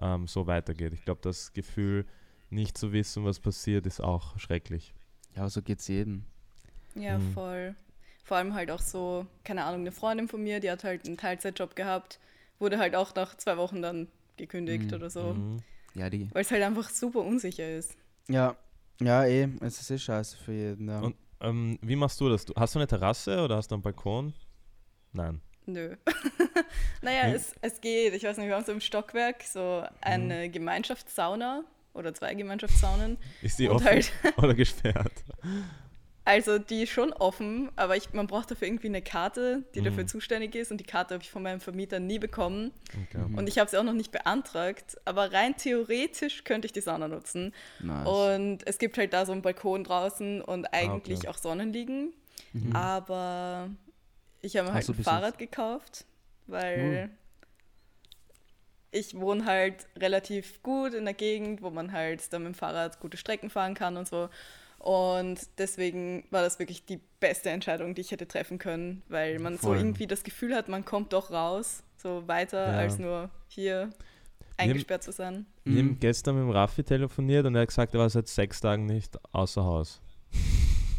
ähm, 0.00 0.26
so 0.26 0.46
weitergeht. 0.46 0.92
Ich 0.94 1.04
glaube, 1.04 1.20
das 1.22 1.52
Gefühl, 1.52 2.06
nicht 2.50 2.76
zu 2.78 2.92
wissen, 2.92 3.24
was 3.24 3.40
passiert, 3.40 3.86
ist 3.86 4.00
auch 4.00 4.38
schrecklich. 4.38 4.94
ja, 5.36 5.48
so 5.48 5.62
geht's 5.62 5.88
jedem. 5.88 6.24
Ja, 6.94 7.18
Mhm. 7.18 7.32
voll. 7.32 7.74
Vor 8.22 8.36
allem 8.36 8.54
halt 8.54 8.70
auch 8.70 8.80
so, 8.80 9.26
keine 9.42 9.64
Ahnung, 9.64 9.80
eine 9.80 9.92
Freundin 9.92 10.28
von 10.28 10.42
mir, 10.42 10.60
die 10.60 10.70
hat 10.70 10.84
halt 10.84 11.06
einen 11.06 11.16
Teilzeitjob 11.16 11.74
gehabt, 11.76 12.20
wurde 12.58 12.78
halt 12.78 12.94
auch 12.94 13.14
nach 13.14 13.36
zwei 13.36 13.56
Wochen 13.56 13.82
dann 13.82 14.06
gekündigt 14.36 14.86
Mhm. 14.90 14.94
oder 14.96 15.10
so, 15.10 15.34
Mhm. 15.34 15.62
Ja, 15.94 16.08
die, 16.10 16.28
weil 16.32 16.42
es 16.42 16.50
halt 16.50 16.62
einfach 16.62 16.88
super 16.90 17.20
unsicher 17.20 17.68
ist. 17.76 17.96
ja, 18.28 18.56
ja, 19.00 19.24
eh, 19.24 19.48
es 19.60 19.80
ist 19.80 19.90
eh 19.90 19.98
scheiße 19.98 20.36
für 20.36 20.52
jeden, 20.52 20.88
ja. 20.88 21.00
Und 21.00 21.16
ähm, 21.40 21.78
wie 21.82 21.96
machst 21.96 22.20
du 22.20 22.28
das? 22.28 22.44
Du, 22.44 22.54
hast 22.56 22.74
du 22.74 22.78
eine 22.78 22.86
Terrasse 22.86 23.42
oder 23.42 23.56
hast 23.56 23.70
du 23.70 23.74
einen 23.74 23.82
Balkon? 23.82 24.32
Nein. 25.12 25.40
Nö. 25.66 25.96
naja, 27.02 27.22
Hm. 27.24 27.34
es, 27.34 27.54
es 27.62 27.80
geht. 27.80 28.14
Ich 28.14 28.24
weiß 28.24 28.36
nicht, 28.38 28.48
wir 28.48 28.54
haben 28.56 28.64
so 28.64 28.72
im 28.72 28.80
Stockwerk 28.80 29.42
so 29.42 29.82
eine 30.00 30.48
Gemeinschaftssauna 30.50 31.64
oder 31.94 32.12
zwei 32.14 32.34
Gemeinschaftssaunen. 32.34 33.16
Ist 33.42 33.58
die 33.58 33.68
offen 33.70 33.86
halt, 33.86 34.12
oder 34.36 34.54
gesperrt? 34.54 35.12
also 36.26 36.58
die 36.58 36.82
ist 36.84 36.90
schon 36.90 37.12
offen, 37.12 37.70
aber 37.76 37.96
ich, 37.96 38.12
man 38.14 38.26
braucht 38.26 38.50
dafür 38.50 38.66
irgendwie 38.66 38.88
eine 38.88 39.02
Karte, 39.02 39.62
die 39.74 39.80
Mhm. 39.80 39.84
dafür 39.84 40.06
zuständig 40.06 40.54
ist 40.54 40.70
und 40.70 40.78
die 40.78 40.84
Karte 40.84 41.14
habe 41.14 41.22
ich 41.22 41.30
von 41.30 41.42
meinem 41.42 41.60
Vermieter 41.60 42.00
nie 42.00 42.18
bekommen. 42.18 42.72
Okay. 43.08 43.18
Mhm. 43.28 43.38
Und 43.38 43.48
ich 43.48 43.58
habe 43.58 43.70
sie 43.70 43.76
auch 43.78 43.84
noch 43.84 43.92
nicht 43.92 44.10
beantragt, 44.10 44.96
aber 45.04 45.32
rein 45.32 45.56
theoretisch 45.56 46.44
könnte 46.44 46.66
ich 46.66 46.72
die 46.72 46.80
Sauna 46.80 47.08
nutzen. 47.08 47.52
Nice. 47.80 48.06
Und 48.08 48.66
es 48.66 48.78
gibt 48.78 48.96
halt 48.98 49.12
da 49.12 49.24
so 49.26 49.32
einen 49.32 49.42
Balkon 49.42 49.84
draußen 49.84 50.40
und 50.40 50.72
eigentlich 50.74 51.18
Ah, 51.20 51.22
okay. 51.22 51.28
auch 51.28 51.38
Sonnenliegen. 51.38 52.12
Mhm. 52.54 52.74
Aber 52.74 53.68
ich 54.44 54.56
habe 54.56 54.68
mir 54.68 54.74
halt 54.74 54.86
du 54.88 54.92
ein 54.92 55.02
Fahrrad 55.02 55.38
gekauft, 55.38 56.04
weil 56.46 57.10
ich 58.90 59.18
wohne 59.18 59.44
halt 59.44 59.86
relativ 59.96 60.62
gut 60.62 60.94
in 60.94 61.04
der 61.04 61.14
Gegend, 61.14 61.62
wo 61.62 61.70
man 61.70 61.92
halt 61.92 62.32
dann 62.32 62.44
mit 62.44 62.54
dem 62.54 62.54
Fahrrad 62.54 63.00
gute 63.00 63.16
Strecken 63.16 63.50
fahren 63.50 63.74
kann 63.74 63.96
und 63.96 64.06
so. 64.06 64.28
Und 64.78 65.40
deswegen 65.58 66.24
war 66.30 66.42
das 66.42 66.58
wirklich 66.58 66.84
die 66.84 67.00
beste 67.18 67.48
Entscheidung, 67.50 67.94
die 67.94 68.02
ich 68.02 68.10
hätte 68.12 68.28
treffen 68.28 68.58
können, 68.58 69.02
weil 69.08 69.38
man 69.38 69.58
Voll. 69.58 69.76
so 69.78 69.82
irgendwie 69.82 70.06
das 70.06 70.22
Gefühl 70.22 70.54
hat, 70.54 70.68
man 70.68 70.84
kommt 70.84 71.12
doch 71.14 71.30
raus, 71.30 71.82
so 71.96 72.28
weiter 72.28 72.72
Ja. 72.72 72.78
als 72.78 72.98
nur 72.98 73.30
hier 73.48 73.90
eingesperrt 74.58 75.02
zu 75.02 75.10
sein. 75.10 75.46
Wir 75.64 75.80
haben 75.80 75.88
Mhm. 75.92 76.00
gestern 76.00 76.34
mit 76.36 76.44
dem 76.44 76.50
Raffi 76.50 76.84
telefoniert 76.84 77.46
und 77.46 77.54
er 77.54 77.62
hat 77.62 77.68
gesagt, 77.68 77.94
er 77.94 78.00
war 78.00 78.10
seit 78.10 78.28
sechs 78.28 78.60
Tagen 78.60 78.84
nicht 78.86 79.18
außer 79.32 79.64
Haus. 79.64 80.00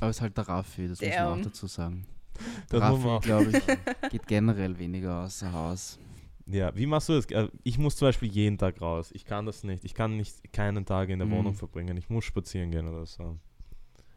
Aber 0.01 0.10
es 0.10 0.17
ist 0.17 0.21
halt 0.21 0.36
der 0.36 0.47
Raffi, 0.49 0.88
das 0.88 0.99
muss 0.99 1.10
man 1.10 1.17
Damn. 1.17 1.39
auch 1.39 1.43
dazu 1.43 1.67
sagen. 1.67 2.05
Das 2.69 2.82
muss 2.82 2.89
Raffi, 2.91 3.06
man 3.06 3.10
auch- 3.17 3.21
glaube 3.21 3.52
ich, 3.52 4.10
geht 4.12 4.28
generell 4.28 4.78
weniger 4.80 5.24
außer 5.24 5.52
Haus. 5.52 6.00
Ja, 6.48 6.76
wie 6.76 6.86
machst 6.86 7.10
du 7.10 7.13
das? 7.13 7.26
Äh, 7.32 7.48
Ich 7.63 7.78
muss 7.80 7.95
zum 7.95 8.08
Beispiel 8.10 8.30
jeden 8.30 8.58
Tag 8.58 8.80
raus. 8.80 9.10
Ich 9.13 9.26
kann 9.26 9.45
das 9.48 9.63
nicht. 9.63 9.84
Ich 9.84 9.93
kann 9.95 10.15
nicht 10.17 10.54
keinen 10.54 10.86
Tag 10.86 11.10
in 11.10 11.17
der 11.19 11.28
Mhm. 11.28 11.32
Wohnung 11.32 11.54
verbringen. 11.56 11.98
Ich 11.98 12.10
muss 12.10 12.24
spazieren 12.26 12.69
gehen 12.71 12.88
oder 12.88 13.06
so. 13.06 13.38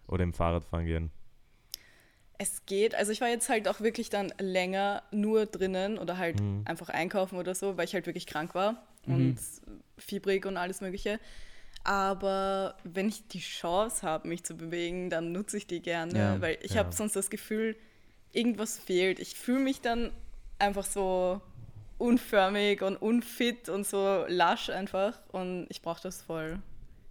Oder 0.07 0.25
im 0.25 0.33
Fahrradfahren 0.35 0.85
gehen. 0.87 1.11
Es 2.41 2.65
geht, 2.67 2.95
also 2.95 3.11
ich 3.13 3.21
war 3.21 3.29
jetzt 3.29 3.49
halt 3.49 3.67
auch 3.67 3.81
wirklich 3.81 4.11
dann 4.11 4.33
länger 4.39 5.03
nur 5.11 5.47
drinnen 5.47 5.99
oder 5.99 6.19
halt 6.19 6.41
Mhm. 6.41 6.63
einfach 6.67 6.89
einkaufen 6.89 7.37
oder 7.37 7.55
so, 7.55 7.77
weil 7.77 7.87
ich 7.87 7.95
halt 7.95 8.07
wirklich 8.07 8.27
krank 8.27 8.55
war 8.55 8.87
Mhm. 9.07 9.15
und 9.15 9.39
fiebrig 9.97 10.47
und 10.47 10.57
alles 10.57 10.81
Mögliche. 10.81 11.19
Aber 11.85 12.77
wenn 12.85 13.09
ich 13.09 13.27
die 13.29 13.41
Chance 13.41 14.07
habe, 14.07 14.29
mich 14.29 14.45
zu 14.45 14.55
bewegen, 14.57 15.11
dann 15.11 15.33
nutze 15.33 15.57
ich 15.57 15.67
die 15.67 15.81
gerne, 15.81 16.17
Ja, 16.19 16.41
weil 16.41 16.59
ich 16.63 16.75
ja. 16.75 16.81
habe 16.85 16.93
sonst 16.95 17.17
das 17.17 17.31
Gefühl, 17.31 17.77
irgendwas 18.33 18.79
fehlt. 18.79 19.19
Ich 19.19 19.35
fühle 19.35 19.61
mich 19.61 19.81
dann 19.81 20.11
einfach 20.59 20.85
so 20.85 21.41
unförmig 21.99 22.83
und 22.83 22.97
unfit 22.97 23.69
und 23.69 23.87
so 23.87 24.25
lasch 24.29 24.71
einfach 24.71 25.19
und 25.33 25.67
ich 25.69 25.83
brauche 25.83 26.03
das 26.03 26.23
voll, 26.23 26.61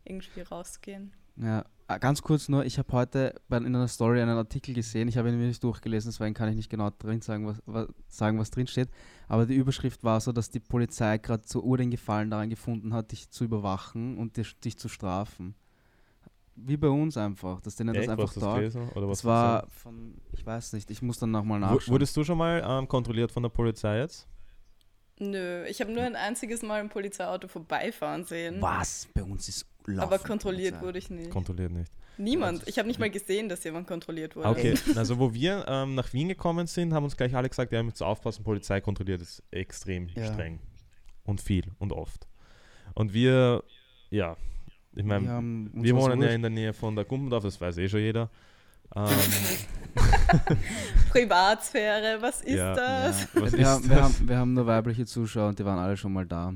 irgendwie 0.05 0.41
rauszugehen. 0.41 1.11
Ja, 1.35 1.65
ah, 1.87 1.97
ganz 1.99 2.21
kurz 2.21 2.49
nur, 2.49 2.65
ich 2.65 2.79
habe 2.79 2.91
heute 2.93 3.35
bei, 3.47 3.57
in 3.57 3.67
einer 3.67 3.87
Story 3.87 4.21
einen 4.21 4.37
Artikel 4.37 4.73
gesehen, 4.73 5.07
ich 5.07 5.17
habe 5.17 5.29
ihn 5.29 5.37
mir 5.37 5.47
nicht 5.47 5.63
durchgelesen, 5.63 6.09
deswegen 6.09 6.33
kann 6.33 6.49
ich 6.49 6.55
nicht 6.55 6.69
genau 6.69 6.89
drin 6.89 7.21
sagen, 7.21 7.45
was, 7.45 7.61
was, 7.65 7.87
sagen, 8.07 8.39
was 8.39 8.49
drin 8.49 8.67
steht. 8.67 8.89
Aber 9.27 9.45
die 9.45 9.55
Überschrift 9.55 10.03
war 10.03 10.19
so, 10.19 10.31
dass 10.31 10.49
die 10.49 10.59
Polizei 10.59 11.17
gerade 11.17 11.43
so 11.45 11.61
ur 11.61 11.77
den 11.77 11.91
Gefallen 11.91 12.31
daran 12.31 12.49
gefunden 12.49 12.93
hat, 12.93 13.11
dich 13.11 13.29
zu 13.29 13.43
überwachen 13.43 14.17
und 14.17 14.37
dich, 14.37 14.59
dich 14.59 14.77
zu 14.77 14.89
strafen. 14.89 15.53
Wie 16.59 16.75
bei 16.77 16.87
uns 16.89 17.15
einfach, 17.17 17.61
dass 17.61 17.75
denen 17.75 17.93
das 17.93 18.01
Echt? 18.03 18.09
einfach 18.09 18.27
hast 18.27 18.35
du 18.35 18.39
da. 18.41 18.59
Das 19.07 19.23
war 19.23 19.67
von, 19.67 20.15
ich 20.33 20.45
weiß 20.45 20.73
nicht, 20.73 20.89
ich 20.89 21.01
muss 21.01 21.19
dann 21.19 21.31
nochmal 21.31 21.59
nachschauen. 21.59 21.93
Wurdest 21.93 22.17
du 22.17 22.23
schon 22.23 22.37
mal 22.37 22.63
ähm, 22.67 22.87
kontrolliert 22.87 23.31
von 23.31 23.43
der 23.43 23.49
Polizei 23.49 23.99
jetzt? 23.99 24.27
Nö, 25.19 25.65
ich 25.65 25.81
habe 25.81 25.91
nur 25.91 26.03
ein 26.03 26.15
einziges 26.15 26.61
Mal 26.61 26.79
ein 26.79 26.89
Polizeiauto 26.89 27.47
vorbeifahren 27.47 28.23
sehen. 28.23 28.61
was? 28.61 29.07
Bei 29.13 29.23
uns 29.23 29.47
ist 29.49 29.65
laufen 29.85 30.01
Aber 30.13 30.19
kontrolliert 30.19 30.73
Polizei. 30.73 30.85
wurde 30.85 30.99
ich 30.99 31.09
nicht. 31.09 31.29
Kontrolliert 31.31 31.71
nicht. 31.71 31.91
Niemand. 32.17 32.67
Ich 32.67 32.77
habe 32.79 32.87
nicht 32.87 32.99
mal 32.99 33.09
gesehen, 33.09 33.47
dass 33.49 33.63
jemand 33.63 33.87
kontrolliert 33.87 34.35
wurde. 34.35 34.49
Okay, 34.49 34.73
also 34.95 35.19
wo 35.19 35.33
wir 35.33 35.65
ähm, 35.67 35.95
nach 35.95 36.11
Wien 36.13 36.27
gekommen 36.27 36.67
sind, 36.67 36.93
haben 36.93 37.03
uns 37.03 37.15
gleich 37.15 37.35
alle 37.35 37.47
gesagt, 37.49 37.71
ja, 37.71 37.81
müsst 37.83 38.01
aufpassen, 38.01 38.43
Polizei 38.43 38.81
kontrolliert 38.81 39.21
ist 39.21 39.43
extrem 39.51 40.07
Ja. 40.09 40.33
streng. 40.33 40.59
Und 41.23 41.41
viel 41.41 41.71
und 41.79 41.91
oft. 41.91 42.27
Und 42.95 43.13
wir, 43.13 43.63
ja, 44.09 44.37
ich 44.97 45.05
meine, 45.05 45.25
Wir, 45.27 45.37
uns 45.37 45.69
wir 45.73 45.95
wohnen 45.95 46.21
ja 46.21 46.29
in 46.29 46.41
der 46.41 46.51
Nähe 46.51 46.73
von 46.73 46.95
der 46.95 47.05
Gumpendorf, 47.05 47.43
das 47.43 47.59
weiß 47.59 47.77
eh 47.77 47.87
schon 47.89 47.99
jeder. 48.01 48.29
Ähm, 48.95 49.07
Privatsphäre, 51.11 52.21
was 52.21 52.41
ist 52.41 52.55
Ja, 52.55 52.73
das? 52.73 53.27
was 53.33 53.53
wir, 53.53 53.59
ist 53.59 53.65
haben, 53.67 53.89
wir, 53.89 53.95
das? 53.95 54.03
haben, 54.05 54.29
wir 54.29 54.37
haben 54.37 54.53
nur 54.53 54.65
weibliche 54.65 55.05
Zuschauer 55.05 55.49
und 55.49 55.59
die 55.59 55.65
waren 55.65 55.79
alle 55.79 55.97
schon 55.97 56.13
mal 56.13 56.25
da. 56.25 56.53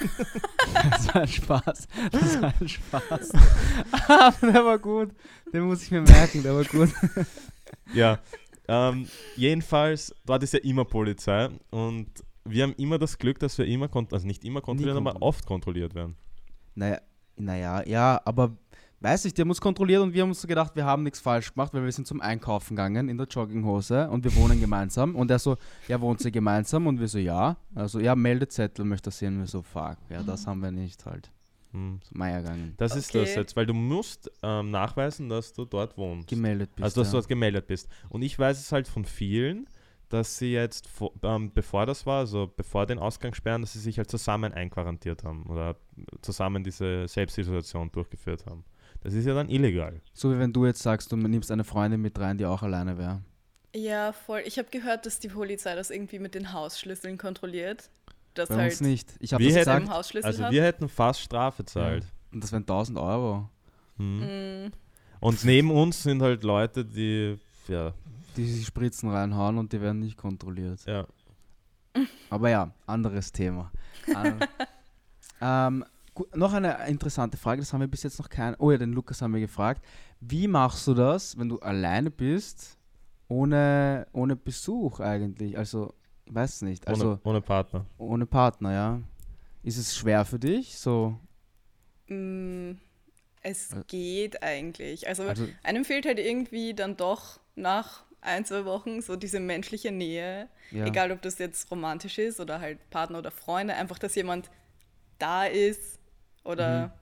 das 0.90 1.14
war 1.14 1.22
ein 1.22 1.28
Spaß. 1.28 1.88
Das 2.10 2.42
war 2.42 2.54
ein 2.60 2.68
Spaß. 2.68 3.32
Der 4.42 4.64
war 4.64 4.78
gut. 4.78 5.10
Den 5.52 5.62
muss 5.62 5.82
ich 5.82 5.90
mir 5.90 6.02
merken, 6.02 6.42
der 6.42 6.54
war 6.54 6.64
gut. 6.64 6.88
Ja, 7.92 8.18
ähm, 8.68 9.06
jedenfalls, 9.36 10.14
dort 10.24 10.42
ist 10.42 10.54
ja 10.54 10.60
immer 10.60 10.84
Polizei 10.84 11.50
und 11.70 12.08
wir 12.44 12.62
haben 12.64 12.74
immer 12.74 12.98
das 12.98 13.18
Glück, 13.18 13.38
dass 13.38 13.58
wir 13.58 13.66
immer, 13.66 13.88
also 14.10 14.26
nicht 14.26 14.44
immer 14.44 14.60
kontrolliert, 14.60 14.96
aber 14.96 15.20
oft 15.20 15.46
kontrolliert 15.46 15.94
werden. 15.94 16.16
Naja, 16.74 17.00
naja, 17.36 17.86
ja, 17.86 18.20
aber 18.24 18.52
weiß 19.00 19.24
ich, 19.24 19.34
die 19.34 19.42
haben 19.42 19.48
uns 19.50 19.60
kontrolliert 19.60 20.00
und 20.02 20.14
wir 20.14 20.22
haben 20.22 20.28
uns 20.28 20.40
so 20.40 20.48
gedacht, 20.48 20.74
wir 20.76 20.84
haben 20.84 21.02
nichts 21.02 21.20
falsch 21.20 21.52
gemacht, 21.52 21.74
weil 21.74 21.84
wir 21.84 21.92
sind 21.92 22.06
zum 22.06 22.20
Einkaufen 22.20 22.76
gegangen 22.76 23.08
in 23.08 23.18
der 23.18 23.26
Jogginghose 23.26 24.08
und 24.08 24.24
wir 24.24 24.34
wohnen 24.36 24.60
gemeinsam. 24.60 25.16
Und 25.16 25.30
er 25.30 25.38
so, 25.38 25.56
ja, 25.88 26.00
wohnt 26.00 26.20
sie 26.20 26.30
gemeinsam? 26.30 26.86
Und 26.86 27.00
wir 27.00 27.08
so, 27.08 27.18
ja. 27.18 27.56
Also, 27.74 27.98
ja, 28.00 28.14
Meldezettel 28.14 28.84
möchte 28.84 29.10
er 29.10 29.12
sehen. 29.12 29.38
Wir 29.38 29.46
so, 29.46 29.62
fuck, 29.62 29.96
ja, 30.08 30.22
das 30.22 30.46
haben 30.46 30.60
wir 30.60 30.70
nicht 30.70 31.04
halt. 31.04 31.30
Hm. 31.72 32.00
So, 32.04 32.10
Meier 32.16 32.42
gegangen. 32.42 32.74
Das 32.76 32.94
ist 32.94 33.08
Okay. 33.10 33.20
das 33.24 33.34
jetzt, 33.34 33.56
weil 33.56 33.66
du 33.66 33.74
musst 33.74 34.30
ähm, 34.42 34.70
nachweisen, 34.70 35.28
dass 35.28 35.52
du 35.52 35.64
dort 35.64 35.96
wohnst. 35.96 36.28
Gemeldet 36.28 36.70
bist. 36.76 36.84
also, 36.84 37.00
dass 37.00 37.10
du 37.10 37.16
ja. 37.16 37.20
dort 37.20 37.28
gemeldet 37.28 37.66
bist. 37.66 37.88
Und 38.10 38.22
ich 38.22 38.38
weiß 38.38 38.60
es 38.60 38.70
halt 38.72 38.86
von 38.86 39.04
vielen, 39.04 39.66
dass 40.12 40.38
sie 40.38 40.52
jetzt, 40.52 40.88
ähm, 41.22 41.52
bevor 41.54 41.86
das 41.86 42.04
war, 42.06 42.18
also 42.20 42.52
bevor 42.56 42.86
den 42.86 42.98
Ausgang 42.98 43.34
sperren, 43.34 43.62
dass 43.62 43.72
sie 43.72 43.78
sich 43.80 43.98
halt 43.98 44.10
zusammen 44.10 44.52
einquarantiert 44.52 45.24
haben 45.24 45.44
oder 45.46 45.76
zusammen 46.20 46.62
diese 46.64 47.08
Selbstisolation 47.08 47.90
durchgeführt 47.92 48.44
haben. 48.46 48.64
Das 49.00 49.14
ist 49.14 49.24
ja 49.26 49.34
dann 49.34 49.48
illegal. 49.48 50.00
So 50.12 50.32
wie 50.32 50.38
wenn 50.38 50.52
du 50.52 50.66
jetzt 50.66 50.82
sagst, 50.82 51.10
du 51.12 51.16
nimmst 51.16 51.50
eine 51.50 51.64
Freundin 51.64 52.00
mit 52.00 52.18
rein, 52.18 52.38
die 52.38 52.46
auch 52.46 52.62
alleine 52.62 52.98
wäre. 52.98 53.22
Ja, 53.74 54.12
voll. 54.12 54.42
Ich 54.44 54.58
habe 54.58 54.68
gehört, 54.70 55.06
dass 55.06 55.18
die 55.18 55.28
Polizei 55.28 55.74
das 55.74 55.90
irgendwie 55.90 56.18
mit 56.18 56.34
den 56.34 56.52
Hausschlüsseln 56.52 57.16
kontrolliert. 57.18 57.88
Das 58.34 58.48
Bei 58.50 58.56
halt 58.56 58.70
uns 58.72 58.80
nicht. 58.82 59.14
Ich 59.18 59.32
habe 59.32 59.42
Wir 59.42 59.48
das 59.50 59.56
hätten- 59.66 59.70
gesagt 59.84 59.90
Hausschlüssel 59.98 60.26
Also 60.26 60.42
habt. 60.44 60.52
wir 60.52 60.62
hätten 60.62 60.88
fast 60.88 61.20
Strafe 61.20 61.64
zahlt. 61.64 62.06
und 62.32 62.42
das 62.44 62.52
wären 62.52 62.66
1000 62.66 62.98
Euro, 62.98 63.48
Hm. 63.98 64.66
Mm, 64.66 64.72
Und 65.20 65.44
neben 65.44 65.70
uns 65.70 66.02
sind 66.02 66.20
halt 66.22 66.42
Leute, 66.44 66.84
die, 66.84 67.38
ja, 67.68 67.92
die 68.36 68.46
sich 68.50 68.66
Spritzen 68.66 69.10
reinhauen 69.10 69.58
und 69.58 69.72
die 69.72 69.80
werden 69.80 69.98
nicht 70.00 70.16
kontrolliert. 70.16 70.84
ja. 70.86 71.06
Aber 72.30 72.48
ja, 72.48 72.72
anderes 72.86 73.32
Thema. 73.32 73.70
Ähm, 74.16 74.38
ähm, 75.42 75.84
gu- 76.14 76.24
noch 76.34 76.54
eine 76.54 76.86
interessante 76.88 77.36
Frage, 77.36 77.60
das 77.60 77.70
haben 77.72 77.80
wir 77.80 77.86
bis 77.88 78.02
jetzt 78.02 78.18
noch 78.18 78.30
keinen. 78.30 78.54
Oh 78.58 78.70
ja, 78.70 78.78
den 78.78 78.92
Lukas 78.94 79.20
haben 79.20 79.34
wir 79.34 79.40
gefragt. 79.40 79.84
Wie 80.18 80.48
machst 80.48 80.86
du 80.86 80.94
das, 80.94 81.36
wenn 81.38 81.50
du 81.50 81.58
alleine 81.58 82.10
bist, 82.10 82.78
ohne, 83.28 84.06
ohne 84.12 84.36
Besuch 84.36 85.00
eigentlich? 85.00 85.58
Also, 85.58 85.92
ich 86.24 86.34
weiß 86.34 86.62
nicht. 86.62 86.86
Ohne, 86.86 86.94
Also, 86.94 87.20
ohne 87.24 87.42
Partner. 87.42 87.84
ohne 87.98 88.24
Partner, 88.24 88.72
ja. 88.72 89.00
Ist 89.62 89.76
es 89.76 89.94
schwer 89.94 90.24
für 90.24 90.38
dich? 90.38 90.78
So, 90.78 91.18
mm, 92.08 92.72
es 93.42 93.72
Äh. 93.74 93.82
geht 93.86 94.42
eigentlich. 94.42 95.06
Also, 95.08 95.24
also 95.24 95.46
einem 95.62 95.84
fehlt 95.84 96.06
halt 96.06 96.18
irgendwie 96.18 96.72
dann 96.72 96.96
doch 96.96 97.38
nach 97.54 98.04
ein, 98.22 98.44
zwei 98.44 98.64
Wochen 98.64 99.02
so 99.02 99.16
diese 99.16 99.40
menschliche 99.40 99.92
Nähe. 99.92 100.48
ja. 100.70 100.86
Egal, 100.86 101.12
ob 101.12 101.20
das 101.22 101.38
jetzt 101.38 101.70
romantisch 101.70 102.18
ist 102.18 102.40
oder 102.40 102.60
halt 102.60 102.78
Partner 102.90 103.18
oder 103.18 103.30
Freunde. 103.30 103.74
Einfach, 103.74 103.98
dass 103.98 104.14
jemand 104.14 104.50
da 105.18 105.44
ist 105.46 105.98
oder 106.44 106.86
Mhm. 106.88 106.92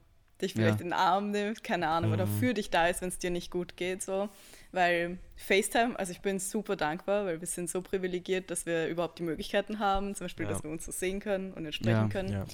dich 0.42 0.52
vielleicht 0.54 0.78
Ja. 0.80 0.84
in 0.84 0.88
den 0.88 0.92
Arm 0.94 1.30
nimmt, 1.30 1.62
keine 1.62 1.88
Ahnung, 1.88 2.12
oder 2.12 2.26
Mhm. 2.26 2.38
für 2.40 2.54
dich 2.54 2.70
da 2.70 2.88
ist, 2.88 3.02
wenn 3.02 3.10
es 3.10 3.18
dir 3.18 3.30
nicht 3.30 3.50
gut 3.50 3.76
geht. 3.76 4.02
So. 4.02 4.28
Weil 4.72 5.18
FaceTime, 5.36 5.98
also 5.98 6.12
ich 6.12 6.20
bin 6.20 6.38
super 6.38 6.76
dankbar, 6.76 7.26
weil 7.26 7.40
wir 7.40 7.46
sind 7.46 7.68
so 7.70 7.82
privilegiert, 7.82 8.50
dass 8.50 8.64
wir 8.66 8.88
überhaupt 8.88 9.18
die 9.18 9.22
Möglichkeiten 9.22 9.78
haben, 9.78 10.14
zum 10.14 10.24
Beispiel, 10.24 10.46
Ja. 10.46 10.52
dass 10.52 10.62
wir 10.64 10.70
uns 10.70 10.84
so 10.86 10.92
sehen 10.92 11.20
können 11.20 11.52
und 11.52 11.64
jetzt 11.66 11.76
sprechen 11.76 11.90
Ja. 11.92 12.08
können. 12.08 12.32
Ja. 12.32 12.46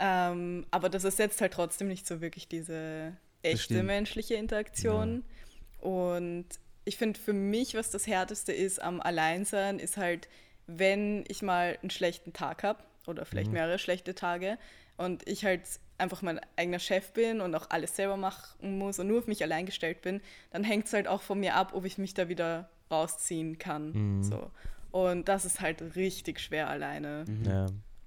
Ähm, 0.00 0.66
aber 0.72 0.88
das 0.88 1.04
ersetzt 1.04 1.40
halt 1.40 1.52
trotzdem 1.52 1.88
nicht 1.88 2.06
so 2.06 2.20
wirklich 2.20 2.48
diese 2.48 3.16
echte 3.42 3.82
menschliche 3.82 4.34
Interaktion. 4.34 5.22
Und 5.80 6.46
ich 6.84 6.96
finde 6.96 7.18
für 7.20 7.32
mich, 7.32 7.74
was 7.74 7.90
das 7.90 8.06
Härteste 8.06 8.52
ist 8.52 8.80
am 8.82 9.00
Alleinsein, 9.00 9.78
ist 9.78 9.96
halt, 9.96 10.28
wenn 10.66 11.24
ich 11.28 11.42
mal 11.42 11.78
einen 11.82 11.90
schlechten 11.90 12.32
Tag 12.32 12.62
habe 12.62 12.82
oder 13.06 13.24
vielleicht 13.24 13.48
Mhm. 13.48 13.54
mehrere 13.54 13.78
schlechte 13.78 14.14
Tage 14.14 14.58
und 14.96 15.26
ich 15.28 15.44
halt 15.44 15.62
einfach 15.98 16.22
mein 16.22 16.40
eigener 16.56 16.78
Chef 16.78 17.12
bin 17.12 17.40
und 17.40 17.54
auch 17.54 17.70
alles 17.70 17.94
selber 17.96 18.16
machen 18.16 18.78
muss 18.78 18.98
und 18.98 19.06
nur 19.06 19.18
auf 19.20 19.26
mich 19.26 19.42
allein 19.42 19.66
gestellt 19.66 20.02
bin, 20.02 20.20
dann 20.50 20.64
hängt 20.64 20.86
es 20.86 20.92
halt 20.92 21.06
auch 21.06 21.22
von 21.22 21.38
mir 21.40 21.54
ab, 21.54 21.72
ob 21.74 21.84
ich 21.84 21.98
mich 21.98 22.14
da 22.14 22.28
wieder 22.28 22.68
rausziehen 22.90 23.58
kann. 23.58 23.92
Mhm. 24.18 24.22
So. 24.22 24.50
Und 24.90 25.28
das 25.28 25.44
ist 25.44 25.60
halt 25.60 25.96
richtig 25.96 26.40
schwer 26.40 26.68
alleine. 26.68 27.24
Mhm. 27.28 27.44
ja. 27.44 27.66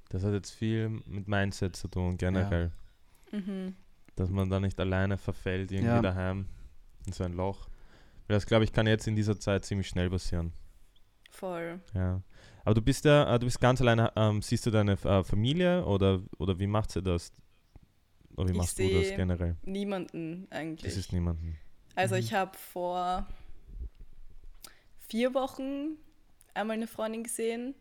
Das 0.09 0.23
hat 0.23 0.31
jetzt 0.33 0.51
viel 0.51 0.87
mit 1.05 1.27
Mindset 1.27 1.75
zu 1.75 1.89
tun, 1.89 2.17
generell. 2.17 2.71
Mhm. 3.31 3.75
Dass 4.15 4.29
man 4.29 4.49
da 4.49 4.59
nicht 4.61 4.79
alleine 4.79 5.17
verfällt, 5.17 5.71
irgendwie 5.71 5.89
Ja. 5.95 6.01
daheim 6.01 6.47
in 7.05 7.11
so 7.13 7.23
ein 7.25 7.33
Loch. 7.33 7.67
Das, 8.27 8.45
glaube 8.45 8.63
ich, 8.65 8.73
kann 8.73 8.87
jetzt 8.87 9.07
in 9.07 9.15
dieser 9.15 9.39
Zeit 9.39 9.65
ziemlich 9.65 9.87
schnell 9.87 10.09
passieren. 10.09 10.51
Voll. 11.31 11.79
Ja. 11.93 12.21
Aber 12.65 12.73
du 12.73 12.81
bist 12.81 13.05
ja, 13.05 13.33
äh, 13.35 13.39
du 13.39 13.45
bist 13.45 13.59
ganz 13.61 13.79
alleine. 13.81 14.11
Ähm, 14.15 14.41
siehst 14.41 14.65
du 14.65 14.71
deine 14.71 14.93
äh, 14.93 15.23
Familie 15.23 15.85
oder, 15.85 16.21
oder 16.37 16.59
wie 16.59 16.67
macht 16.67 16.91
sie 16.91 17.01
das? 17.01 17.31
Oder 18.35 18.47
wie 18.49 18.51
Ich 18.51 18.57
machst 18.57 18.77
du 18.79 18.89
das 18.89 19.07
generell? 19.15 19.55
Niemanden 19.63 20.47
eigentlich. 20.49 20.91
Das 20.93 20.97
ist 20.97 21.13
niemanden. 21.13 21.57
Also 21.95 22.15
Mhm. 22.15 22.21
ich 22.21 22.33
habe 22.33 22.57
vor 22.57 23.25
vier 25.07 25.33
Wochen 25.33 25.97
einmal 26.53 26.75
eine 26.75 26.87
Freundin 26.87 27.23
gesehen. 27.23 27.75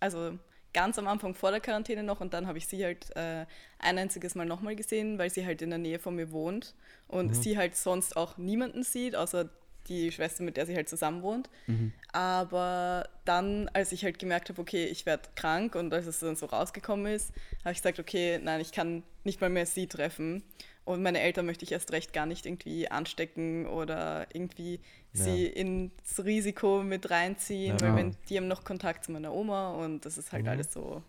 Also 0.00 0.38
ganz 0.72 0.98
am 0.98 1.08
Anfang 1.08 1.34
vor 1.34 1.50
der 1.50 1.60
Quarantäne 1.60 2.02
noch 2.02 2.20
und 2.20 2.32
dann 2.34 2.46
habe 2.46 2.58
ich 2.58 2.66
sie 2.68 2.84
halt 2.84 3.14
äh, 3.16 3.46
ein 3.78 3.98
einziges 3.98 4.34
Mal 4.34 4.46
nochmal 4.46 4.76
gesehen, 4.76 5.18
weil 5.18 5.30
sie 5.30 5.44
halt 5.44 5.60
in 5.62 5.70
der 5.70 5.78
Nähe 5.78 5.98
von 5.98 6.14
mir 6.14 6.30
wohnt 6.30 6.74
und 7.08 7.28
Mhm. 7.30 7.34
sie 7.34 7.56
halt 7.58 7.74
sonst 7.76 8.16
auch 8.16 8.36
niemanden 8.38 8.82
sieht, 8.84 9.16
außer 9.16 9.48
die 9.88 10.12
Schwester, 10.12 10.42
mit 10.42 10.56
der 10.56 10.66
sie 10.66 10.74
halt 10.76 10.88
zusammen 10.88 11.22
wohnt. 11.22 11.48
Mhm. 11.66 11.92
Aber 12.12 13.08
dann, 13.24 13.68
als 13.70 13.92
ich 13.92 14.04
halt 14.04 14.18
gemerkt 14.18 14.48
habe, 14.48 14.60
okay, 14.60 14.84
ich 14.86 15.06
werde 15.06 15.28
krank 15.34 15.74
und 15.74 15.92
als 15.92 16.06
es 16.06 16.18
dann 16.20 16.36
so 16.36 16.46
rausgekommen 16.46 17.06
ist, 17.12 17.32
habe 17.64 17.72
ich 17.72 17.78
gesagt, 17.78 17.98
okay, 17.98 18.38
nein, 18.42 18.60
ich 18.60 18.72
kann 18.72 19.02
nicht 19.24 19.40
mal 19.40 19.50
mehr 19.50 19.66
sie 19.66 19.86
treffen. 19.86 20.42
Und 20.84 21.02
meine 21.02 21.20
Eltern 21.20 21.44
möchte 21.44 21.64
ich 21.66 21.72
erst 21.72 21.92
recht 21.92 22.14
gar 22.14 22.24
nicht 22.24 22.46
irgendwie 22.46 22.90
anstecken 22.90 23.66
oder 23.66 24.26
irgendwie 24.34 24.80
Ja. 25.12 25.24
sie 25.24 25.46
ins 25.46 25.92
Risiko 26.24 26.82
mit 26.82 27.10
reinziehen, 27.10 27.76
Ja. 27.78 27.80
weil 27.88 27.96
wenn 27.96 28.16
die 28.30 28.36
haben 28.38 28.48
noch 28.48 28.64
Kontakt 28.64 29.04
zu 29.04 29.12
meiner 29.12 29.32
Oma 29.34 29.72
und 29.74 30.04
das 30.06 30.16
ist 30.16 30.32
halt 30.32 30.44
Mhm. 30.44 30.48
alles 30.50 30.72
so 30.72 31.02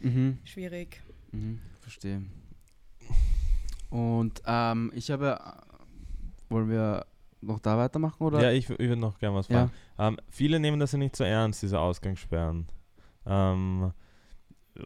Mhm. 0.00 0.38
schwierig. 0.44 1.00
Mhm, 1.32 1.60
verstehe. 1.80 2.22
Und 3.88 4.42
ähm, 4.46 4.92
ich 4.94 5.10
habe, 5.10 5.38
wollen 6.50 6.68
wir 6.68 7.06
noch 7.40 7.60
da 7.60 7.76
weitermachen 7.78 8.22
oder? 8.22 8.42
Ja, 8.42 8.50
ich, 8.50 8.68
ich 8.70 8.78
würde 8.78 8.96
noch 8.96 9.18
gerne 9.18 9.36
was 9.36 9.48
Ja. 9.48 9.66
fragen. 9.66 9.72
Ähm, 9.98 10.18
viele 10.30 10.58
nehmen 10.60 10.80
das 10.80 10.92
ja 10.92 10.98
nicht 10.98 11.16
so 11.16 11.24
ernst, 11.24 11.62
diese 11.62 11.78
Ausgangssperren. 11.80 12.66
Ähm, 13.26 13.92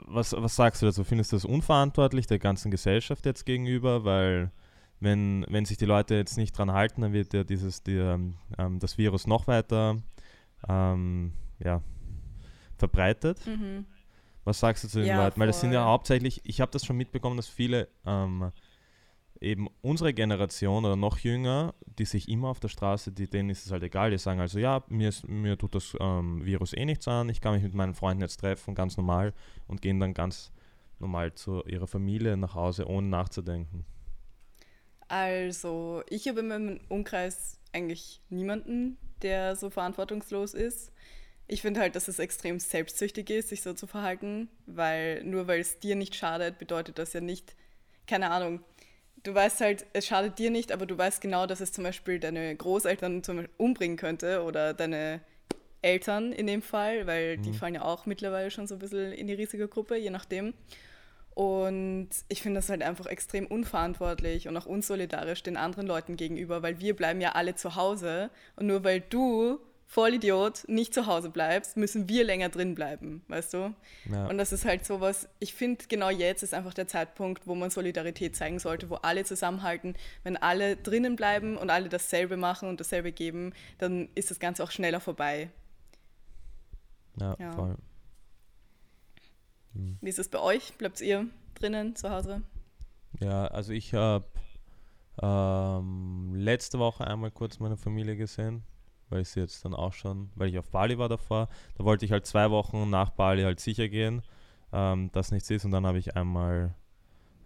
was, 0.07 0.32
was 0.32 0.57
sagst 0.57 0.82
du 0.82 0.86
dazu? 0.86 1.05
Findest 1.05 1.32
du 1.32 1.36
das 1.36 1.44
unverantwortlich 1.44 2.26
der 2.26 2.38
ganzen 2.38 2.70
Gesellschaft 2.70 3.26
jetzt 3.26 3.44
gegenüber? 3.44 4.05
Weil 4.05 4.51
wenn, 5.01 5.44
wenn 5.48 5.64
sich 5.64 5.78
die 5.78 5.84
Leute 5.86 6.14
jetzt 6.14 6.36
nicht 6.36 6.57
dran 6.57 6.72
halten, 6.72 7.01
dann 7.01 7.12
wird 7.12 7.32
ja 7.32 7.42
dieses, 7.44 7.82
die, 7.82 7.96
ähm, 7.96 8.34
ähm, 8.59 8.78
das 8.78 8.98
Virus 8.98 9.26
noch 9.26 9.46
weiter 9.46 9.96
ähm, 10.68 11.32
ja, 11.59 11.82
verbreitet. 12.76 13.44
Mhm. 13.46 13.86
Was 14.44 14.61
sagst 14.61 14.84
du 14.84 14.88
zu 14.88 15.01
den 15.01 15.09
Ja, 15.09 15.24
Leuten? 15.24 15.40
Weil 15.40 15.48
das 15.48 15.61
sind 15.61 15.72
ja 15.72 15.84
hauptsächlich, 15.84 16.40
ich 16.44 16.61
habe 16.61 16.70
das 16.72 16.84
schon 16.84 16.96
mitbekommen, 16.96 17.36
dass 17.36 17.48
viele 17.48 17.88
ähm, 18.07 18.53
eben 19.41 19.68
unsere 19.80 20.12
Generation 20.12 20.84
oder 20.84 20.97
noch 20.97 21.18
jünger, 21.18 21.74
die 21.99 22.05
sich 22.05 22.28
immer 22.28 22.49
auf 22.49 22.61
der 22.61 22.68
Straße, 22.68 23.12
die, 23.12 23.28
denen 23.28 23.51
ist 23.51 23.64
es 23.64 23.72
halt 23.72 23.82
egal, 23.82 24.11
die 24.11 24.18
sagen 24.18 24.41
also, 24.41 24.59
ja, 24.59 24.84
mir, 24.88 25.09
ist, 25.09 25.26
mir 25.28 25.57
tut 25.57 25.74
das 25.74 25.97
ähm, 25.99 26.45
Virus 26.45 26.74
eh 26.74 26.84
nichts 26.84 27.09
an, 27.09 27.28
ich 27.28 27.41
kann 27.41 27.55
mich 27.55 27.62
mit 27.62 27.74
meinen 27.74 27.95
Freunden 27.95 28.22
jetzt 28.22 28.38
treffen, 28.38 28.74
ganz 28.74 28.97
normal 28.97 29.32
und 29.66 29.80
gehen 29.80 29.99
dann 29.99 30.14
ganz 30.14 30.53
normal 30.99 31.34
zu 31.34 31.64
ihrer 31.64 31.86
Familie 31.86 32.36
nach 32.36 32.55
Hause, 32.55 32.86
ohne 32.86 33.09
nachzudenken. 33.09 33.86
Also, 35.09 36.05
ich 36.09 36.28
habe 36.28 36.41
in 36.41 36.49
meinem 36.49 36.80
Umkreis 36.88 37.59
eigentlich 37.72 38.20
niemanden, 38.28 38.97
der 39.22 39.57
so 39.57 39.70
verantwortungslos 39.70 40.55
ist. 40.55 40.93
Ich 41.49 41.62
finde 41.62 41.80
halt, 41.80 41.97
dass 41.97 42.07
es 42.07 42.20
extrem 42.20 42.61
selbstsüchtig 42.61 43.28
ist, 43.30 43.49
sich 43.49 43.62
so 43.62 43.74
zu 43.74 43.88
verhalten, 43.88 44.49
weil 44.66 45.24
nur 45.24 45.49
weil 45.49 45.61
es 45.61 45.80
dir 45.80 45.97
nicht 45.97 46.14
schadet, 46.14 46.59
bedeutet 46.59 46.99
das 46.99 47.12
ja 47.12 47.20
nicht, 47.20 47.57
keine 48.07 48.30
Ahnung, 48.30 48.61
du 49.22 49.34
weißt 49.34 49.60
halt, 49.60 49.86
es 49.92 50.06
schadet 50.06 50.38
dir 50.38 50.50
nicht, 50.50 50.72
aber 50.72 50.86
du 50.86 50.96
weißt 50.96 51.20
genau, 51.20 51.46
dass 51.46 51.60
es 51.60 51.72
zum 51.72 51.84
Beispiel 51.84 52.18
deine 52.20 52.54
Großeltern 52.56 53.22
zum 53.22 53.36
Beispiel 53.36 53.54
umbringen 53.58 53.96
könnte 53.96 54.42
oder 54.42 54.74
deine 54.74 55.20
Eltern 55.82 56.32
in 56.32 56.46
dem 56.46 56.62
Fall, 56.62 57.06
weil 57.06 57.38
die 57.38 57.50
Mhm. 57.50 57.54
fallen 57.54 57.74
ja 57.74 57.82
auch 57.82 58.06
mittlerweile 58.06 58.50
schon 58.50 58.66
so 58.66 58.74
ein 58.74 58.78
bisschen 58.78 59.12
in 59.12 59.26
die 59.26 59.34
Risikogruppe, 59.34 59.96
je 59.96 60.10
nachdem. 60.10 60.54
Und 61.34 62.08
ich 62.28 62.42
finde 62.42 62.58
das 62.58 62.68
halt 62.68 62.82
einfach 62.82 63.06
extrem 63.06 63.46
unverantwortlich 63.46 64.48
und 64.48 64.56
auch 64.56 64.66
unsolidarisch 64.66 65.42
den 65.42 65.56
anderen 65.56 65.86
Leuten 65.86 66.16
gegenüber, 66.16 66.62
weil 66.62 66.80
wir 66.80 66.94
bleiben 66.94 67.20
ja 67.20 67.32
alle 67.32 67.54
zu 67.54 67.76
Hause 67.76 68.30
und 68.56 68.66
nur 68.66 68.84
weil 68.84 69.00
du, 69.00 69.58
Vollidiot, 69.91 70.68
nicht 70.68 70.95
zu 70.95 71.07
Hause 71.07 71.30
bleibst, 71.30 71.76
müssen 71.76 72.09
wir 72.09 72.22
länger 72.22 72.49
drin 72.49 72.76
bleiben, 72.76 73.24
weißt 73.26 73.55
du? 73.55 73.74
Ja. 74.09 74.28
Und 74.28 74.38
das 74.38 74.53
ist 74.53 74.64
halt 74.64 74.86
sowas, 74.86 75.28
ich 75.41 75.53
finde 75.53 75.84
genau 75.88 76.11
jetzt 76.11 76.45
ist 76.45 76.55
einfach 76.55 76.74
der 76.74 76.86
Zeitpunkt, 76.86 77.49
wo 77.49 77.57
man 77.57 77.70
Solidarität 77.70 78.36
zeigen 78.36 78.61
sollte, 78.61 78.88
wo 78.88 78.95
alle 78.95 79.24
zusammenhalten. 79.24 79.97
Wenn 80.22 80.36
alle 80.36 80.76
drinnen 80.76 81.16
bleiben 81.16 81.57
und 81.57 81.70
alle 81.70 81.88
dasselbe 81.88 82.36
machen 82.36 82.68
und 82.68 82.78
dasselbe 82.78 83.11
geben, 83.11 83.53
dann 83.78 84.09
ist 84.14 84.30
das 84.30 84.38
Ganze 84.38 84.62
auch 84.62 84.70
schneller 84.70 85.01
vorbei. 85.01 85.51
ja, 87.16 87.34
ja. 87.41 87.51
voll. 87.51 87.74
Hm. 89.74 89.99
Wie 90.01 90.09
ist 90.09 90.20
es 90.20 90.28
bei 90.28 90.38
euch? 90.38 90.72
Bleibt 90.78 91.01
ihr 91.01 91.26
drinnen 91.55 91.97
zu 91.97 92.11
Hause? 92.11 92.43
Ja, 93.18 93.49
also 93.49 93.72
ich 93.72 93.93
habe 93.93 94.24
ähm, 95.20 96.32
letzte 96.36 96.78
Woche 96.78 97.05
einmal 97.09 97.32
kurz 97.32 97.59
meine 97.59 97.76
Familie 97.76 98.16
gesehen, 98.16 98.62
weil 99.11 99.22
ich 99.22 99.28
sie 99.28 99.40
jetzt 99.40 99.64
dann 99.64 99.74
auch 99.74 99.92
schon, 99.92 100.30
weil 100.34 100.48
ich 100.48 100.58
auf 100.58 100.70
Bali 100.70 100.98
war 100.98 101.08
davor, 101.08 101.48
da 101.76 101.84
wollte 101.84 102.04
ich 102.04 102.12
halt 102.12 102.26
zwei 102.26 102.50
Wochen 102.50 102.88
nach 102.88 103.11
Bali 103.11 103.42
halt 103.42 103.61
sicher 103.61 103.88
gehen, 103.88 104.22
ähm, 104.72 105.11
dass 105.12 105.32
nichts 105.32 105.50
ist 105.50 105.64
und 105.64 105.72
dann 105.72 105.86
habe 105.86 105.98
ich 105.98 106.16
einmal 106.16 106.74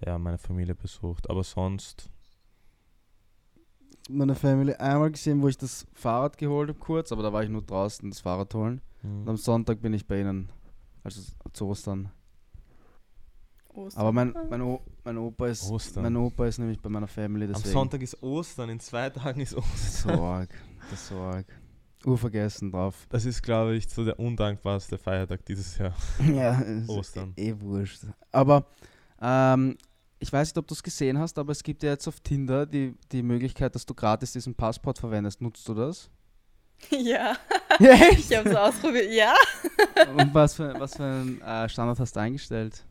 ja, 0.05 0.19
meine 0.19 0.39
Familie 0.39 0.75
besucht, 0.75 1.31
aber 1.31 1.43
sonst, 1.43 2.11
Meine 4.11 4.35
Family 4.35 4.75
einmal 4.75 5.11
gesehen, 5.11 5.41
wo 5.41 5.49
ich 5.49 5.57
das 5.57 5.87
Fahrrad 5.95 6.37
geholt 6.37 6.69
habe 6.69 6.79
kurz, 6.79 7.11
aber 7.11 7.23
da 7.23 7.33
war 7.33 7.43
ich 7.43 7.49
nur 7.49 7.63
draußen 7.63 8.11
das 8.11 8.21
Fahrrad 8.21 8.55
holen. 8.55 8.83
Und 9.03 9.21
hm, 9.23 9.29
am 9.29 9.37
Sonntag 9.39 9.81
bin 9.81 9.95
ich 9.95 10.07
bei 10.07 10.21
ihnen, 10.21 10.51
also 11.03 11.23
zu 11.55 11.67
Ostern. 11.67 12.11
Ostern? 13.73 14.01
Aber 14.01 14.13
mein, 14.13 14.35
mein, 14.51 14.61
o 14.61 14.81
mein 15.05 15.19
Opa 15.19 15.49
ist 15.49 15.71
Ostern. 15.71 16.03
mein 16.05 16.17
Opa 16.17 16.47
ist 16.47 16.59
nämlich 16.59 16.81
bei 16.81 16.89
meiner 16.89 17.09
Family, 17.09 17.47
am 17.47 17.53
deswegen. 17.53 17.73
Sonntag 17.73 18.03
ist 18.03 18.23
Ostern, 18.23 18.71
in 18.71 18.81
zwei 18.81 19.11
Tagen 19.11 19.41
ist 19.41 19.55
Ostern. 19.55 20.17
So 20.17 20.23
arg, 20.23 20.51
das 20.95 21.03
ist 21.03 21.09
so 21.09 21.17
arg. 21.17 21.47
Urvergessen 22.07 22.71
drauf. 22.71 23.07
Das 23.09 23.25
ist, 23.25 23.43
glaube 23.43 23.75
ich, 23.75 23.89
so 23.89 24.05
der 24.05 24.17
undankbarste 24.21 24.97
Feiertag 24.97 25.45
dieses 25.45 25.77
Jahr. 25.77 25.93
Ja, 26.33 26.61
ist 26.61 26.89
Ostern. 26.89 27.33
Eh 27.35 27.53
wurscht. 27.59 28.03
Aber 28.31 28.67
ähm, 29.21 29.77
ich 30.21 30.33
weiß 30.33 30.49
nicht, 30.49 30.59
ob 30.59 30.69
du 30.69 30.75
es 30.75 30.83
gesehen 30.83 31.19
hast, 31.19 31.37
aber 31.39 31.51
es 31.51 31.63
gibt 31.65 31.83
ja 31.83 31.91
jetzt 31.91 32.07
auf 32.07 32.21
Tinder 32.21 32.65
die, 32.65 32.95
die 33.11 33.23
Möglichkeit, 33.25 33.75
dass 33.75 33.85
du 33.85 33.95
gratis 33.95 34.33
diesen 34.33 34.55
Passport 34.55 34.99
verwendest. 34.99 35.41
Nutzt 35.41 35.69
du 35.69 35.75
das? 35.75 36.11
Ja, 36.91 37.37
Echt? 37.79 38.31
ich 38.31 38.37
habe 38.37 38.51
es 38.51 38.55
ausprobiert. 38.57 39.11
Ja. 39.11 39.35
Und 40.17 40.35
was 40.35 40.55
für, 40.55 40.79
was 40.79 40.97
für 40.97 41.05
einen 41.05 41.41
äh, 41.41 41.69
Standard 41.69 41.99
hast 41.99 42.15
du 42.15 42.21
eingestellt? 42.21 42.85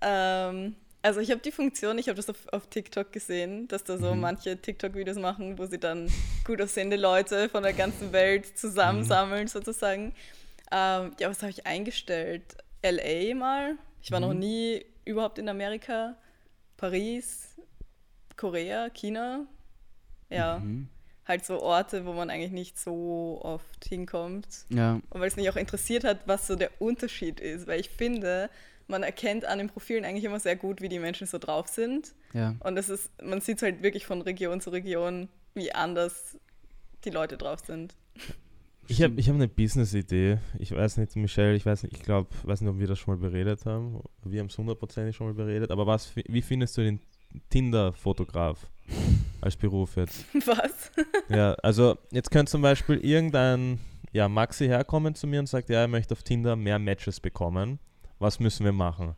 Ähm, 0.00 0.74
also 1.02 1.20
ich 1.20 1.30
habe 1.30 1.40
die 1.40 1.52
Funktion, 1.52 1.98
ich 1.98 2.08
habe 2.08 2.16
das 2.16 2.28
auf, 2.28 2.36
auf 2.52 2.66
TikTok 2.68 3.12
gesehen, 3.12 3.68
dass 3.68 3.84
da 3.84 3.96
so 3.98 4.14
Mhm. 4.14 4.20
manche 4.20 4.56
TikTok-Videos 4.56 5.16
machen, 5.18 5.58
wo 5.58 5.66
sie 5.66 5.78
dann 5.78 6.10
gut 6.44 6.60
aussehende 6.60 6.96
Leute 6.96 7.48
von 7.48 7.62
der 7.62 7.72
ganzen 7.72 8.12
Welt 8.12 8.58
zusammensammeln 8.58 9.48
sozusagen. 9.48 10.14
Ähm, 10.72 11.12
ja, 11.18 11.28
was 11.30 11.40
habe 11.42 11.50
ich 11.50 11.66
eingestellt? 11.66 12.42
LA 12.82 13.34
mal. 13.34 13.76
Ich 14.02 14.10
war 14.12 14.20
noch 14.20 14.32
Mhm. 14.32 14.38
nie 14.38 14.84
überhaupt 15.04 15.38
in 15.38 15.48
Amerika. 15.48 16.16
Paris, 16.76 17.56
Korea, 18.36 18.88
China. 18.90 19.46
Ja, 20.30 20.58
Mhm. 20.60 20.88
halt 21.26 21.44
so 21.44 21.60
Orte, 21.60 22.06
wo 22.06 22.12
man 22.12 22.30
eigentlich 22.30 22.52
nicht 22.52 22.78
so 22.78 23.40
oft 23.42 23.84
hinkommt. 23.86 24.46
Ja, 24.70 25.00
Und 25.10 25.20
weil 25.20 25.28
es 25.28 25.36
mich 25.36 25.48
auch 25.50 25.56
interessiert 25.56 26.04
hat, 26.04 26.20
was 26.26 26.46
so 26.46 26.56
der 26.56 26.70
Unterschied 26.80 27.40
ist, 27.40 27.66
weil 27.66 27.80
ich 27.80 27.90
finde, 27.90 28.48
man 28.90 29.02
erkennt 29.02 29.44
an 29.44 29.58
den 29.58 29.68
Profilen 29.68 30.04
eigentlich 30.04 30.24
immer 30.24 30.40
sehr 30.40 30.56
gut, 30.56 30.82
wie 30.82 30.88
die 30.88 30.98
Menschen 30.98 31.26
so 31.26 31.38
drauf 31.38 31.68
sind. 31.68 32.14
ja. 32.34 32.54
Und 32.60 32.76
es 32.76 32.88
ist, 32.88 33.10
man 33.22 33.40
sieht 33.40 33.62
halt 33.62 33.82
wirklich 33.82 34.04
von 34.04 34.20
Region 34.22 34.60
zu 34.60 34.70
Region, 34.70 35.28
wie 35.54 35.72
anders 35.72 36.38
die 37.04 37.10
Leute 37.10 37.38
drauf 37.38 37.60
sind. 37.60 37.94
Ich 38.88 39.02
habe 39.02 39.14
ich 39.20 39.28
hab 39.28 39.36
eine 39.36 39.46
Business-Idee. 39.46 40.38
Ich 40.58 40.72
weiß 40.72 40.96
nicht, 40.96 41.14
Michelle, 41.14 41.54
ich 41.54 41.64
weiß 41.64 41.84
nicht, 41.84 41.96
ich 41.96 42.02
glaube, 42.02 42.28
weiß 42.42 42.60
nicht, 42.60 42.70
ob 42.70 42.80
wir 42.80 42.88
das 42.88 42.98
schon 42.98 43.14
mal 43.14 43.30
beredet 43.30 43.64
haben. 43.64 44.02
Wir 44.24 44.40
haben 44.40 44.48
es 44.48 44.58
hundertprozentig 44.58 45.14
schon 45.14 45.28
mal 45.28 45.34
beredet. 45.34 45.70
Aber 45.70 45.86
was, 45.86 46.10
wie 46.16 46.42
findest 46.42 46.76
du 46.76 46.82
den 46.82 47.00
Tinder-Fotograf 47.50 48.66
als 49.40 49.56
Beruf 49.56 49.96
jetzt? 49.96 50.24
Was? 50.46 50.90
Ja, 51.28 51.52
also 51.62 51.96
jetzt 52.10 52.32
könnte 52.32 52.50
zum 52.50 52.62
Beispiel 52.62 52.96
irgendein 52.96 53.78
ja, 54.10 54.28
Maxi 54.28 54.66
herkommen 54.66 55.14
zu 55.14 55.28
mir 55.28 55.38
und 55.38 55.46
sagt, 55.46 55.68
ja, 55.68 55.82
er 55.82 55.86
möchte 55.86 56.12
auf 56.12 56.24
Tinder 56.24 56.56
mehr 56.56 56.80
Matches 56.80 57.20
bekommen. 57.20 57.78
Was 58.20 58.38
müssen 58.38 58.64
wir 58.64 58.72
machen? 58.72 59.14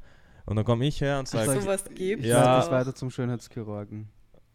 Und 0.47 0.57
dann 0.57 0.65
komme 0.65 0.87
ich 0.87 1.01
her 1.03 1.19
und 1.19 1.29
sage, 1.29 1.53
so, 1.53 1.61
Sowas 1.61 1.85
gibt 1.95 2.23
Ich 2.23 2.29
Ja. 2.31 2.57
das 2.57 2.71
weiter 2.71 2.95
zum 2.95 3.11
Schönheitschirurgen. 3.11 4.09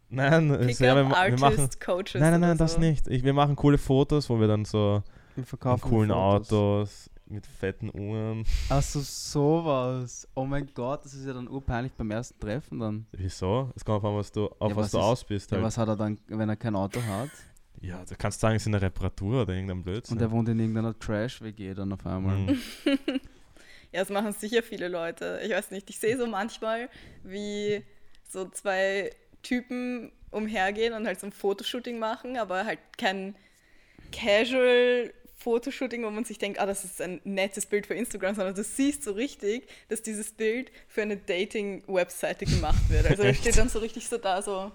nein, 0.08 0.50
ja, 0.50 0.58
wir, 0.60 0.96
wir 0.96 1.38
machen, 1.38 1.68
Coaches. 1.78 2.14
nein, 2.14 2.32
nein, 2.32 2.40
nein, 2.40 2.58
das 2.58 2.74
so. 2.74 2.80
nicht. 2.80 3.06
Ich, 3.08 3.22
wir 3.24 3.32
machen 3.32 3.54
coole 3.56 3.78
Fotos, 3.78 4.28
wo 4.28 4.40
wir 4.40 4.48
dann 4.48 4.64
so 4.64 5.02
Wir 5.36 5.44
verkaufen 5.44 5.88
coolen 5.88 6.10
Fotos. 6.10 6.52
Autos 6.52 7.10
mit 7.30 7.46
fetten 7.46 7.90
Uhren. 7.94 8.44
Achso, 8.70 9.00
sowas. 9.00 10.26
Oh 10.34 10.46
mein 10.46 10.66
Gott, 10.74 11.04
das 11.04 11.12
ist 11.14 11.26
ja 11.26 11.34
dann 11.34 11.46
urpeinlich 11.46 11.92
beim 11.92 12.10
ersten 12.10 12.38
Treffen 12.40 12.78
dann. 12.80 13.06
Wieso? 13.12 13.70
Es 13.76 13.84
kommt 13.84 13.98
auf 13.98 14.04
an, 14.10 14.16
was 14.16 14.32
du, 14.32 14.46
auf 14.46 14.70
Ja, 14.70 14.76
was 14.76 14.84
was 14.84 14.90
du 14.92 14.98
ist- 14.98 15.04
aus 15.04 15.24
bist. 15.24 15.50
Ja, 15.50 15.56
Halt. 15.58 15.66
was 15.66 15.76
hat 15.78 15.88
er 15.88 15.96
dann, 15.96 16.18
wenn 16.28 16.48
er 16.48 16.56
kein 16.56 16.74
Auto 16.74 17.00
hat? 17.02 17.28
Ja, 17.80 18.02
du 18.04 18.14
kannst 18.16 18.40
sagen, 18.40 18.56
es 18.56 18.62
ist 18.62 18.66
eine 18.68 18.80
Reparatur 18.80 19.42
oder 19.42 19.52
irgendein 19.54 19.82
Blödsinn. 19.84 20.16
Und 20.16 20.22
er 20.22 20.30
wohnt 20.30 20.48
in 20.48 20.58
irgendeiner 20.58 20.98
Trash-WG 20.98 21.74
dann 21.74 21.92
auf 21.92 22.04
einmal. 22.06 22.36
Mhm. 22.38 22.58
Ja, 23.92 24.00
das 24.00 24.10
machen 24.10 24.32
sicher 24.32 24.62
viele 24.62 24.88
Leute. 24.88 25.40
Ich 25.42 25.50
weiß 25.50 25.70
nicht, 25.70 25.88
ich 25.90 25.98
sehe 25.98 26.18
so 26.18 26.26
manchmal, 26.26 26.88
wie 27.22 27.82
so 28.28 28.48
zwei 28.48 29.10
Typen 29.42 30.12
umhergehen 30.30 30.92
und 30.92 31.06
halt 31.06 31.20
so 31.20 31.26
ein 31.26 31.32
Fotoshooting 31.32 31.98
machen, 31.98 32.36
aber 32.36 32.66
halt 32.66 32.80
kein 32.98 33.34
Casual 34.12 35.12
Fotoshooting, 35.38 36.04
wo 36.04 36.10
man 36.10 36.24
sich 36.24 36.38
denkt, 36.38 36.58
ah, 36.58 36.66
das 36.66 36.84
ist 36.84 37.00
ein 37.00 37.20
nettes 37.24 37.66
Bild 37.66 37.86
für 37.86 37.94
Instagram, 37.94 38.34
sondern 38.34 38.54
du 38.54 38.64
siehst 38.64 39.04
so 39.04 39.12
richtig, 39.12 39.68
dass 39.88 40.02
dieses 40.02 40.32
Bild 40.32 40.72
für 40.88 41.02
eine 41.02 41.16
Dating-Webseite 41.16 42.44
gemacht 42.44 42.90
wird. 42.90 43.06
Also 43.06 43.32
steht 43.34 43.56
dann 43.56 43.68
so 43.68 43.78
richtig 43.78 44.08
so 44.08 44.18
da, 44.18 44.42
so. 44.42 44.72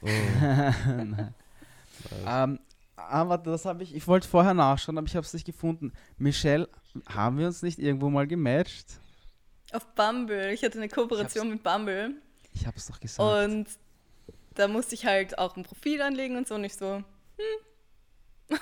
Oh. 0.00 0.08
aber 2.98 3.38
das 3.38 3.64
habe 3.64 3.82
ich, 3.82 3.94
ich 3.94 4.06
wollte 4.06 4.28
vorher 4.28 4.54
nachschauen, 4.54 4.98
aber 4.98 5.06
ich 5.06 5.16
habe 5.16 5.24
es 5.24 5.32
nicht 5.32 5.44
gefunden. 5.44 5.92
Michelle, 6.16 6.68
haben 7.08 7.38
wir 7.38 7.46
uns 7.46 7.62
nicht 7.62 7.78
irgendwo 7.78 8.10
mal 8.10 8.26
gematcht? 8.26 9.00
Auf 9.72 9.86
Bumble. 9.94 10.52
Ich 10.52 10.62
hatte 10.64 10.78
eine 10.78 10.88
Kooperation 10.88 11.50
mit 11.50 11.62
Bumble. 11.62 12.14
Ich 12.52 12.66
habe 12.66 12.76
es 12.76 12.86
doch 12.86 12.98
gesagt. 12.98 13.44
Und 13.44 13.66
da 14.54 14.66
musste 14.66 14.94
ich 14.94 15.06
halt 15.06 15.38
auch 15.38 15.56
ein 15.56 15.62
Profil 15.62 16.02
anlegen 16.02 16.36
und 16.36 16.48
so 16.48 16.56
und 16.56 16.64
ich 16.64 16.74
so, 16.74 17.04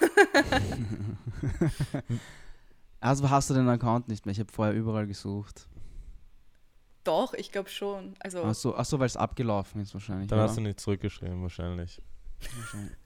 also 3.01 3.31
hast 3.31 3.51
du 3.51 3.55
den 3.55 3.69
Account 3.69 4.09
nicht 4.09 4.27
mehr? 4.27 4.33
Ich 4.33 4.41
habe 4.41 4.53
vorher 4.53 4.75
überall 4.75 5.07
gesucht. 5.07 5.69
doch, 7.05 7.35
ich 7.35 7.53
glaube 7.53 7.69
schon. 7.69 8.17
Also, 8.19 8.43
Achso, 8.43 8.75
ach 8.77 8.85
so, 8.85 8.99
weil 8.99 9.07
es 9.07 9.17
abgelaufen 9.17 9.81
ist 9.81 9.95
wahrscheinlich. 9.95 10.29
Dann 10.29 10.41
ja. 10.41 10.45
hast 10.45 10.57
du 10.57 10.61
nicht 10.61 10.81
zurückgeschrieben, 10.81 11.41
wahrscheinlich. 11.41 12.03
Wahrscheinlich. 12.41 12.97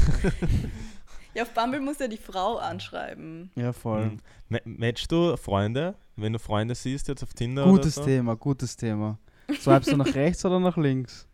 ja, 1.34 1.42
auf 1.42 1.50
Bumble 1.50 1.80
muss 1.80 1.98
ja 1.98 2.08
die 2.08 2.16
Frau 2.16 2.56
anschreiben. 2.58 3.50
Ja, 3.54 3.72
voll. 3.72 4.06
Mhm. 4.06 4.18
Ma- 4.48 4.58
Matchst 4.64 5.10
du 5.12 5.36
Freunde, 5.36 5.94
wenn 6.16 6.32
du 6.32 6.38
Freunde 6.38 6.74
siehst 6.74 7.08
jetzt 7.08 7.22
auf 7.22 7.32
Tinder 7.34 7.64
Gutes 7.64 7.96
oder 7.98 8.04
so? 8.06 8.10
Thema, 8.10 8.36
gutes 8.36 8.76
Thema. 8.76 9.18
Swipest 9.60 9.92
du 9.92 9.96
nach 9.96 10.14
rechts 10.14 10.44
oder 10.44 10.60
nach 10.60 10.76
links? 10.76 11.26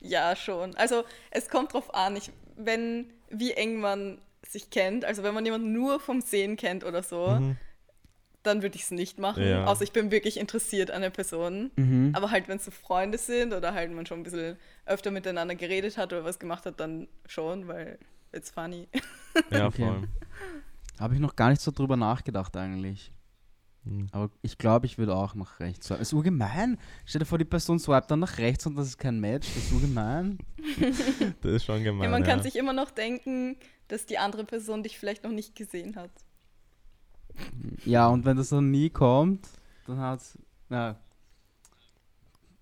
Ja, 0.00 0.36
schon. 0.36 0.74
Also 0.76 1.04
es 1.30 1.48
kommt 1.48 1.72
drauf 1.72 1.92
an, 1.94 2.16
ich, 2.16 2.30
wenn, 2.56 3.06
wie 3.30 3.52
eng 3.52 3.80
man 3.80 4.18
sich 4.46 4.70
kennt. 4.70 5.04
Also 5.04 5.22
wenn 5.22 5.34
man 5.34 5.44
jemanden 5.44 5.72
nur 5.72 5.98
vom 6.00 6.20
Sehen 6.20 6.56
kennt 6.56 6.84
oder 6.84 7.02
so, 7.02 7.28
Mhm. 7.40 7.56
Dann 8.48 8.62
würde 8.62 8.76
ich 8.76 8.82
es 8.82 8.90
nicht 8.90 9.18
machen. 9.18 9.46
Ja. 9.46 9.66
Außer 9.66 9.84
ich 9.84 9.92
bin 9.92 10.10
wirklich 10.10 10.38
interessiert 10.38 10.90
an 10.90 11.02
der 11.02 11.10
Person. 11.10 11.70
Mhm. 11.76 12.12
Aber 12.14 12.30
halt, 12.30 12.48
wenn 12.48 12.56
es 12.56 12.64
so 12.64 12.70
Freunde 12.70 13.18
sind 13.18 13.52
oder 13.52 13.74
halt 13.74 13.92
man 13.92 14.06
schon 14.06 14.20
ein 14.20 14.22
bisschen 14.24 14.56
öfter 14.86 15.10
miteinander 15.10 15.54
geredet 15.54 15.96
hat 15.96 16.12
oder 16.12 16.24
was 16.24 16.38
gemacht 16.38 16.66
hat, 16.66 16.80
dann 16.80 17.06
schon, 17.26 17.68
weil 17.68 17.98
it's 18.32 18.50
funny. 18.50 18.88
Ja, 19.50 19.66
Okay. 19.68 19.84
voll. 19.86 20.08
Habe 20.98 21.14
ich 21.14 21.20
noch 21.20 21.36
gar 21.36 21.50
nicht 21.50 21.60
so 21.62 21.70
drüber 21.70 21.96
nachgedacht 21.96 22.56
eigentlich. 22.56 23.12
Mhm. 23.84 24.08
Aber 24.10 24.30
ich 24.42 24.58
glaube, 24.58 24.86
ich 24.86 24.98
würde 24.98 25.14
auch 25.14 25.34
nach 25.34 25.60
rechts 25.60 25.86
swipen. 25.86 26.02
Ist 26.02 26.12
urgemein. 26.12 26.78
Stell 27.04 27.20
dir 27.20 27.24
vor, 27.24 27.38
die 27.38 27.44
Person 27.44 27.78
swipet 27.78 28.10
dann 28.10 28.18
nach 28.20 28.38
rechts 28.38 28.66
und 28.66 28.74
das 28.76 28.88
ist 28.88 28.98
kein 28.98 29.20
Match. 29.20 29.46
Das 29.54 29.64
ist 29.64 29.72
urgemein. 29.72 30.38
Das 31.42 31.52
ist 31.52 31.64
schon 31.64 31.84
gemein. 31.84 32.04
ja, 32.04 32.10
man 32.10 32.24
kann 32.24 32.38
ja. 32.38 32.42
sich 32.42 32.56
immer 32.56 32.72
noch 32.72 32.90
denken, 32.90 33.56
dass 33.88 34.06
die 34.06 34.18
andere 34.18 34.44
Person 34.44 34.82
dich 34.82 34.98
vielleicht 34.98 35.22
noch 35.24 35.30
nicht 35.30 35.54
gesehen 35.54 35.96
hat. 35.96 36.10
Ja, 37.84 38.08
und 38.08 38.24
wenn 38.24 38.36
das 38.36 38.48
dann 38.50 38.70
nie 38.70 38.90
kommt, 38.90 39.48
dann 39.86 39.98
hat's. 40.00 40.38
Ja. 40.70 40.96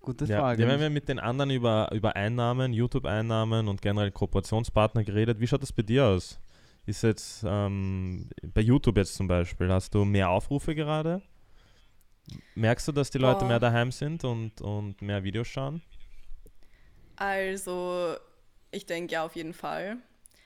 Gute 0.01 0.25
Ja, 0.25 0.39
Frage. 0.39 0.65
wir 0.65 0.71
haben 0.71 0.81
ja 0.81 0.89
mit 0.89 1.09
den 1.09 1.19
anderen 1.19 1.49
über, 1.51 1.89
über 1.93 2.15
Einnahmen, 2.15 2.71
YouTube-Einnahmen 2.71 3.67
und 3.67 3.81
generell 3.81 4.11
Kooperationspartner 4.11 5.03
geredet. 5.03 5.39
Wie 5.39 5.47
schaut 5.47 5.61
das 5.61 5.73
bei 5.73 5.81
dir 5.83 6.05
aus? 6.05 6.39
Ist 6.85 7.03
jetzt 7.03 7.43
ähm, 7.45 8.29
bei 8.53 8.61
YouTube 8.61 8.95
jetzt 8.95 9.15
zum 9.15 9.27
Beispiel, 9.27 9.69
hast 9.69 9.93
du 9.93 10.05
mehr 10.05 10.29
Aufrufe 10.29 10.73
gerade? 10.73 11.21
Merkst 12.55 12.87
du, 12.87 12.91
dass 12.93 13.09
die 13.09 13.17
Leute 13.17 13.41
Boah. 13.41 13.47
mehr 13.49 13.59
daheim 13.59 13.91
sind 13.91 14.23
und, 14.23 14.61
und 14.61 15.01
mehr 15.01 15.23
Videos 15.25 15.47
schauen? 15.47 15.81
Also, 17.17 18.15
ich 18.71 18.85
denke 18.85 19.13
ja 19.13 19.25
auf 19.25 19.35
jeden 19.35 19.53
Fall. 19.53 19.97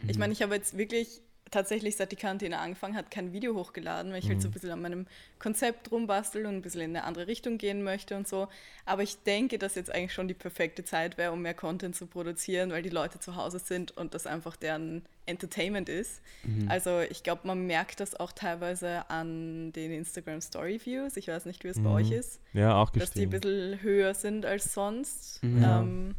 Ich 0.08 0.18
meine, 0.18 0.34
ich 0.34 0.42
habe 0.42 0.56
jetzt 0.56 0.78
wirklich 0.78 1.22
tatsächlich, 1.52 1.96
seit 1.98 2.12
die 2.12 2.16
Kantine 2.16 2.60
angefangen 2.60 2.96
hat, 2.96 3.12
kein 3.12 3.34
Video 3.34 3.54
hochgeladen, 3.56 4.12
weil 4.12 4.20
ich 4.20 4.30
halt 4.30 4.42
so 4.42 4.48
ein 4.48 4.52
bisschen 4.52 4.72
an 4.72 4.82
meinem 4.82 5.06
Konzept 5.38 5.92
rumbastel 5.92 6.46
und 6.46 6.56
ein 6.56 6.62
bisschen 6.62 6.82
in 6.82 6.96
eine 6.96 7.04
andere 7.04 7.28
Richtung 7.28 7.58
gehen 7.58 7.84
möchte 7.84 8.16
und 8.16 8.28
so. 8.28 8.48
Aber 8.86 9.04
ich 9.04 9.22
denke, 9.24 9.58
dass 9.60 9.76
jetzt 9.76 9.94
eigentlich 9.94 10.14
schon 10.14 10.28
die 10.30 10.34
perfekte 10.34 10.84
Zeit 10.84 11.18
wäre, 11.18 11.32
um 11.34 11.42
mehr 11.42 11.54
Content 11.54 11.96
zu 11.96 12.08
produzieren, 12.08 12.72
weil 12.72 12.82
die 12.82 12.90
Leute 12.90 13.20
zu 13.20 13.36
Hause 13.36 13.60
sind 13.60 13.92
und 13.98 14.14
das 14.14 14.26
einfach 14.26 14.56
deren 14.56 15.04
Entertainment 15.26 15.88
ist. 15.90 16.22
Also 16.68 17.00
ich 17.02 17.22
glaube, 17.24 17.42
man 17.46 17.68
merkt 17.68 18.00
das 18.00 18.20
auch 18.20 18.32
teilweise 18.32 19.10
an 19.10 19.72
den 19.74 19.92
Instagram 19.92 20.42
Story 20.42 20.80
Views. 20.84 21.16
Ich 21.18 21.28
weiß 21.28 21.46
nicht, 21.46 21.64
wie 21.64 21.68
es 21.68 21.78
bei 21.78 21.90
Mhm. 21.90 21.96
euch 21.96 22.12
ist, 22.12 22.40
Ja, 22.54 22.76
auch 22.76 22.90
dass 22.90 23.12
die 23.12 23.24
ein 23.26 23.30
gestiegen. 23.30 23.52
bisschen 23.52 23.82
höher 23.84 24.14
sind 24.14 24.46
als 24.46 24.74
sonst. 24.74 25.44
Mhm. 25.44 25.64
Ähm, 25.64 26.16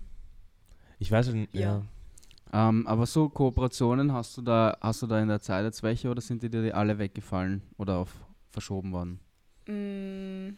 Ich 0.98 1.10
weiß 1.10 1.28
nicht, 1.28 1.52
ja. 1.54 1.60
Ja. 1.60 1.82
Ähm, 2.52 2.86
aber 2.86 3.06
so 3.06 3.28
Kooperationen, 3.28 4.12
hast 4.12 4.36
du 4.36 4.42
da, 4.42 4.76
hast 4.80 5.02
du 5.02 5.06
da 5.06 5.20
in 5.20 5.28
der 5.28 5.40
Zeit 5.40 5.64
jetzt 5.64 5.82
welche 5.82 6.10
oder 6.10 6.20
sind 6.20 6.42
die 6.42 6.50
dir 6.50 6.76
alle 6.76 6.98
weggefallen 6.98 7.62
oder 7.78 7.96
auf 7.98 8.10
verschoben 8.50 8.92
worden? 8.92 9.20
Mm, 9.66 10.56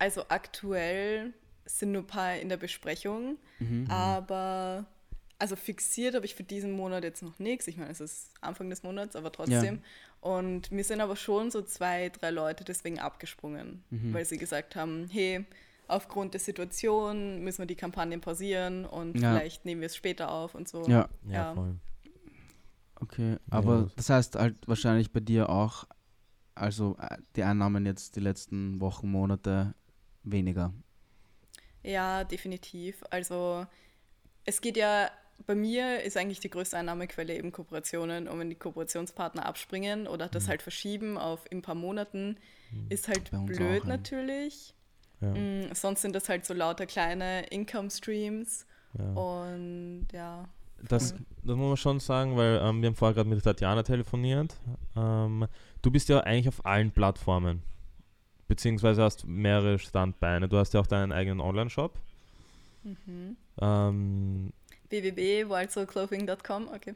Also 0.00 0.22
aktuell 0.28 1.32
sind 1.64 1.92
nur 1.92 2.02
ein 2.02 2.06
paar 2.06 2.36
in 2.36 2.48
der 2.48 2.56
Besprechung, 2.56 3.36
Mhm. 3.58 3.86
aber 3.90 4.86
also 5.40 5.54
fixiert 5.54 6.14
habe 6.16 6.24
ich 6.26 6.34
für 6.34 6.42
diesen 6.44 6.72
Monat 6.72 7.04
jetzt 7.04 7.22
noch 7.22 7.38
nichts. 7.38 7.68
Ich 7.68 7.76
meine, 7.76 7.90
es 7.90 8.00
ist 8.00 8.32
Anfang 8.40 8.70
des 8.70 8.82
Monats, 8.82 9.14
aber 9.16 9.30
trotzdem. 9.30 9.80
Und 10.20 10.72
mir 10.72 10.82
sind 10.82 11.00
aber 11.00 11.14
schon 11.14 11.50
so 11.52 11.62
zwei, 11.62 12.08
drei 12.08 12.30
Leute 12.30 12.64
deswegen 12.64 12.98
abgesprungen, 12.98 13.84
Mhm. 13.90 14.12
weil 14.14 14.24
sie 14.24 14.38
gesagt 14.38 14.74
haben, 14.74 15.08
hey, 15.12 15.44
aufgrund 15.88 16.34
der 16.34 16.40
Situation 16.40 17.42
müssen 17.42 17.58
wir 17.60 17.66
die 17.66 17.74
Kampagnen 17.76 18.20
pausieren 18.20 18.84
und 18.84 19.18
Ja. 19.20 19.32
vielleicht 19.34 19.64
nehmen 19.64 19.80
wir 19.80 19.86
es 19.86 19.96
später 19.96 20.30
auf 20.30 20.54
und 20.54 20.68
so. 20.68 20.82
Ja, 20.88 21.08
Ja, 21.26 21.32
Ja. 21.32 21.54
voll. 21.54 21.76
okay. 23.00 23.36
Aber 23.50 23.78
Ja. 23.80 23.88
das 23.96 24.10
heißt 24.10 24.36
halt 24.36 24.56
wahrscheinlich 24.68 25.12
bei 25.12 25.20
dir 25.20 25.48
auch, 25.48 25.84
also 26.54 26.96
äh, 27.00 27.16
die 27.36 27.42
Einnahmen 27.42 27.86
jetzt 27.86 28.16
die 28.16 28.20
letzten 28.20 28.80
Wochen, 28.80 29.10
Monate 29.10 29.74
weniger. 30.24 30.72
Ja, 31.82 32.24
definitiv. 32.24 33.02
Also 33.10 33.66
es 34.44 34.60
geht 34.60 34.76
ja, 34.76 35.10
bei 35.46 35.54
mir 35.54 36.02
ist 36.02 36.16
eigentlich 36.16 36.40
die 36.40 36.50
größte 36.50 36.76
Einnahmequelle 36.76 37.34
eben 37.36 37.52
Kooperationen 37.52 38.26
und 38.28 38.38
wenn 38.40 38.50
die 38.50 38.56
Kooperationspartner 38.56 39.46
abspringen 39.46 40.06
oder 40.08 40.28
das 40.28 40.48
halt 40.48 40.62
verschieben 40.62 41.16
auf 41.16 41.46
in 41.50 41.58
ein 41.58 41.62
paar 41.62 41.76
Monaten, 41.76 42.36
ist 42.88 43.06
halt 43.08 43.30
blöd 43.46 43.82
auch, 43.82 43.86
ja. 43.86 43.96
natürlich. 43.96 44.74
Ja, 45.20 45.28
Mm, 45.28 45.74
sonst 45.74 46.02
sind 46.02 46.14
das 46.14 46.28
halt 46.28 46.46
so 46.46 46.54
lauter 46.54 46.86
kleine 46.86 47.44
Income 47.46 47.90
Streams 47.90 48.66
ja. 48.96 49.04
und 49.14 50.06
ja. 50.12 50.48
Das, 50.88 51.12
das 51.42 51.56
muss 51.56 51.66
man 51.68 51.76
schon 51.76 51.98
sagen, 52.00 52.36
weil 52.36 52.60
ähm, 52.62 52.80
wir 52.82 52.86
haben 52.88 52.94
vorher 52.94 53.14
gerade 53.14 53.28
mit 53.28 53.42
Tatjana 53.42 53.82
telefoniert. 53.82 54.54
Ähm, 54.96 55.46
du 55.82 55.90
bist 55.90 56.08
ja 56.08 56.20
eigentlich 56.20 56.48
auf 56.48 56.64
allen 56.64 56.92
Plattformen, 56.92 57.62
beziehungsweise 58.46 59.02
hast 59.02 59.26
mehrere 59.26 59.80
Standbeine. 59.80 60.48
Du 60.48 60.56
hast 60.56 60.74
ja 60.74 60.80
auch 60.80 60.86
deinen 60.86 61.10
eigenen 61.10 61.40
Online-Shop. 61.40 61.98
Mhm. 62.84 63.36
Ähm, 63.60 64.52
www.wildsoulclothing.com, 64.90 66.68
okay. 66.74 66.94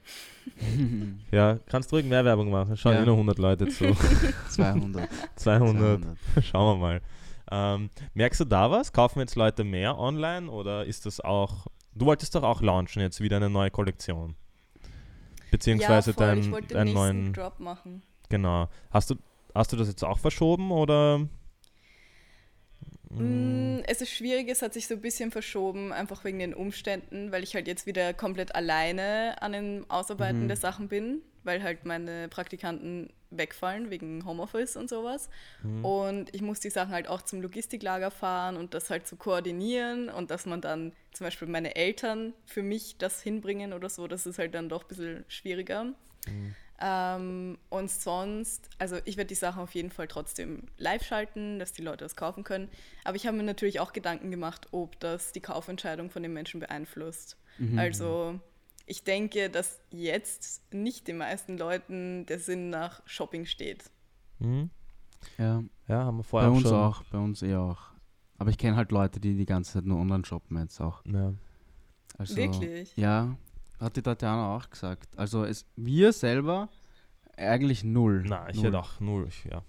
ja, 1.32 1.58
kannst 1.66 1.92
ruhig 1.92 2.06
mehr 2.06 2.24
Werbung 2.24 2.50
machen. 2.50 2.76
Schauen 2.76 2.94
Ja. 2.94 3.04
nur 3.04 3.14
100 3.14 3.38
Leute 3.38 3.68
zu. 3.68 3.92
200. 4.50 5.08
200. 5.36 6.02
Schauen 6.42 6.78
wir 6.78 6.80
mal. 6.80 7.00
Ähm, 7.54 7.90
merkst 8.14 8.40
du 8.40 8.44
da 8.46 8.70
was? 8.70 8.92
Kaufen 8.92 9.20
jetzt 9.20 9.36
Leute 9.36 9.62
mehr 9.62 9.98
online 9.98 10.50
oder 10.50 10.86
ist 10.86 11.04
das 11.04 11.20
auch. 11.20 11.66
Du 11.94 12.06
wolltest 12.06 12.34
doch 12.34 12.42
auch 12.42 12.62
launchen 12.62 13.02
jetzt 13.02 13.20
wieder 13.20 13.36
eine 13.36 13.50
neue 13.50 13.70
Kollektion. 13.70 14.34
Beziehungsweise 15.50 16.12
ja, 16.12 16.16
voll. 16.16 16.38
ich 16.38 16.44
deinen 16.46 16.52
wollte 16.52 16.74
deinen 16.74 16.84
nächsten 16.84 16.98
neuen. 17.00 17.32
Drop 17.34 17.60
machen. 17.60 18.02
Genau. 18.30 18.68
Hast 18.90 19.10
du, 19.10 19.16
hast 19.54 19.70
du 19.72 19.76
das 19.76 19.88
jetzt 19.88 20.02
auch 20.02 20.18
verschoben 20.18 20.70
oder? 20.70 21.28
Mm, 23.10 23.80
Es 23.86 24.00
ist 24.00 24.10
schwierig, 24.10 24.48
es 24.48 24.62
hat 24.62 24.72
sich 24.72 24.86
so 24.86 24.94
ein 24.94 25.02
bisschen 25.02 25.30
verschoben, 25.30 25.92
einfach 25.92 26.24
wegen 26.24 26.38
den 26.38 26.54
Umständen, 26.54 27.30
weil 27.32 27.42
ich 27.42 27.54
halt 27.54 27.66
jetzt 27.66 27.84
wieder 27.86 28.14
komplett 28.14 28.54
alleine 28.54 29.36
an 29.42 29.52
dem 29.52 29.84
Ausarbeiten 29.90 30.44
Mhm. 30.44 30.48
der 30.48 30.56
Sachen 30.56 30.88
bin, 30.88 31.20
weil 31.44 31.62
halt 31.62 31.84
meine 31.84 32.28
Praktikanten 32.28 33.10
wegfallen 33.36 33.90
wegen 33.90 34.24
Homeoffice 34.24 34.76
und 34.76 34.88
sowas. 34.88 35.28
Mhm. 35.62 35.84
Und 35.84 36.34
ich 36.34 36.42
muss 36.42 36.60
die 36.60 36.70
Sachen 36.70 36.92
halt 36.92 37.08
auch 37.08 37.22
zum 37.22 37.42
Logistiklager 37.42 38.10
fahren 38.10 38.56
und 38.56 38.74
das 38.74 38.90
halt 38.90 39.06
zu 39.06 39.16
koordinieren 39.16 40.08
und 40.08 40.30
dass 40.30 40.46
man 40.46 40.60
dann 40.60 40.92
zum 41.12 41.26
Beispiel 41.26 41.48
meine 41.48 41.76
Eltern 41.76 42.32
für 42.46 42.62
mich 42.62 42.96
das 42.98 43.22
hinbringen 43.22 43.72
oder 43.72 43.88
so, 43.88 44.06
das 44.06 44.26
ist 44.26 44.38
halt 44.38 44.54
dann 44.54 44.68
doch 44.68 44.82
ein 44.82 44.88
bisschen 44.88 45.24
schwieriger. 45.28 45.84
Mhm. 46.26 46.54
Ähm, 46.84 47.58
und 47.68 47.90
sonst, 47.90 48.68
also 48.78 48.96
ich 49.04 49.16
werde 49.16 49.28
die 49.28 49.36
Sachen 49.36 49.62
auf 49.62 49.72
jeden 49.74 49.90
Fall 49.90 50.08
trotzdem 50.08 50.64
live 50.78 51.04
schalten, 51.04 51.60
dass 51.60 51.72
die 51.72 51.82
Leute 51.82 52.04
das 52.04 52.16
kaufen 52.16 52.42
können. 52.42 52.68
Aber 53.04 53.16
ich 53.16 53.26
habe 53.26 53.36
mir 53.36 53.44
natürlich 53.44 53.78
auch 53.78 53.92
Gedanken 53.92 54.32
gemacht, 54.32 54.66
ob 54.72 54.98
das 54.98 55.30
die 55.30 55.40
Kaufentscheidung 55.40 56.10
von 56.10 56.22
den 56.24 56.32
Menschen 56.32 56.58
beeinflusst. 56.58 57.36
Mhm. 57.58 57.78
Also 57.78 58.40
ich 58.92 59.04
denke, 59.04 59.48
dass 59.48 59.80
jetzt 59.90 60.62
nicht 60.70 61.08
den 61.08 61.16
meisten 61.16 61.56
Leuten 61.56 62.26
der 62.26 62.38
Sinn 62.38 62.68
nach 62.68 63.00
Shopping 63.06 63.46
steht. 63.46 63.90
Mhm. 64.38 64.68
Ja, 65.38 65.62
Ja, 65.88 66.04
haben 66.04 66.18
wir 66.18 66.22
bei 66.24 66.28
vorher 66.28 66.52
uns 66.52 66.62
schon. 66.68 66.74
auch, 66.74 67.02
bei 67.04 67.16
uns 67.18 67.40
eher 67.40 67.60
auch. 67.60 67.80
Aber 68.36 68.50
ich 68.50 68.58
kenne 68.58 68.76
halt 68.76 68.92
Leute, 68.92 69.18
die 69.18 69.34
die 69.34 69.46
ganze 69.46 69.72
Zeit 69.72 69.86
nur 69.86 69.98
online 69.98 70.26
shoppen 70.26 70.58
jetzt 70.58 70.78
auch. 70.80 71.02
Ja. 71.06 71.32
Also, 72.18 72.36
Wirklich? 72.36 72.94
Ja, 72.96 73.34
hat 73.80 73.96
die 73.96 74.02
Tatjana 74.02 74.56
auch 74.56 74.68
gesagt. 74.68 75.08
Also 75.16 75.44
es, 75.44 75.64
wir 75.76 76.12
selber 76.12 76.68
eigentlich 77.38 77.84
null. 77.84 78.24
Na, 78.28 78.50
ich 78.50 78.56
null. 78.56 78.66
hätte 78.66 78.78
auch 78.78 79.00
null. 79.00 79.28
Ja. 79.50 79.62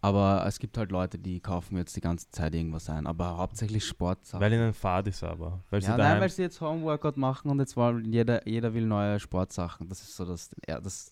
Aber 0.00 0.44
es 0.46 0.58
gibt 0.60 0.78
halt 0.78 0.92
Leute, 0.92 1.18
die 1.18 1.40
kaufen 1.40 1.76
jetzt 1.76 1.96
die 1.96 2.00
ganze 2.00 2.30
Zeit 2.30 2.54
irgendwas 2.54 2.88
ein. 2.88 3.06
Aber 3.06 3.36
hauptsächlich 3.36 3.84
Sportsachen. 3.84 4.40
Weil 4.40 4.52
ihnen 4.52 4.72
fad 4.72 5.08
ist 5.08 5.24
aber. 5.24 5.60
Weil 5.70 5.82
sie 5.82 5.88
ja, 5.88 5.96
nein, 5.96 6.20
weil 6.20 6.30
sie 6.30 6.42
jetzt 6.42 6.60
Homeworkout 6.60 7.16
machen 7.16 7.50
und 7.50 7.58
jetzt 7.58 7.76
wollen 7.76 8.04
jeder, 8.12 8.46
jeder 8.46 8.72
will 8.74 8.86
neue 8.86 9.18
Sportsachen. 9.18 9.88
Das 9.88 10.00
ist 10.02 10.14
so 10.14 10.24
das, 10.24 10.50
ja, 10.68 10.80
das, 10.80 11.10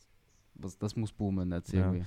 das, 0.55 0.79
das 0.79 0.95
muss 0.95 1.13
boomen 1.13 1.51
jetzt 1.53 1.73
Ja. 1.73 1.81
irgendwie. 1.87 2.05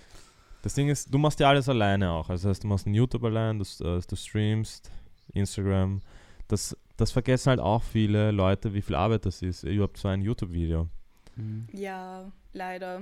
Das 0.62 0.74
Ding 0.74 0.90
ist, 0.90 1.14
du 1.14 1.18
machst 1.18 1.40
ja 1.40 1.50
alles 1.50 1.68
alleine 1.70 2.12
auch. 2.12 2.30
Also 2.30 2.48
das 2.48 2.56
heißt, 2.58 2.64
du 2.64 2.68
machst 2.68 2.86
einen 2.86 2.96
YouTube 2.96 3.24
allein, 3.24 3.60
du, 3.60 3.66
äh, 3.84 4.02
du 4.06 4.16
streamst, 4.16 4.90
Instagram. 5.34 6.02
Das, 6.48 6.76
das 6.98 7.12
vergessen 7.12 7.50
halt 7.50 7.60
auch 7.60 7.84
viele 7.84 8.32
Leute, 8.32 8.74
wie 8.74 8.82
viel 8.82 8.96
Arbeit 8.96 9.26
das 9.26 9.42
ist, 9.42 9.64
überhaupt 9.64 9.98
so 9.98 10.08
ein 10.08 10.22
YouTube-Video. 10.22 10.88
Mhm. 11.36 11.68
Ja, 11.74 12.32
leider. 12.54 13.02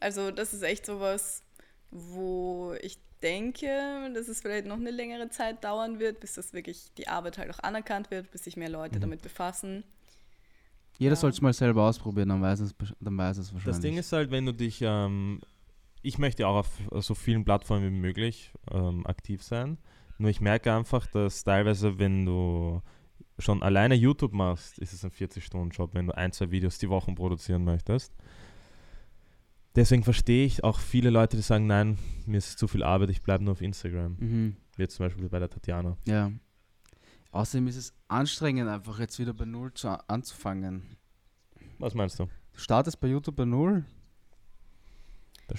Also 0.00 0.30
das 0.30 0.52
ist 0.52 0.62
echt 0.62 0.84
sowas, 0.86 1.42
wo 1.96 2.74
ich 2.82 2.98
denke, 3.22 4.10
dass 4.12 4.28
es 4.28 4.42
vielleicht 4.42 4.66
noch 4.66 4.76
eine 4.76 4.90
längere 4.90 5.30
Zeit 5.30 5.62
dauern 5.64 5.98
wird, 6.00 6.20
bis 6.20 6.34
das 6.34 6.52
wirklich 6.52 6.92
die 6.98 7.08
Arbeit 7.08 7.38
halt 7.38 7.50
auch 7.50 7.60
anerkannt 7.60 8.10
wird, 8.10 8.30
bis 8.32 8.44
sich 8.44 8.56
mehr 8.56 8.68
Leute 8.68 8.96
Mhm. 8.98 9.02
damit 9.02 9.22
befassen. 9.22 9.84
Jeder 10.98 11.12
Ja. 11.12 11.16
soll 11.16 11.30
es 11.30 11.40
mal 11.40 11.52
selber 11.52 11.84
ausprobieren, 11.84 12.28
dann 12.28 12.42
weiß 12.42 12.60
es, 12.60 12.74
dann 13.00 13.16
weiß 13.16 13.38
es 13.38 13.52
wahrscheinlich. 13.52 13.76
Das 13.76 13.80
Ding 13.80 13.96
ist 13.96 14.12
halt, 14.12 14.30
wenn 14.30 14.44
du 14.44 14.52
dich, 14.52 14.80
ähm, 14.82 15.40
ich 16.02 16.18
möchte 16.18 16.46
auch 16.46 16.56
auf 16.56 16.78
so 17.04 17.14
vielen 17.14 17.44
Plattformen 17.44 17.84
wie 17.92 17.98
möglich 18.00 18.52
ähm, 18.70 19.06
aktiv 19.06 19.42
sein. 19.42 19.78
Nur 20.18 20.30
ich 20.30 20.40
merke 20.40 20.72
einfach, 20.72 21.06
dass 21.06 21.42
teilweise, 21.44 21.98
wenn 21.98 22.26
du 22.26 22.82
schon 23.38 23.62
alleine 23.62 23.94
YouTube 23.94 24.32
machst, 24.32 24.78
ist 24.78 24.92
es 24.92 25.04
ein 25.04 25.10
40-Stunden-Job, 25.10 25.94
wenn 25.94 26.06
du 26.06 26.16
ein, 26.16 26.30
zwei 26.32 26.50
Videos 26.50 26.78
die 26.78 26.88
Woche 26.88 27.12
produzieren 27.12 27.64
möchtest. 27.64 28.12
Deswegen 29.76 30.04
verstehe 30.04 30.46
ich 30.46 30.62
auch 30.62 30.78
viele 30.78 31.10
Leute, 31.10 31.36
die 31.36 31.42
sagen, 31.42 31.66
nein, 31.66 31.98
mir 32.26 32.38
ist 32.38 32.58
zu 32.58 32.68
viel 32.68 32.82
Arbeit, 32.84 33.10
ich 33.10 33.22
bleibe 33.22 33.42
nur 33.42 33.52
auf 33.52 33.60
Instagram. 33.60 34.16
Mhm. 34.20 34.56
Wie 34.76 34.82
jetzt 34.82 34.94
zum 34.96 35.06
Beispiel 35.06 35.28
bei 35.28 35.38
der 35.40 35.50
Tatjana. 35.50 35.96
Ja. 36.06 36.30
Außerdem 37.32 37.66
ist 37.66 37.76
es 37.76 37.92
anstrengend, 38.06 38.68
einfach 38.68 39.00
jetzt 39.00 39.18
wieder 39.18 39.34
bei 39.34 39.44
Null 39.44 39.74
zu, 39.74 39.88
anzufangen. 40.08 40.96
Was 41.78 41.94
meinst 41.94 42.20
du? 42.20 42.24
Du 42.52 42.58
startest 42.60 43.00
bei 43.00 43.08
YouTube 43.08 43.34
bei 43.34 43.44
Null. 43.44 43.84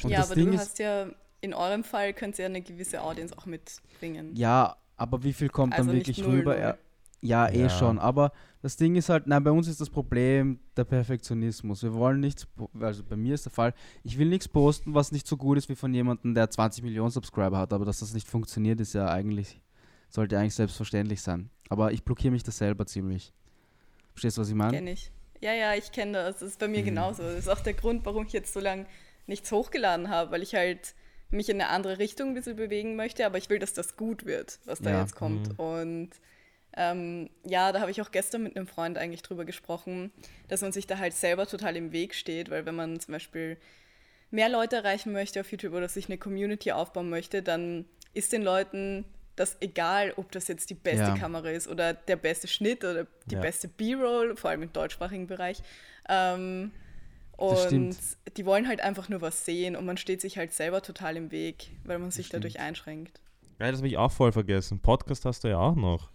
Ja, 0.04 0.20
das 0.20 0.28
aber 0.32 0.36
Ding 0.36 0.46
du 0.48 0.54
ist- 0.54 0.62
hast 0.62 0.80
ja, 0.80 1.08
in 1.42 1.54
eurem 1.54 1.84
Fall 1.84 2.14
könnt 2.14 2.40
ihr 2.40 2.44
ja 2.44 2.50
eine 2.50 2.62
gewisse 2.62 3.02
Audience 3.02 3.38
auch 3.38 3.46
mitbringen. 3.46 4.34
Ja, 4.36 4.78
aber 4.96 5.24
wie 5.24 5.34
viel 5.34 5.50
kommt 5.50 5.74
Also 5.74 5.90
dann 5.90 5.98
wirklich 5.98 6.18
null, 6.20 6.38
rüber? 6.40 6.56
null. 6.58 6.78
Ja, 7.26 7.48
eh 7.50 7.64
Ja. 7.64 7.70
schon. 7.70 8.00
Aber 8.00 8.32
das 8.62 8.78
Ding 8.78 8.96
ist 8.96 9.10
halt, 9.10 9.28
nein, 9.28 9.44
bei 9.44 9.52
uns 9.52 9.68
ist 9.68 9.82
das 9.82 9.90
Problem 9.90 10.60
der 10.78 10.84
Perfektionismus. 10.84 11.84
Wir 11.84 11.94
wollen 11.94 12.20
nichts, 12.20 12.48
also 12.80 13.04
bei 13.04 13.16
mir 13.16 13.36
ist 13.36 13.46
der 13.46 13.52
Fall, 13.52 13.74
ich 14.04 14.18
will 14.18 14.28
nichts 14.30 14.48
posten, 14.48 14.94
was 14.94 15.12
nicht 15.12 15.28
so 15.28 15.38
gut 15.38 15.58
ist 15.58 15.70
wie 15.70 15.76
von 15.76 15.94
jemandem, 15.94 16.34
der 16.36 16.50
20 16.50 16.84
Millionen 16.84 17.12
Subscriber 17.12 17.58
hat. 17.58 17.74
Aber 17.74 17.86
dass 17.86 18.00
das 18.00 18.14
nicht 18.14 18.28
funktioniert, 18.28 18.80
ist 18.80 18.94
ja 18.94 19.08
eigentlich, 19.10 19.62
sollte 20.10 20.38
eigentlich 20.38 20.56
selbstverständlich 20.56 21.22
sein. 21.22 21.50
Aber 21.70 21.92
ich 21.92 22.04
blockiere 22.04 22.32
mich 22.32 22.44
das 22.44 22.58
selber 22.58 22.86
ziemlich. 22.86 23.34
Verstehst 24.14 24.38
du, 24.38 24.42
was 24.42 24.50
ich 24.50 24.56
meine? 24.56 24.72
Kenne 24.78 24.92
ich. 24.92 25.12
Ja, 25.42 25.54
ja, 25.54 25.74
ich 25.76 25.92
kenne 25.92 26.14
das. 26.14 26.40
Das 26.40 26.50
ist 26.50 26.60
bei 26.60 26.68
mir 26.68 26.82
Mhm. 26.82 26.86
genauso. 26.86 27.24
Das 27.24 27.40
ist 27.40 27.50
auch 27.50 27.60
der 27.60 27.74
Grund, 27.74 28.06
warum 28.06 28.26
ich 28.26 28.34
jetzt 28.34 28.54
so 28.54 28.60
lange 28.60 28.86
nichts 29.28 29.52
hochgeladen 29.52 30.10
habe, 30.10 30.32
weil 30.32 30.42
ich 30.44 30.56
halt 30.56 30.96
mich 31.32 31.50
in 31.50 31.60
eine 31.60 31.70
andere 31.72 31.98
Richtung 32.00 32.30
ein 32.30 32.34
bisschen 32.36 32.56
bewegen 32.56 32.96
möchte, 32.96 33.26
aber 33.26 33.38
ich 33.38 33.50
will, 33.50 33.60
dass 33.60 33.74
das 33.74 33.98
gut 33.98 34.26
wird, 34.26 34.60
was 34.66 34.80
da 34.80 34.92
Ja. 34.92 35.02
jetzt 35.02 35.16
kommt. 35.16 35.50
Mhm. 35.50 35.56
Und 35.60 36.10
ähm, 36.76 37.30
ja, 37.46 37.72
da 37.72 37.80
habe 37.80 37.92
ich 37.92 38.02
auch 38.02 38.12
gestern 38.12 38.44
mit 38.44 38.56
einem 38.56 38.68
Freund 38.68 38.98
eigentlich 38.98 39.22
drüber 39.22 39.46
gesprochen, 39.46 40.12
dass 40.48 40.62
man 40.62 40.72
sich 40.72 40.88
da 40.88 40.98
halt 40.98 41.14
selber 41.14 41.48
total 41.48 41.76
im 41.78 41.92
Weg 41.92 42.14
steht, 42.16 42.50
weil 42.50 42.66
wenn 42.66 42.76
man 42.76 43.00
zum 43.00 43.14
Beispiel 43.14 43.58
mehr 44.32 44.50
Leute 44.50 44.78
erreichen 44.78 45.12
möchte 45.14 45.40
auf 45.40 45.52
YouTube 45.52 45.74
oder 45.74 45.88
sich 45.88 46.08
eine 46.08 46.18
Community 46.18 46.72
aufbauen 46.72 47.10
möchte, 47.10 47.42
dann 47.42 47.86
ist 48.14 48.34
den 48.34 48.42
Leuten 48.42 49.06
das 49.36 49.58
egal, 49.62 50.14
ob 50.16 50.32
das 50.32 50.48
jetzt 50.48 50.70
die 50.70 50.76
beste 50.76 51.08
Ja. 51.08 51.18
Kamera 51.18 51.50
ist 51.50 51.68
oder 51.68 51.94
der 51.94 52.16
beste 52.16 52.48
Schnitt 52.48 52.84
oder 52.84 53.06
die 53.26 53.36
Ja. 53.36 53.42
beste 53.42 53.68
B-Roll, 53.68 54.36
vor 54.38 54.50
allem 54.50 54.64
im 54.64 54.72
deutschsprachigen 54.74 55.28
Bereich. 55.28 55.62
Ähm, 56.08 56.72
und 57.38 57.98
die 58.38 58.46
wollen 58.46 58.68
halt 58.68 58.80
einfach 58.80 59.10
nur 59.10 59.20
was 59.22 59.44
sehen 59.46 59.76
und 59.76 59.86
man 59.86 59.98
steht 59.98 60.22
sich 60.22 60.38
halt 60.38 60.54
selber 60.54 60.82
total 60.82 61.18
im 61.18 61.32
Weg, 61.32 61.72
weil 61.84 62.00
man 62.00 62.12
sich 62.12 62.28
stimmt. 62.28 62.46
dadurch 62.46 62.60
einschränkt. 62.62 63.20
Ja, 63.60 63.70
das 63.72 63.80
habe 63.80 63.88
ich 63.90 63.98
auch 63.98 64.12
voll 64.12 64.32
vergessen. 64.32 64.80
Podcast 64.80 65.26
hast 65.26 65.44
du 65.44 65.50
ja 65.50 65.58
auch 65.60 65.76
noch. 65.76 66.10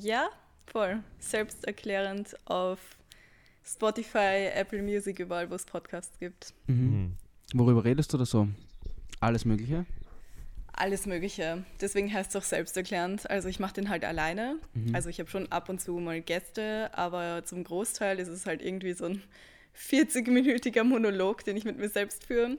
Ja, 0.00 0.28
voll. 0.66 1.02
Selbsterklärend 1.20 2.34
auf 2.46 2.80
Spotify, 3.64 4.50
Apple 4.52 4.82
Music, 4.82 5.20
überall, 5.20 5.48
wo 5.50 5.54
es 5.54 5.64
Podcasts 5.64 6.18
gibt. 6.18 6.52
Mhm. 6.66 6.76
Mhm. 6.76 7.16
Worüber 7.54 7.84
redest 7.84 8.12
du 8.12 8.18
da 8.18 8.26
so? 8.26 8.48
Alles 9.20 9.44
Mögliche? 9.44 9.86
Alles 10.72 11.06
Mögliche. 11.06 11.64
Deswegen 11.80 12.12
heißt 12.12 12.30
es 12.34 12.36
auch 12.36 12.44
selbsterklärend. 12.44 13.30
Also 13.30 13.48
ich 13.48 13.60
mache 13.60 13.74
den 13.74 13.88
halt 13.88 14.04
alleine. 14.04 14.58
Mhm. 14.74 14.94
Also 14.94 15.08
ich 15.08 15.20
habe 15.20 15.30
schon 15.30 15.50
ab 15.52 15.68
und 15.68 15.80
zu 15.80 15.92
mal 15.92 16.20
Gäste, 16.20 16.90
aber 16.92 17.44
zum 17.44 17.62
Großteil 17.62 18.18
ist 18.18 18.28
es 18.28 18.46
halt 18.46 18.62
irgendwie 18.62 18.94
so 18.94 19.04
ein 19.04 19.22
40-minütiger 19.78 20.82
Monolog, 20.82 21.44
den 21.44 21.56
ich 21.56 21.64
mit 21.64 21.78
mir 21.78 21.88
selbst 21.88 22.24
führe. 22.24 22.58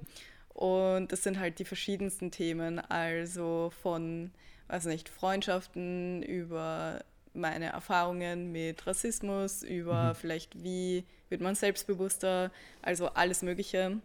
Und 0.54 1.12
das 1.12 1.24
sind 1.24 1.38
halt 1.38 1.60
die 1.60 1.66
verschiedensten 1.66 2.32
Themen, 2.32 2.80
also 2.80 3.74
von, 3.82 4.32
weiß 4.70 4.86
nicht, 4.86 5.10
Freundschaften 5.10 6.24
über 6.24 7.04
meine 7.36 7.68
Erfahrungen 7.68 8.52
mit 8.52 8.86
Rassismus, 8.88 9.64
über 9.64 10.10
Mhm. 10.12 10.16
vielleicht 10.16 10.64
wie 10.64 11.04
wird 11.30 11.42
man 11.42 11.56
selbstbewusster, 11.56 12.52
also 12.82 13.08
alles 13.10 13.42
Mögliche. 13.42 13.98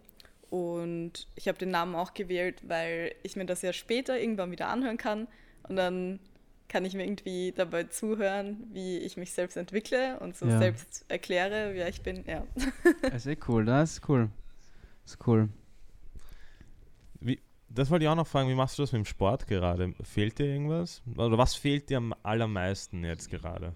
Und 0.50 1.28
ich 1.36 1.46
habe 1.48 1.58
den 1.58 1.70
Namen 1.70 1.94
auch 1.94 2.12
gewählt, 2.14 2.62
weil 2.66 3.14
ich 3.22 3.36
mir 3.36 3.46
das 3.46 3.62
ja 3.62 3.72
später 3.72 4.18
irgendwann 4.18 4.50
wieder 4.50 4.68
anhören 4.68 4.96
kann. 4.96 5.28
Und 5.68 5.76
dann 5.76 6.18
kann 6.68 6.84
ich 6.84 6.94
mir 6.94 7.04
irgendwie 7.04 7.52
dabei 7.52 7.84
zuhören, 7.84 8.64
wie 8.72 8.98
ich 8.98 9.16
mich 9.16 9.32
selbst 9.32 9.56
entwickle 9.56 10.18
und 10.20 10.36
so 10.36 10.46
Ja. 10.46 10.58
selbst 10.58 11.04
erkläre, 11.08 11.70
wer 11.74 11.88
ich 11.88 12.02
bin. 12.02 12.24
Ja. 12.26 12.46
Das 13.02 13.26
ist 13.26 13.26
eh 13.26 13.36
cool, 13.48 13.64
das 13.64 13.92
ist 13.98 14.08
cool. 14.08 14.28
Das 15.04 15.14
ist 15.14 15.26
cool. 15.26 15.48
Das 17.70 17.88
wollte 17.90 18.04
ich 18.04 18.08
auch 18.08 18.16
noch 18.16 18.26
fragen, 18.26 18.48
wie 18.50 18.54
machst 18.54 18.78
du 18.78 18.82
das 18.82 18.92
mit 18.92 18.98
dem 19.00 19.04
Sport 19.06 19.46
gerade? 19.46 19.94
Fehlt 20.02 20.38
dir 20.38 20.46
irgendwas? 20.46 21.02
Oder 21.16 21.38
was 21.38 21.54
fehlt 21.54 21.88
dir 21.88 21.98
am 21.98 22.14
allermeisten 22.22 23.04
jetzt 23.04 23.30
gerade? 23.30 23.74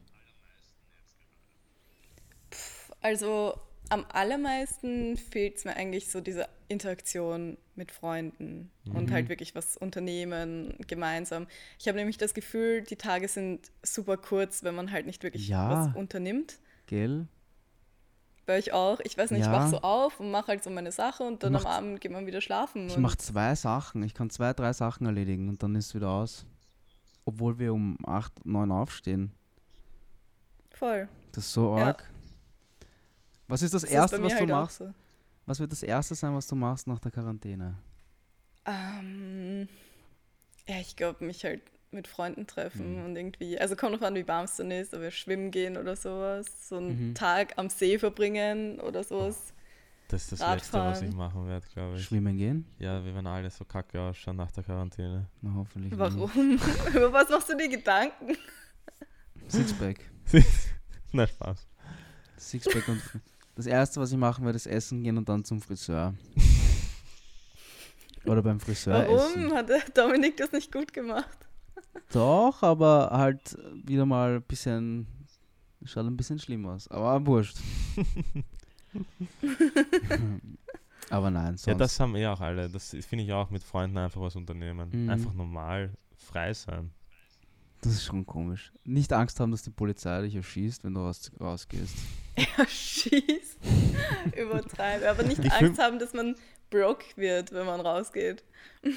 Also 3.00 3.58
am 3.90 4.06
allermeisten 4.08 5.16
fehlt 5.16 5.56
es 5.58 5.64
mir 5.64 5.76
eigentlich 5.76 6.10
so 6.10 6.20
diese 6.20 6.48
Interaktion 6.68 7.58
mit 7.76 7.92
Freunden 7.92 8.70
und 8.92 9.10
Mhm. 9.10 9.12
halt 9.12 9.28
wirklich 9.28 9.54
was 9.54 9.76
unternehmen 9.76 10.74
gemeinsam. 10.86 11.46
Ich 11.78 11.86
habe 11.86 11.98
nämlich 11.98 12.16
das 12.16 12.32
Gefühl, 12.34 12.82
die 12.82 12.96
Tage 12.96 13.28
sind 13.28 13.70
super 13.82 14.16
kurz, 14.16 14.64
wenn 14.64 14.74
man 14.74 14.90
halt 14.90 15.06
nicht 15.06 15.22
wirklich 15.22 15.48
Ja. 15.48 15.68
was 15.68 15.96
unternimmt. 15.96 16.58
Gell? 16.86 17.28
Bei 18.46 18.58
euch 18.58 18.72
auch. 18.72 19.00
Ich 19.04 19.16
weiß 19.16 19.30
nicht, 19.30 19.40
ich 19.40 19.46
Ja. 19.46 19.52
wach 19.52 19.68
so 19.68 19.80
auf 19.80 20.20
und 20.20 20.30
mache 20.30 20.48
halt 20.48 20.62
so 20.62 20.70
meine 20.70 20.92
Sache 20.92 21.22
und 21.22 21.42
dann 21.42 21.56
am 21.56 21.64
Abend 21.66 22.00
geht 22.00 22.12
man 22.12 22.26
wieder 22.26 22.40
schlafen. 22.42 22.88
Ich 22.88 22.98
mache 22.98 23.16
zwei 23.16 23.54
Sachen. 23.54 24.02
Ich 24.02 24.12
kann 24.14 24.28
zwei, 24.30 24.52
drei 24.52 24.72
Sachen 24.72 25.06
erledigen 25.06 25.48
und 25.48 25.62
dann 25.62 25.74
ist 25.74 25.86
es 25.86 25.94
wieder 25.94 26.10
aus. 26.10 26.44
Obwohl 27.24 27.58
wir 27.58 27.72
um 27.72 27.96
8, 28.06 28.44
9 28.44 28.70
aufstehen. 28.70 29.32
Voll. 30.72 31.08
Das 31.32 31.44
ist 31.46 31.52
so 31.54 31.78
Ja. 31.78 31.86
arg. 31.86 32.10
Was 33.48 33.62
ist 33.62 33.72
das, 33.72 33.82
Das 33.82 33.90
Erste, 33.90 34.16
ist 34.16 34.22
was 34.22 34.32
du 34.32 34.38
halt 34.40 34.50
auch 34.52 34.60
machst? 34.60 34.78
so. 34.78 34.92
Was 35.46 35.60
wird 35.60 35.72
das 35.72 35.82
Erste 35.82 36.14
sein, 36.14 36.34
was 36.34 36.46
du 36.46 36.54
machst 36.54 36.86
nach 36.86 36.98
der 36.98 37.10
Quarantäne? 37.10 37.76
Ähm, 38.66 39.68
ja, 40.66 40.76
ich 40.80 40.96
glaube, 40.96 41.24
mich 41.24 41.44
halt 41.44 41.62
mit 41.94 42.06
Freunden 42.08 42.46
treffen 42.46 42.98
Mhm. 42.98 43.04
und 43.04 43.16
irgendwie, 43.16 43.58
also 43.58 43.76
kommt 43.76 43.94
drauf 43.94 44.02
an, 44.02 44.14
wie 44.14 44.26
warm 44.28 44.44
es 44.44 44.56
dann 44.56 44.70
ist, 44.70 44.94
aber 44.94 45.10
schwimmen 45.10 45.50
gehen 45.50 45.76
oder 45.76 45.96
sowas, 45.96 46.68
so 46.68 46.76
einen 46.76 47.10
Mhm. 47.10 47.14
Tag 47.14 47.54
am 47.56 47.68
See 47.70 47.98
verbringen 47.98 48.80
oder 48.80 49.02
sowas. 49.04 49.52
Das 50.08 50.22
ist 50.24 50.32
das 50.32 50.40
Letzte, 50.40 50.78
was 50.78 50.98
ich 51.00 51.08
Radfahren. 51.08 51.16
machen 51.16 51.48
werde, 51.48 51.66
glaube 51.72 51.96
ich. 51.96 52.04
Schwimmen 52.04 52.36
gehen? 52.36 52.66
Ja, 52.78 53.02
wir 53.04 53.14
werden 53.14 53.26
alle 53.26 53.48
so 53.50 53.64
kacke 53.64 53.98
ausschauen 54.00 54.36
nach 54.36 54.50
der 54.52 54.62
Quarantäne. 54.62 55.26
Na, 55.40 55.54
hoffentlich. 55.54 55.98
Warum? 55.98 56.30
Über 56.94 57.12
was 57.12 57.30
machst 57.30 57.48
du 57.48 57.56
dir 57.56 57.68
Gedanken? 57.68 58.36
Sixpack. 59.48 59.96
Na, 61.12 61.26
Spaß. 61.26 61.66
Sixpack 62.36 62.86
und. 62.88 63.00
Das 63.56 63.66
Erste, 63.66 64.00
was 64.00 64.10
ich 64.10 64.18
machen 64.18 64.44
werde, 64.44 64.56
ist 64.56 64.66
essen 64.66 65.02
gehen 65.02 65.16
und 65.16 65.28
dann 65.28 65.44
zum 65.44 65.60
Friseur. 65.60 66.12
Oder 68.26 68.42
beim 68.42 68.58
Friseur 68.58 69.04
essen. 69.06 69.42
Warum 69.46 69.54
hat 69.56 69.68
der 69.68 69.80
Dominik 69.94 70.36
das 70.38 70.50
nicht 70.52 70.72
gut 70.72 70.92
gemacht? 70.92 71.38
Doch, 72.12 72.62
aber 72.62 73.10
halt 73.12 73.56
wieder 73.84 74.06
mal 74.06 74.36
ein 74.36 74.42
bisschen. 74.42 75.06
Schaut 75.84 76.06
ein 76.06 76.16
bisschen 76.16 76.38
schlimm 76.38 76.66
aus. 76.66 76.88
Aber 76.88 77.26
wurscht. 77.26 77.58
aber 81.10 81.30
nein, 81.30 81.56
sonst. 81.56 81.66
Ja, 81.66 81.74
das 81.74 82.00
haben 82.00 82.16
eh 82.16 82.26
auch 82.26 82.40
alle. 82.40 82.70
Das 82.70 82.90
finde 82.90 83.24
ich 83.24 83.32
auch 83.32 83.50
mit 83.50 83.62
Freunden 83.62 83.98
einfach 83.98 84.20
was 84.20 84.36
unternehmen. 84.36 84.88
Mhm. 84.90 85.10
Einfach 85.10 85.34
normal 85.34 85.92
frei 86.16 86.54
sein. 86.54 86.90
Das 87.82 87.92
ist 87.92 88.04
schon 88.04 88.24
komisch. 88.24 88.72
Nicht 88.84 89.12
Angst 89.12 89.38
haben, 89.40 89.50
dass 89.50 89.62
die 89.62 89.70
Polizei 89.70 90.22
dich 90.22 90.34
erschießt, 90.34 90.84
wenn 90.84 90.94
du 90.94 91.00
raus, 91.00 91.30
rausgehst. 91.40 91.96
Ja, 92.36 92.66
schieß. 92.66 93.58
Übertreibe. 94.36 95.08
Aber 95.08 95.22
nicht 95.22 95.44
Ich 95.44 95.52
Angst 95.52 95.80
haben, 95.80 96.00
dass 96.00 96.14
man 96.14 96.34
broke 96.74 97.04
wird, 97.16 97.52
wenn 97.52 97.66
man 97.66 97.80
rausgeht. 97.80 98.44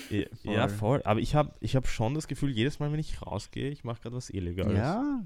Ja, 0.09 0.25
ja, 0.43 0.67
Voll. 0.67 0.78
voll. 0.78 1.01
Aber 1.03 1.19
ich 1.19 1.36
habe 1.36 1.53
ich 1.59 1.75
hab 1.75 1.88
schon 1.88 2.13
das 2.13 2.28
Gefühl, 2.28 2.51
jedes 2.51 2.80
Mal, 2.80 2.91
wenn 2.91 2.99
ich 2.99 3.21
rausgehe, 3.21 3.69
ich 3.69 3.84
mache 3.84 4.01
gerade 4.01 4.15
was 4.15 4.30
Illegales. 4.30 4.78
Ja. 4.78 5.23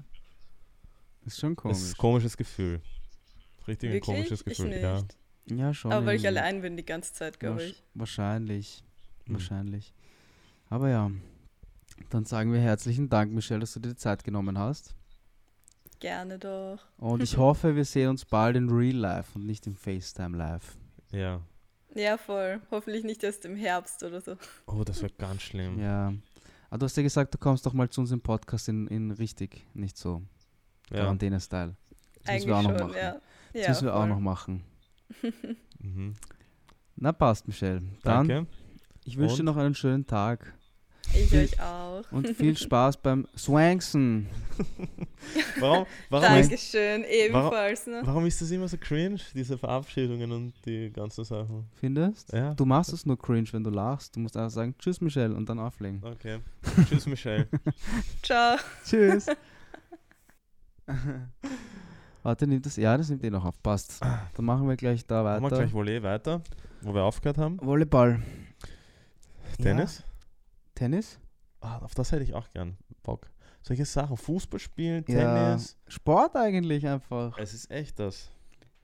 Ist 1.24 1.38
schon 1.40 1.54
Das 1.54 1.78
ist 1.78 1.82
komisch. 1.86 1.94
ein 1.94 1.98
komisches 1.98 2.36
Gefühl. 2.36 2.80
Richtig 3.66 3.90
ein 3.90 3.94
Wirklich? 3.94 4.16
komisches 4.16 4.40
ich 4.40 4.44
Gefühl, 4.46 4.68
nicht. 4.68 4.82
ja. 4.82 5.02
Ja, 5.50 5.74
schon. 5.74 5.92
Aber 5.92 6.06
weil 6.06 6.16
ich 6.16 6.26
allein 6.26 6.62
bin 6.62 6.76
die 6.76 6.84
ganze 6.84 7.12
Zeit, 7.12 7.40
glaube 7.40 7.64
ich. 7.64 7.82
Wahrscheinlich. 7.94 8.84
Hm. 9.26 9.34
Wahrscheinlich. 9.34 9.92
Aber 10.68 10.88
ja. 10.88 11.10
Dann 12.10 12.24
sagen 12.24 12.52
wir 12.52 12.60
herzlichen 12.60 13.08
Dank, 13.08 13.32
Michelle, 13.32 13.60
dass 13.60 13.74
du 13.74 13.80
dir 13.80 13.90
die 13.90 13.96
Zeit 13.96 14.24
genommen 14.24 14.58
hast. 14.58 14.94
Gerne 16.00 16.38
doch. 16.38 16.78
Und 16.98 17.22
ich 17.22 17.36
hoffe, 17.36 17.76
wir 17.76 17.84
sehen 17.84 18.08
uns 18.10 18.24
bald 18.24 18.56
in 18.56 18.68
Real 18.70 18.96
Life 18.96 19.30
und 19.38 19.46
nicht 19.46 19.66
im 19.68 19.76
FaceTime 19.76 20.36
Live. 20.36 20.76
Ja. 21.12 21.40
Ja, 21.94 22.16
voll. 22.16 22.60
Hoffentlich 22.70 23.04
nicht 23.04 23.22
erst 23.22 23.44
im 23.44 23.56
Herbst 23.56 24.02
oder 24.02 24.20
so. 24.20 24.36
Oh, 24.66 24.82
das 24.84 25.02
wird 25.02 25.18
ganz 25.18 25.42
schlimm. 25.42 25.78
Ja. 25.78 26.12
Aber 26.70 26.78
du 26.78 26.84
hast 26.86 26.96
ja 26.96 27.02
gesagt, 27.02 27.34
du 27.34 27.38
kommst 27.38 27.66
doch 27.66 27.74
mal 27.74 27.88
zu 27.90 28.00
uns 28.00 28.10
im 28.12 28.20
Podcast 28.20 28.68
in, 28.68 28.86
in 28.88 29.10
richtig, 29.10 29.66
nicht 29.74 29.96
so 29.98 30.22
Ja. 30.90 31.00
Quarantäne-Style. 31.00 31.74
Das 32.22 32.28
Eigentlich 32.28 32.46
müssen 32.46 32.48
wir 32.48 32.56
auch 32.56 32.62
noch 32.62 32.78
schon, 32.78 32.88
machen. 32.88 32.96
ja. 32.98 33.20
Das 33.52 33.62
ja, 33.62 33.68
müssen 33.68 33.84
wir 33.86 33.94
auch 33.94 33.98
voll. 34.00 34.08
noch 34.08 34.20
machen. 34.20 34.64
Mhm. 35.80 36.14
Na 36.96 37.12
passt, 37.12 37.46
Michelle. 37.48 37.80
Dann, 38.02 38.28
Danke. 38.28 38.46
ich 39.04 39.16
wünsche 39.18 39.36
dir 39.36 39.42
noch 39.42 39.56
einen 39.58 39.74
schönen 39.74 40.06
Tag 40.06 40.54
Ich 41.14 41.28
Viel- 41.28 41.40
euch 41.40 41.60
auch. 41.60 42.02
und 42.10 42.28
viel 42.28 42.56
Spaß 42.56 42.96
beim 42.98 43.26
Swanksen. 43.36 44.28
Warum, 45.60 45.86
warum, 46.10 46.36
ist, 46.38 46.50
Dankeschön, 46.50 47.04
ebenfalls. 47.04 47.86
Ne? 47.86 48.00
warum 48.04 48.26
ist 48.26 48.40
das 48.42 48.50
immer 48.50 48.66
so 48.68 48.76
cringe, 48.76 49.18
diese 49.34 49.56
Verabschiedungen 49.56 50.30
und 50.32 50.52
die 50.66 50.90
ganzen 50.92 51.24
Sachen? 51.24 51.68
Findest? 51.74 52.32
Ja. 52.32 52.54
Du 52.54 52.64
machst 52.66 52.92
es 52.92 53.06
nur 53.06 53.16
cringe, 53.18 53.48
wenn 53.52 53.62
du 53.64 53.70
lachst. 53.70 54.14
Du 54.16 54.20
musst 54.20 54.36
einfach 54.36 54.50
sagen, 54.50 54.74
tschüss 54.78 55.00
Michelle 55.00 55.34
und 55.34 55.48
dann 55.48 55.58
auflegen. 55.60 56.02
Okay. 56.04 56.40
Tschüss, 56.88 57.06
Michelle. 57.06 57.46
Ciao. 58.22 58.56
Tschüss. 58.84 59.26
Warte, 62.22 62.46
nimmt 62.46 62.66
das? 62.66 62.76
Ja, 62.76 62.96
das 62.96 63.08
nimmt 63.08 63.24
eh 63.24 63.30
noch 63.30 63.44
auf. 63.44 63.62
Passt. 63.62 64.00
Dann 64.02 64.44
machen 64.44 64.68
wir 64.68 64.76
gleich 64.76 65.06
da 65.06 65.22
Machen 65.22 65.42
wir 65.42 65.50
weiter. 65.50 65.56
gleich 65.62 65.72
Volley 65.72 66.02
weiter, 66.02 66.42
wo 66.82 66.94
wir 66.94 67.02
aufgehört 67.04 67.38
haben. 67.38 67.58
Volleyball. 67.60 68.20
Tennis? 69.60 69.98
Ja. 70.00 70.04
Tennis? 70.74 71.18
Ah, 71.60 71.78
auf 71.78 71.94
das 71.94 72.12
hätte 72.12 72.24
ich 72.24 72.34
auch 72.34 72.50
gern 72.52 72.76
Bock. 73.02 73.30
Solche 73.62 73.84
Sachen, 73.84 74.16
Fußball 74.16 74.58
spielen, 74.58 75.04
Ja. 75.06 75.48
Tennis. 75.50 75.78
Sport 75.86 76.34
eigentlich 76.36 76.86
einfach. 76.86 77.38
Es 77.38 77.54
ist 77.54 77.70
echt 77.70 77.98
das. 77.98 78.30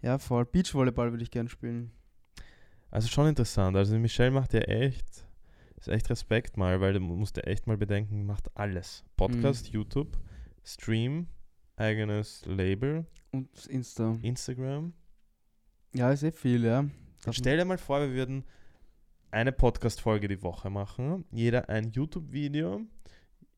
Ja, 0.01 0.19
voll. 0.19 0.45
Beachvolleyball 0.45 1.11
würde 1.11 1.25
ich 1.25 1.31
gern 1.31 1.49
spielen. 1.49 1.91
Also 2.91 3.09
schon 3.09 3.27
interessant. 3.27 3.77
Also 3.77 3.99
Michelle 3.99 4.31
macht 4.31 4.53
ja 4.55 4.61
echt, 4.61 5.27
ist 5.77 5.89
echt 5.89 6.09
Respekt 6.09 6.57
mal, 6.57 6.81
weil 6.81 6.93
du 6.95 7.01
musst 7.01 7.37
ja 7.37 7.43
echt 7.43 7.67
mal 7.67 7.77
bedenken, 7.77 8.25
macht 8.25 8.57
alles. 8.57 9.05
Podcast, 9.17 9.69
YouTube, 9.69 10.17
Stream, 10.65 11.27
eigenes 11.77 12.45
Label, 12.47 13.07
Und 13.33 13.67
Insta. 13.67 14.17
Instagram. 14.23 14.93
Ja, 15.95 16.13
ist 16.13 16.23
eh 16.23 16.31
viel, 16.33 16.65
ja. 16.65 16.85
Stell 17.31 17.57
dir 17.59 17.65
mal 17.65 17.79
vor, 17.79 18.01
wir 18.01 18.13
würden 18.13 18.45
eine 19.31 19.53
Podcast-Folge 19.53 20.29
die 20.29 20.43
Woche 20.43 20.71
machen, 20.71 21.25
jeder 21.31 21.69
ein 21.69 21.91
YouTube-Video, 21.93 22.81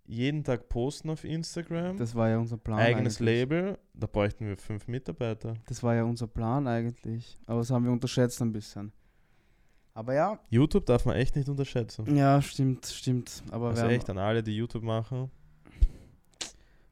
jeden 0.07 0.43
Tag 0.43 0.69
posten 0.69 1.11
auf 1.11 1.25
Instagram, 1.25 1.97
Das 1.97 2.15
war 2.15 2.29
ja 2.29 2.39
unser 2.39 2.57
Plan. 2.57 2.79
eigenes 2.81 3.21
eigentlich. 3.21 3.41
Label, 3.41 3.79
da 3.95 4.07
bräuchten 4.07 4.47
wir 4.47 4.57
fünf 4.57 4.89
Mitarbeiter. 4.89 5.55
Das 5.67 5.83
war 5.83 5.95
ja 5.95 6.03
unser 6.05 6.27
Plan 6.27 6.67
eigentlich. 6.67 7.39
Aber 7.47 7.61
das 7.61 7.71
haben 7.71 7.85
wir 7.85 7.93
unterschätzt 7.93 8.41
ein 8.43 8.53
bisschen. 8.53 8.93
Aber 9.95 10.15
ja. 10.15 10.39
YouTube 10.49 10.87
darf 10.87 11.05
man 11.05 11.17
echt 11.17 11.37
nicht 11.37 11.49
unterschätzen. 11.49 12.17
Ja, 12.17 12.41
stimmt, 12.43 12.87
stimmt. 12.87 13.43
Aber 13.51 13.69
Also 13.69 13.87
echt 13.87 14.09
an 14.11 14.19
alle, 14.19 14.43
die 14.43 14.57
YouTube 14.57 14.83
machen, 14.83 15.31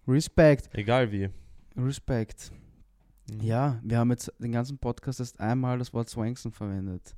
Respekt. 0.06 0.70
egal 0.72 1.10
wie. 1.12 1.28
Respekt. 1.76 2.52
Mhm. 3.30 3.40
Ja, 3.40 3.80
wir 3.82 3.98
haben 3.98 4.10
jetzt 4.10 4.32
den 4.38 4.52
ganzen 4.52 4.78
Podcast 4.78 5.20
erst 5.20 5.38
einmal 5.40 5.78
das 5.78 5.92
Wort 5.92 6.08
Swankson 6.08 6.52
verwendet. 6.52 7.14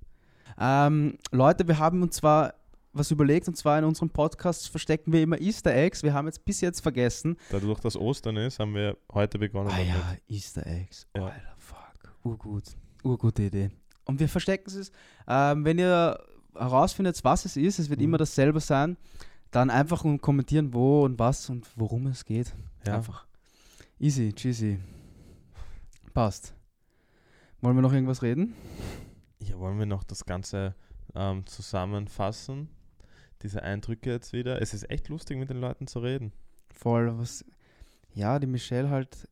Ähm, 0.61 1.17
Leute, 1.33 1.67
wir 1.67 1.79
haben 1.79 2.03
uns 2.03 2.17
zwar 2.17 2.55
was 2.93 3.11
überlegt 3.11 3.47
und 3.49 3.57
zwar 3.57 3.79
in 3.79 3.85
unserem 3.85 4.11
Podcast 4.11 4.69
verstecken 4.69 5.13
wir 5.13 5.23
immer 5.23 5.41
Easter 5.41 5.75
Eggs. 5.75 6.03
Wir 6.03 6.13
haben 6.13 6.27
jetzt 6.27 6.45
bis 6.45 6.61
jetzt 6.61 6.81
vergessen. 6.81 7.37
Dadurch, 7.51 7.79
dass 7.81 7.97
Ostern 7.97 8.37
ist, 8.37 8.59
haben 8.59 8.75
wir 8.75 8.97
heute 9.13 9.39
begonnen 9.39 9.69
Ah 9.71 9.77
damit. 9.79 9.89
ja, 9.89 10.17
Easter 10.29 10.67
Eggs. 10.67 11.07
Ja. 11.17 11.27
Alter, 11.27 11.55
fuck. 11.59 12.15
Urgut. 12.25 12.65
Urgute 13.05 13.45
Idee. 13.45 13.71
Und 14.05 14.19
wir 14.21 14.29
verstecken 14.29 14.71
es. 14.71 14.91
Ähm, 15.29 15.65
wenn 15.65 15.79
ihr 15.79 16.19
herausfindet, 16.55 17.23
was 17.23 17.45
es 17.45 17.57
ist, 17.57 17.79
es 17.79 17.89
wird 17.89 18.01
Mhm. 18.01 18.07
immer 18.07 18.19
dasselbe 18.19 18.59
sein, 18.61 18.97
dann 19.53 19.71
einfach 19.71 20.05
und 20.05 20.21
kommentieren, 20.21 20.75
wo 20.75 21.05
und 21.05 21.19
was 21.19 21.49
und 21.49 21.67
worum 21.77 22.09
es 22.09 22.25
geht. 22.25 22.53
Ja. 22.87 22.97
Einfach. 22.97 23.25
Easy, 24.01 24.33
cheesy. 24.33 24.79
Passt. 26.13 26.55
Wollen 27.61 27.77
wir 27.77 27.83
noch 27.83 27.93
irgendwas 27.93 28.23
reden? 28.23 28.55
Ja, 29.51 29.59
wollen 29.59 29.79
wir 29.79 29.87
noch 29.87 30.05
das 30.05 30.25
Ganze 30.25 30.75
ähm, 31.15 31.45
zusammenfassen? 31.47 32.69
Diese 33.43 33.63
Eindrücke 33.63 34.11
jetzt 34.11 34.33
wieder. 34.33 34.61
Es 34.63 34.75
ist 34.75 34.89
echt 34.91 35.09
lustig, 35.09 35.39
mit 35.39 35.51
den 35.51 35.61
Leuten 35.61 35.87
zu 35.87 35.99
reden. 35.99 36.33
Voll, 36.73 37.19
was. 37.19 37.45
Ja, 38.15 38.39
die 38.39 38.47
Michelle 38.47 38.91
halt 38.91 39.29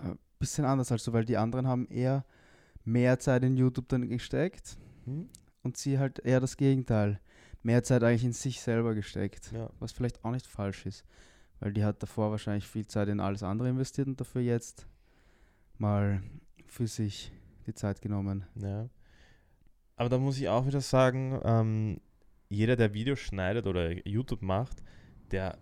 ein 0.00 0.18
bisschen 0.38 0.64
anders 0.64 0.92
als 0.92 1.04
du, 1.04 1.12
weil 1.12 1.24
die 1.24 1.36
anderen 1.36 1.66
haben 1.66 1.86
eher 1.86 2.24
mehr 2.84 3.18
Zeit 3.18 3.42
in 3.42 3.56
YouTube 3.56 3.88
dann 3.88 4.08
gesteckt 4.08 4.76
Hm? 5.04 5.28
und 5.62 5.76
sie 5.76 5.98
halt 5.98 6.18
eher 6.20 6.40
das 6.40 6.56
Gegenteil. 6.56 7.20
Mehr 7.62 7.82
Zeit 7.82 8.02
eigentlich 8.02 8.24
in 8.24 8.32
sich 8.32 8.60
selber 8.60 8.94
gesteckt. 8.94 9.50
Ja. 9.52 9.70
Was 9.78 9.92
vielleicht 9.92 10.22
auch 10.24 10.30
nicht 10.30 10.46
falsch 10.46 10.84
ist. 10.84 11.04
Weil 11.60 11.72
die 11.72 11.84
hat 11.84 12.02
davor 12.02 12.30
wahrscheinlich 12.30 12.66
viel 12.66 12.86
Zeit 12.86 13.08
in 13.08 13.20
alles 13.20 13.42
andere 13.42 13.70
investiert 13.70 14.08
und 14.08 14.20
dafür 14.20 14.42
jetzt 14.42 14.86
mal 15.78 16.22
für 16.66 16.86
sich 16.86 17.32
die 17.66 17.72
Zeit 17.74 18.02
genommen. 18.02 18.44
Ja. 18.56 18.88
Aber 19.96 20.08
da 20.08 20.18
muss 20.18 20.38
ich 20.38 20.48
auch 20.48 20.66
wieder 20.66 20.80
sagen, 20.80 21.40
ähm, 21.44 22.00
jeder, 22.48 22.76
der 22.76 22.94
Videos 22.94 23.20
schneidet 23.20 23.66
oder 23.66 24.06
YouTube 24.06 24.42
macht, 24.42 24.82
der 25.30 25.58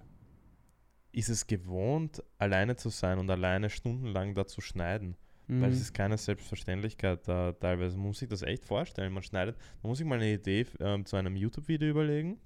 ist 1.12 1.28
es 1.28 1.47
gewohnt, 1.47 2.22
alleine 2.39 2.76
zu 2.76 2.89
sein 2.89 3.18
und 3.18 3.30
alleine 3.30 3.68
stundenlang 3.70 4.35
da 4.35 4.47
zu 4.47 4.61
schneiden. 4.61 5.16
Weil 5.49 5.70
es 5.70 5.76
Mhm. 5.76 5.83
ist 5.83 5.93
keine 5.95 6.16
Selbstverständlichkeit 6.16 7.28
da 7.28 7.53
teilweise. 7.53 7.97
Man 7.99 8.07
muss 8.07 8.20
sich 8.20 8.28
das 8.28 8.43
echt 8.43 8.64
vorstellen. 8.64 9.12
Man 9.12 9.22
schneidet, 9.22 9.57
man 9.83 9.91
muss 9.91 9.99
sich 9.99 10.07
mal 10.07 10.14
eine 10.14 10.33
Idee 10.33 10.64
ähm, 10.80 11.05
zu 11.05 11.16
einem 11.16 11.37
YouTube-Video 11.37 11.89
überlegen. 11.91 12.39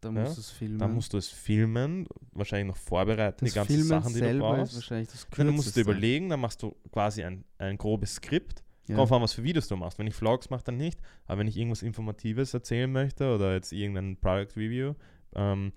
da 0.00 0.10
ja, 0.10 0.20
musst 0.20 0.36
du 0.36 0.40
es 0.40 0.50
filmen. 0.50 0.78
Dann 0.78 0.94
musst 0.94 1.12
du 1.12 1.16
es 1.16 1.28
filmen, 1.28 2.06
wahrscheinlich 2.32 2.68
noch 2.68 2.76
vorbereiten, 2.76 3.38
das 3.44 3.50
die 3.52 3.54
ganzen 3.54 3.72
Filmen 3.72 3.88
Sachen, 3.88 4.14
die 4.14 4.20
du 4.20 4.38
brauchst. 4.38 4.90
Dann 4.90 4.98
musst 5.00 5.24
du 5.30 5.30
Kürzeste. 5.30 5.80
überlegen, 5.80 6.28
dann 6.28 6.40
machst 6.40 6.62
du 6.62 6.76
quasi 6.92 7.24
ein, 7.24 7.44
ein 7.58 7.78
grobes 7.78 8.14
Skript. 8.16 8.62
Ja. 8.88 8.96
Drauf 8.96 9.12
an, 9.12 9.22
was 9.22 9.32
für 9.32 9.44
Videos 9.44 9.68
du 9.68 9.76
machst. 9.76 9.98
Wenn 9.98 10.06
ich 10.08 10.14
Vlogs 10.14 10.50
mache, 10.50 10.64
dann 10.64 10.76
nicht. 10.76 11.00
Aber 11.26 11.38
wenn 11.38 11.46
ich 11.46 11.56
irgendwas 11.56 11.82
Informatives 11.82 12.52
erzählen 12.52 12.90
möchte 12.90 13.34
oder 13.34 13.54
jetzt 13.54 13.72
irgendein 13.72 14.16
Product 14.16 14.56
Review, 14.56 14.94
ähm, 15.34 15.72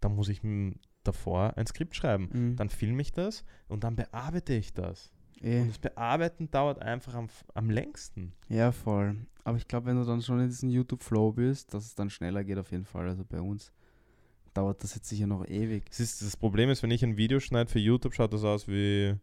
dann 0.00 0.14
muss 0.14 0.28
ich 0.28 0.40
davor 1.04 1.56
ein 1.56 1.66
Skript 1.66 1.94
schreiben. 1.94 2.28
Mhm. 2.32 2.56
Dann 2.56 2.68
filme 2.70 3.02
ich 3.02 3.12
das 3.12 3.44
und 3.68 3.84
dann 3.84 3.94
bearbeite 3.96 4.54
ich 4.54 4.72
das. 4.72 5.12
eh. 5.42 5.60
Und 5.60 5.68
das 5.68 5.78
Bearbeiten 5.78 6.50
dauert 6.50 6.80
einfach 6.80 7.14
am, 7.14 7.28
am 7.54 7.70
längsten. 7.70 8.32
Ja, 8.48 8.72
voll. 8.72 9.16
Aber 9.44 9.58
ich 9.58 9.68
glaube, 9.68 9.86
wenn 9.86 9.96
du 9.96 10.04
dann 10.04 10.22
schon 10.22 10.40
in 10.40 10.48
diesem 10.48 10.70
YouTube-Flow 10.70 11.32
bist, 11.32 11.72
dass 11.74 11.84
es 11.84 11.94
dann 11.94 12.10
schneller 12.10 12.42
geht 12.42 12.58
auf 12.58 12.72
jeden 12.72 12.84
Fall. 12.86 13.06
Also 13.08 13.24
bei 13.24 13.40
uns 13.40 13.70
dauert 14.54 14.82
das 14.82 14.94
jetzt 14.94 15.08
sicher 15.08 15.26
noch 15.26 15.46
ewig. 15.46 15.84
Das, 15.90 16.00
ist, 16.00 16.22
das 16.22 16.36
Problem 16.36 16.70
ist, 16.70 16.82
wenn 16.82 16.90
ich 16.90 17.04
ein 17.04 17.16
Video 17.18 17.38
schneide 17.38 17.70
für 17.70 17.78
YouTube, 17.78 18.14
schaut 18.14 18.32
das 18.32 18.42
aus 18.42 18.66
wie 18.66 19.14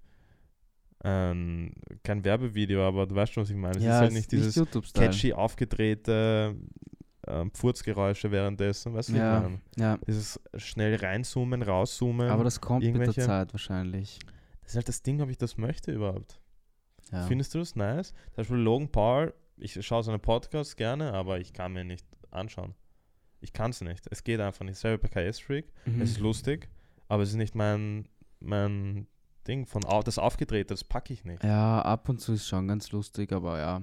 ein, 1.03 1.73
kein 2.03 2.23
Werbevideo, 2.23 2.87
aber 2.87 3.05
du 3.05 3.15
weißt 3.15 3.33
schon, 3.33 3.43
was 3.43 3.49
ich 3.49 3.55
meine. 3.57 3.77
Es 3.77 3.83
ist 3.83 3.89
halt 3.89 4.13
nicht 4.13 4.31
dieses 4.31 4.59
catchy, 4.93 5.33
aufgedrehte 5.33 6.55
ähm, 7.27 7.51
Pfurzgeräusche 7.51 8.31
währenddessen. 8.31 8.93
Weißt 8.93 9.09
du, 9.09 9.13
was 9.13 9.19
Ja. 9.19 9.37
ich 9.37 9.43
meine? 9.43 9.61
Ja, 9.77 9.97
Dieses 10.07 10.39
schnell 10.55 10.95
reinzoomen, 10.95 11.61
rauszoomen. 11.61 12.29
aber 12.29 12.43
das 12.43 12.59
kommt 12.61 12.83
mit 12.83 13.15
der 13.17 13.25
Zeit 13.25 13.53
wahrscheinlich. 13.53 14.19
das 14.61 14.71
ist 14.71 14.75
halt 14.75 14.87
das 14.87 15.03
Ding, 15.03 15.21
ob 15.21 15.29
ich 15.29 15.37
das 15.37 15.57
möchte 15.57 15.91
überhaupt. 15.91 16.39
Ja. 17.11 17.23
Findest 17.27 17.53
du 17.53 17.59
das 17.59 17.75
nice? 17.75 18.09
Zum 18.31 18.35
Beispiel 18.37 18.57
Logan 18.57 18.89
Paul, 18.89 19.33
ich 19.57 19.85
schaue 19.85 20.03
seine 20.03 20.19
Podcasts 20.19 20.75
gerne, 20.75 21.13
aber 21.13 21.39
ich 21.39 21.53
kann 21.53 21.73
mir 21.73 21.83
nicht 21.83 22.05
anschauen. 22.31 22.73
Ich 23.39 23.51
kann 23.53 23.71
es 23.71 23.81
nicht. 23.81 24.05
Es 24.09 24.23
geht 24.23 24.39
einfach 24.39 24.63
nicht. 24.65 24.77
Selber 24.77 25.07
bei 25.07 25.29
KS 25.29 25.39
Freak. 25.39 25.65
Mhm. 25.85 26.01
Es 26.01 26.11
ist 26.11 26.19
lustig, 26.19 26.69
aber 27.09 27.23
es 27.23 27.29
ist 27.29 27.35
nicht 27.35 27.55
mein, 27.55 28.07
mein 28.39 29.05
Ding. 29.43 29.65
Von 29.65 29.81
das 30.03 30.17
Aufgedrehte, 30.17 30.73
das 30.73 30.83
packe 30.83 31.13
ich 31.13 31.25
nicht. 31.25 31.43
Ja, 31.43 31.81
ab 31.81 32.09
und 32.09 32.19
zu 32.19 32.33
ist 32.33 32.47
schon 32.47 32.67
ganz 32.67 32.91
lustig, 32.91 33.31
aber 33.31 33.59
ja, 33.59 33.81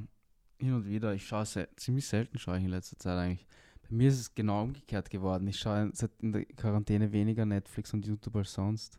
hin 0.59 0.75
und 0.75 0.87
wieder. 0.87 1.15
Ich 1.15 1.27
schaue 1.27 1.47
se 1.47 1.69
ziemlich 1.77 2.07
selten, 2.07 2.39
schaue 2.39 2.59
ich 2.59 2.65
in 2.65 2.71
letzter 2.71 2.99
Zeit 2.99 3.19
eigentlich. 3.19 3.47
Bei 3.83 3.89
mir 3.91 4.09
ist 4.09 4.21
es 4.21 4.35
genau 4.35 4.63
umgekehrt 4.63 5.11
geworden. 5.11 5.47
Ich 5.49 5.59
schaue 5.59 5.91
seit 5.95 6.11
in 6.21 6.33
der 6.33 6.45
Quarantäne 6.45 7.13
weniger 7.13 7.47
Netflix 7.47 7.93
und 7.93 8.07
YouTube 8.07 8.37
als 8.37 8.53
sonst. 8.53 8.99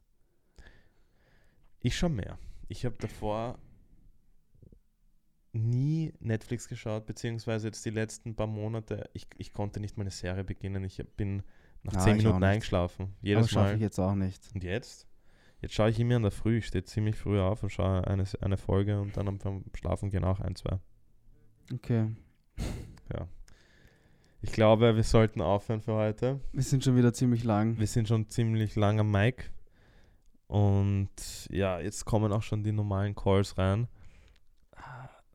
Ich 1.79 1.95
schon 1.95 2.15
mehr. 2.15 2.37
Ich 2.67 2.85
habe 2.85 2.95
davor 2.99 3.57
nie 5.53 6.13
Netflix 6.19 6.67
geschaut, 6.67 7.05
beziehungsweise 7.05 7.67
jetzt 7.67 7.83
die 7.85 7.89
letzten 7.89 8.35
paar 8.35 8.47
Monate, 8.47 9.09
ich, 9.13 9.27
ich 9.37 9.51
konnte 9.51 9.79
nicht 9.79 9.97
mal 9.97 10.03
eine 10.03 10.11
Serie 10.11 10.43
beginnen. 10.43 10.83
Ich 10.83 11.03
bin 11.17 11.43
nach 11.83 12.03
zehn 12.03 12.17
Minuten 12.17 12.43
eingeschlafen. 12.43 13.03
Aber 13.03 13.27
Jedes 13.27 13.49
schaffe 13.49 13.69
Mal. 13.69 13.75
ich 13.75 13.81
jetzt 13.81 13.99
auch 13.99 14.15
nicht. 14.15 14.49
Und 14.53 14.63
jetzt? 14.63 15.07
Jetzt 15.61 15.75
schaue 15.75 15.89
ich 15.89 15.99
immer 15.99 16.15
in 16.15 16.23
der 16.23 16.31
Früh. 16.31 16.57
Ich 16.57 16.67
stehe 16.67 16.83
ziemlich 16.83 17.15
früh 17.15 17.39
auf 17.39 17.63
und 17.63 17.69
schaue 17.69 18.05
eine, 18.07 18.25
eine 18.41 18.57
Folge 18.57 18.99
und 18.99 19.15
dann 19.15 19.27
am 19.27 19.63
Schlafen 19.75 20.09
gehen 20.09 20.23
auch 20.23 20.39
ein, 20.39 20.55
zwei. 20.55 20.79
Okay. 21.71 22.09
Ich 24.43 24.51
glaube, 24.53 24.95
wir 24.95 25.03
sollten 25.03 25.39
aufhören 25.39 25.81
für 25.81 25.93
heute. 25.93 26.39
Wir 26.51 26.63
sind 26.63 26.83
schon 26.83 26.95
wieder 26.97 27.13
ziemlich 27.13 27.43
lang. 27.43 27.77
Wir 27.77 27.85
sind 27.85 28.07
schon 28.07 28.27
ziemlich 28.27 28.75
lang 28.75 28.99
am 28.99 29.11
Mic. 29.11 29.51
Und 30.47 31.47
ja, 31.51 31.79
jetzt 31.79 32.05
kommen 32.05 32.33
auch 32.33 32.41
schon 32.41 32.63
die 32.63 32.71
normalen 32.71 33.13
Calls 33.13 33.57
rein. 33.59 33.87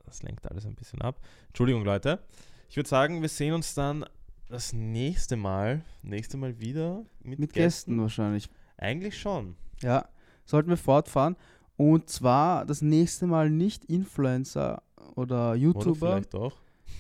Das 0.05 0.23
lenkt 0.25 0.51
alles 0.51 0.67
ein 0.67 0.75
bisschen 0.75 1.03
ab. 1.03 1.21
Entschuldigung, 1.49 1.85
Leute. 1.85 2.25
Ich 2.69 2.77
würde 2.77 2.89
sagen, 2.89 3.23
wir 3.23 3.29
sehen 3.29 3.55
uns 3.55 3.75
dann 3.75 4.05
das 4.49 4.73
nächste 4.73 5.37
Mal, 5.37 5.83
nächste 6.03 6.37
Mal 6.37 6.59
wieder 6.59 7.05
mit, 7.23 7.39
Mit 7.39 7.53
Gästen 7.53 8.01
wahrscheinlich. 8.01 8.51
Eigentlich 8.77 9.19
schon. 9.19 9.57
Ja, 9.83 10.09
sollten 10.47 10.71
wir 10.71 10.77
fortfahren. 10.79 11.37
Und 11.77 12.09
zwar 12.09 12.65
das 12.65 12.81
nächste 12.81 13.27
Mal 13.27 13.51
nicht 13.51 13.85
Influencer 13.85 14.83
oder 15.15 15.51
Oder 15.51 15.55
YouTuber. 15.55 15.95
vielleicht 16.13 16.33
doch. 16.35 16.57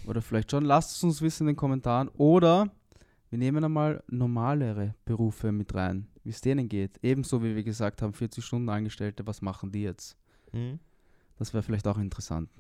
Oder 0.07 0.21
vielleicht 0.21 0.51
schon. 0.51 0.65
Lasst 0.65 0.97
es 0.97 1.03
uns 1.03 1.23
wissen 1.23 1.45
in 1.45 1.55
den 1.55 1.57
Kommentaren. 1.57 2.09
Oder 2.19 2.71
wir 3.31 3.39
nehmen 3.39 3.65
einmal 3.65 4.03
normalere 4.09 4.95
Berufe 5.05 5.51
mit 5.53 5.75
rein, 5.75 6.07
wie 6.25 6.31
es 6.31 6.41
denen 6.43 6.69
geht. 6.69 6.99
Ebenso 7.03 7.43
wie 7.43 7.57
wir 7.57 7.63
gesagt 7.65 8.03
haben, 8.03 8.13
40 8.13 8.45
Stunden 8.45 8.69
Angestellte, 8.69 9.27
was 9.27 9.41
machen 9.43 9.73
die 9.73 9.83
jetzt? 9.83 10.17
Hm, 10.53 10.79
Das 11.39 11.53
wäre 11.55 11.63
vielleicht 11.63 11.89
auch 11.89 11.99
interessant. 11.99 12.51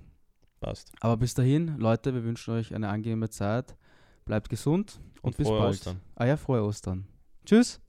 passt. 0.61 0.91
Aber 1.01 1.16
bis 1.18 1.34
dahin, 1.34 1.76
Leute, 1.78 2.14
wir 2.14 2.24
wünschen 2.24 2.55
euch 2.55 2.74
eine 2.74 2.89
angenehme 2.89 3.28
Zeit. 3.28 3.76
Bleibt 4.24 4.49
gesund 4.49 5.01
und, 5.22 5.30
Und 5.32 5.37
bis 5.37 5.47
bald. 5.49 5.74
Ostern. 5.74 6.01
Ah 6.16 6.24
ja, 6.26 6.37
frohe 6.37 6.62
Ostern. 6.64 7.07
Tschüss. 7.45 7.80